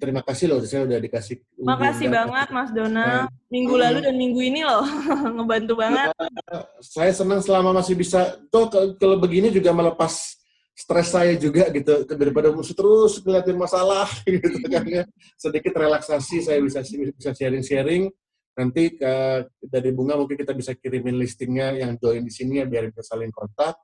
terima 0.00 0.24
kasih 0.24 0.48
loh, 0.48 0.64
saya 0.64 0.88
udah 0.88 0.96
dikasih. 0.96 1.36
Terima 1.52 1.76
kasih 1.76 2.06
banget 2.08 2.48
Mas 2.48 2.70
Dona. 2.72 3.28
Minggu 3.52 3.74
lalu 3.76 3.98
dan 4.00 4.16
minggu 4.16 4.40
ini 4.40 4.64
loh, 4.64 4.80
ngebantu 5.36 5.76
banget. 5.76 6.08
Ya, 6.16 6.64
saya 6.80 7.12
senang 7.12 7.44
selama 7.44 7.76
masih 7.76 7.92
bisa. 7.92 8.40
Tuh 8.48 8.72
kalau 8.96 9.20
begini 9.20 9.52
juga 9.52 9.76
melepas 9.76 10.39
stres 10.80 11.12
saya 11.12 11.36
juga 11.36 11.68
gitu 11.68 12.08
daripada 12.08 12.48
mesti 12.48 12.72
terus 12.72 13.20
ngeliatin 13.20 13.58
masalah 13.60 14.08
gitu 14.24 14.64
kan 14.64 14.84
ya. 14.88 15.04
Sedikit 15.36 15.76
relaksasi 15.76 16.40
saya 16.40 16.64
bisa 16.64 16.80
bisa 16.80 17.36
sharing-sharing 17.36 18.08
nanti 18.56 18.96
ke, 18.96 19.12
dari 19.60 19.92
bunga 19.92 20.16
mungkin 20.16 20.40
kita 20.40 20.56
bisa 20.56 20.72
kirimin 20.76 21.20
listingnya 21.20 21.76
yang 21.76 22.00
join 22.00 22.24
di 22.24 22.32
sini 22.32 22.60
ya 22.60 22.66
biar 22.66 22.88
kita 22.92 23.04
saling 23.04 23.32
kontak 23.32 23.76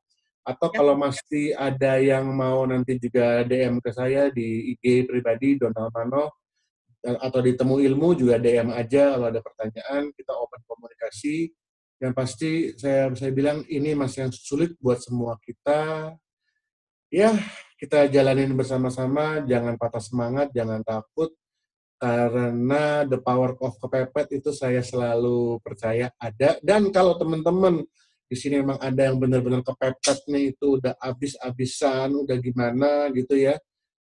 atau 0.47 0.69
ya. 0.71 0.75
kalau 0.79 0.95
masih 0.99 1.55
ada 1.55 1.99
yang 1.99 2.29
mau 2.33 2.65
nanti 2.67 2.99
juga 2.99 3.47
DM 3.47 3.79
ke 3.79 3.91
saya 3.95 4.29
di 4.33 4.75
IG 4.77 5.07
pribadi 5.07 5.57
Donald 5.57 5.93
Mano 5.95 6.33
atau 7.03 7.39
di 7.39 7.55
Temu 7.55 7.79
Ilmu 7.79 8.19
juga 8.19 8.37
DM 8.43 8.75
aja 8.75 9.15
kalau 9.15 9.27
ada 9.31 9.39
pertanyaan 9.39 10.11
kita 10.11 10.33
open 10.35 10.61
komunikasi 10.67 11.55
yang 12.03 12.13
pasti 12.13 12.77
saya 12.77 13.09
saya 13.17 13.33
bilang 13.33 13.63
ini 13.71 13.97
masih 13.97 14.29
yang 14.29 14.33
sulit 14.35 14.75
buat 14.83 15.01
semua 15.01 15.39
kita 15.41 16.13
ya 17.11 17.35
kita 17.77 18.09
jalanin 18.09 18.57
bersama-sama. 18.57 19.45
Jangan 19.45 19.77
patah 19.77 20.01
semangat 20.01 20.49
jangan 20.57 20.81
takut. 20.81 21.33
Karena 21.97 23.09
the 23.09 23.17
power 23.17 23.57
of 23.57 23.73
kepepet 23.81 24.29
itu 24.37 24.53
saya 24.53 24.85
selalu 24.85 25.61
percaya 25.65 26.13
ada. 26.21 26.61
Dan 26.61 26.93
kalau 26.93 27.17
teman-teman 27.17 27.81
di 28.27 28.37
sini 28.37 28.61
memang 28.61 28.77
ada 28.83 29.07
yang 29.07 29.17
benar-benar 29.17 29.65
kepepet 29.65 30.29
nih 30.29 30.53
itu 30.53 30.77
udah 30.77 30.93
abis-abisan 31.01 32.13
udah 32.13 32.37
gimana 32.37 33.09
gitu 33.17 33.39
ya. 33.39 33.57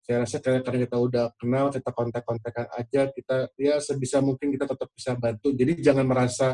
Saya 0.05 0.25
rasa 0.25 0.37
karena 0.41 0.61
kita 0.61 0.97
udah 0.97 1.25
kenal 1.41 1.73
kita 1.73 1.89
kontak-kontakan 1.89 2.67
aja 2.75 3.01
kita 3.09 3.49
ya 3.57 3.81
sebisa 3.81 4.21
mungkin 4.21 4.53
kita 4.53 4.69
tetap 4.69 4.89
bisa 4.93 5.17
bantu. 5.17 5.49
Jadi 5.53 5.81
jangan 5.81 6.05
merasa 6.05 6.53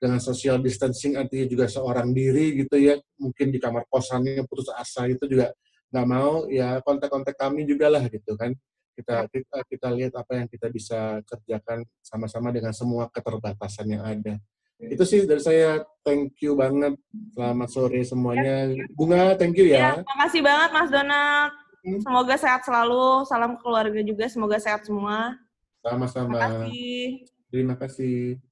dengan 0.00 0.24
social 0.24 0.56
distancing 0.62 1.20
artinya 1.20 1.46
juga 1.52 1.66
seorang 1.68 2.16
diri 2.16 2.64
gitu 2.64 2.80
ya. 2.80 2.96
Mungkin 3.20 3.52
di 3.52 3.58
kamar 3.60 3.84
kosannya 3.92 4.40
putus 4.48 4.72
asa 4.72 5.04
itu 5.04 5.28
juga 5.28 5.52
nggak 5.92 6.08
mau 6.08 6.48
ya 6.48 6.80
kontak-kontak 6.80 7.36
kami 7.36 7.68
juga 7.68 7.92
lah 7.92 8.08
gitu 8.08 8.32
kan 8.34 8.56
kita 8.96 9.28
kita 9.28 9.56
kita 9.68 9.88
lihat 9.92 10.12
apa 10.16 10.32
yang 10.36 10.48
kita 10.48 10.68
bisa 10.68 11.20
kerjakan 11.24 11.84
sama-sama 12.04 12.52
dengan 12.52 12.76
semua 12.76 13.08
keterbatasan 13.08 13.88
yang 13.88 14.04
ada. 14.04 14.36
Itu 14.82 15.06
sih 15.06 15.24
dari 15.24 15.40
saya 15.40 15.86
thank 16.02 16.36
you 16.42 16.58
banget. 16.58 16.98
Selamat 17.32 17.68
sore 17.70 18.02
semuanya. 18.02 18.68
Bunga, 18.92 19.38
thank 19.38 19.56
you 19.56 19.70
ya. 19.70 20.02
ya 20.02 20.12
kasih 20.26 20.42
banget 20.42 20.70
Mas 20.74 20.90
Donald. 20.90 21.50
Hmm. 21.82 22.00
Semoga 22.02 22.34
sehat 22.38 22.62
selalu. 22.66 23.24
Salam 23.26 23.52
keluarga 23.62 24.00
juga. 24.02 24.26
Semoga 24.26 24.58
sehat 24.58 24.84
semua. 24.84 25.38
Sama-sama. 25.82 26.68
Terima 27.48 27.74
kasih. 27.78 28.42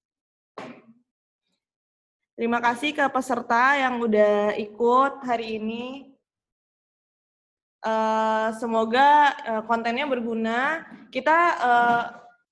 Terima 2.38 2.58
kasih 2.64 2.96
ke 2.96 3.04
peserta 3.12 3.76
yang 3.76 4.00
udah 4.00 4.56
ikut 4.56 5.12
hari 5.28 5.60
ini. 5.60 6.09
Uh, 7.80 8.52
semoga 8.60 9.32
uh, 9.48 9.62
kontennya 9.64 10.04
berguna. 10.04 10.84
Kita 11.08 11.38
uh, 11.56 12.02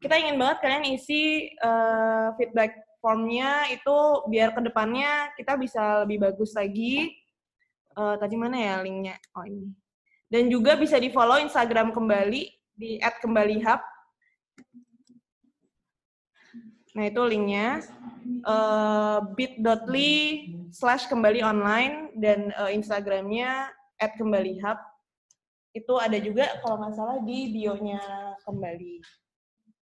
kita 0.01 0.17
ingin 0.17 0.41
banget 0.41 0.59
kalian 0.65 0.85
isi 0.97 1.53
uh, 1.61 2.33
feedback 2.41 2.73
formnya 3.05 3.69
itu 3.69 3.97
biar 4.33 4.57
ke 4.57 4.61
depannya 4.65 5.29
kita 5.37 5.61
bisa 5.61 6.09
lebih 6.09 6.25
bagus 6.25 6.57
lagi. 6.57 7.13
Uh, 7.93 8.17
tadi 8.17 8.41
mana 8.41 8.57
ya 8.57 8.75
linknya? 8.81 9.21
Oh 9.37 9.45
ini. 9.45 9.69
Dan 10.33 10.49
juga 10.49 10.81
bisa 10.81 10.97
di 10.97 11.13
follow 11.13 11.37
Instagram 11.37 11.93
kembali 11.93 12.43
di 12.73 12.97
@kembalihub. 13.21 13.81
Nah, 16.97 17.05
itu 17.07 17.23
linknya 17.31 17.85
uh, 18.49 19.23
bit.ly 19.37 20.17
slash 20.73 21.07
kembali 21.07 21.45
online 21.45 22.17
dan 22.17 22.51
uh, 22.57 22.73
Instagramnya 22.73 23.71
at 24.01 24.17
kembali 24.17 24.59
hub. 24.65 24.79
Itu 25.79 25.95
ada 26.03 26.19
juga 26.19 26.59
kalau 26.59 26.83
nggak 26.83 26.95
salah 26.99 27.19
di 27.23 27.55
bio-nya 27.55 28.03
kembali. 28.43 28.95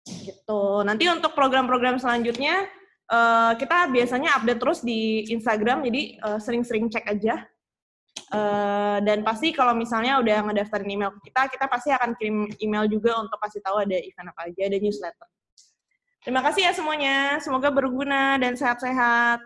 Gitu. 0.05 0.62
Nanti 0.85 1.09
untuk 1.09 1.32
program-program 1.32 1.97
selanjutnya, 1.97 2.68
uh, 3.09 3.56
kita 3.56 3.89
biasanya 3.89 4.36
update 4.36 4.60
terus 4.60 4.81
di 4.85 5.24
Instagram, 5.32 5.82
jadi 5.89 6.20
sering-sering 6.39 6.86
uh, 6.86 6.93
cek 6.93 7.06
aja. 7.09 7.36
Uh, 8.27 8.98
dan 9.06 9.23
pasti 9.23 9.55
kalau 9.55 9.70
misalnya 9.70 10.18
udah 10.18 10.51
ngedaftarin 10.51 10.90
email 10.90 11.14
ke 11.14 11.31
kita, 11.31 11.47
kita 11.47 11.66
pasti 11.70 11.94
akan 11.94 12.10
kirim 12.18 12.51
email 12.59 12.90
juga 12.90 13.16
untuk 13.23 13.39
kasih 13.39 13.62
tahu 13.62 13.86
ada 13.86 13.97
event 13.97 14.31
apa 14.35 14.51
aja, 14.51 14.62
ada 14.66 14.78
newsletter. 14.82 15.28
Terima 16.27 16.43
kasih 16.43 16.66
ya 16.66 16.73
semuanya. 16.74 17.39
Semoga 17.39 17.70
berguna 17.70 18.35
dan 18.43 18.59
sehat-sehat. 18.59 19.39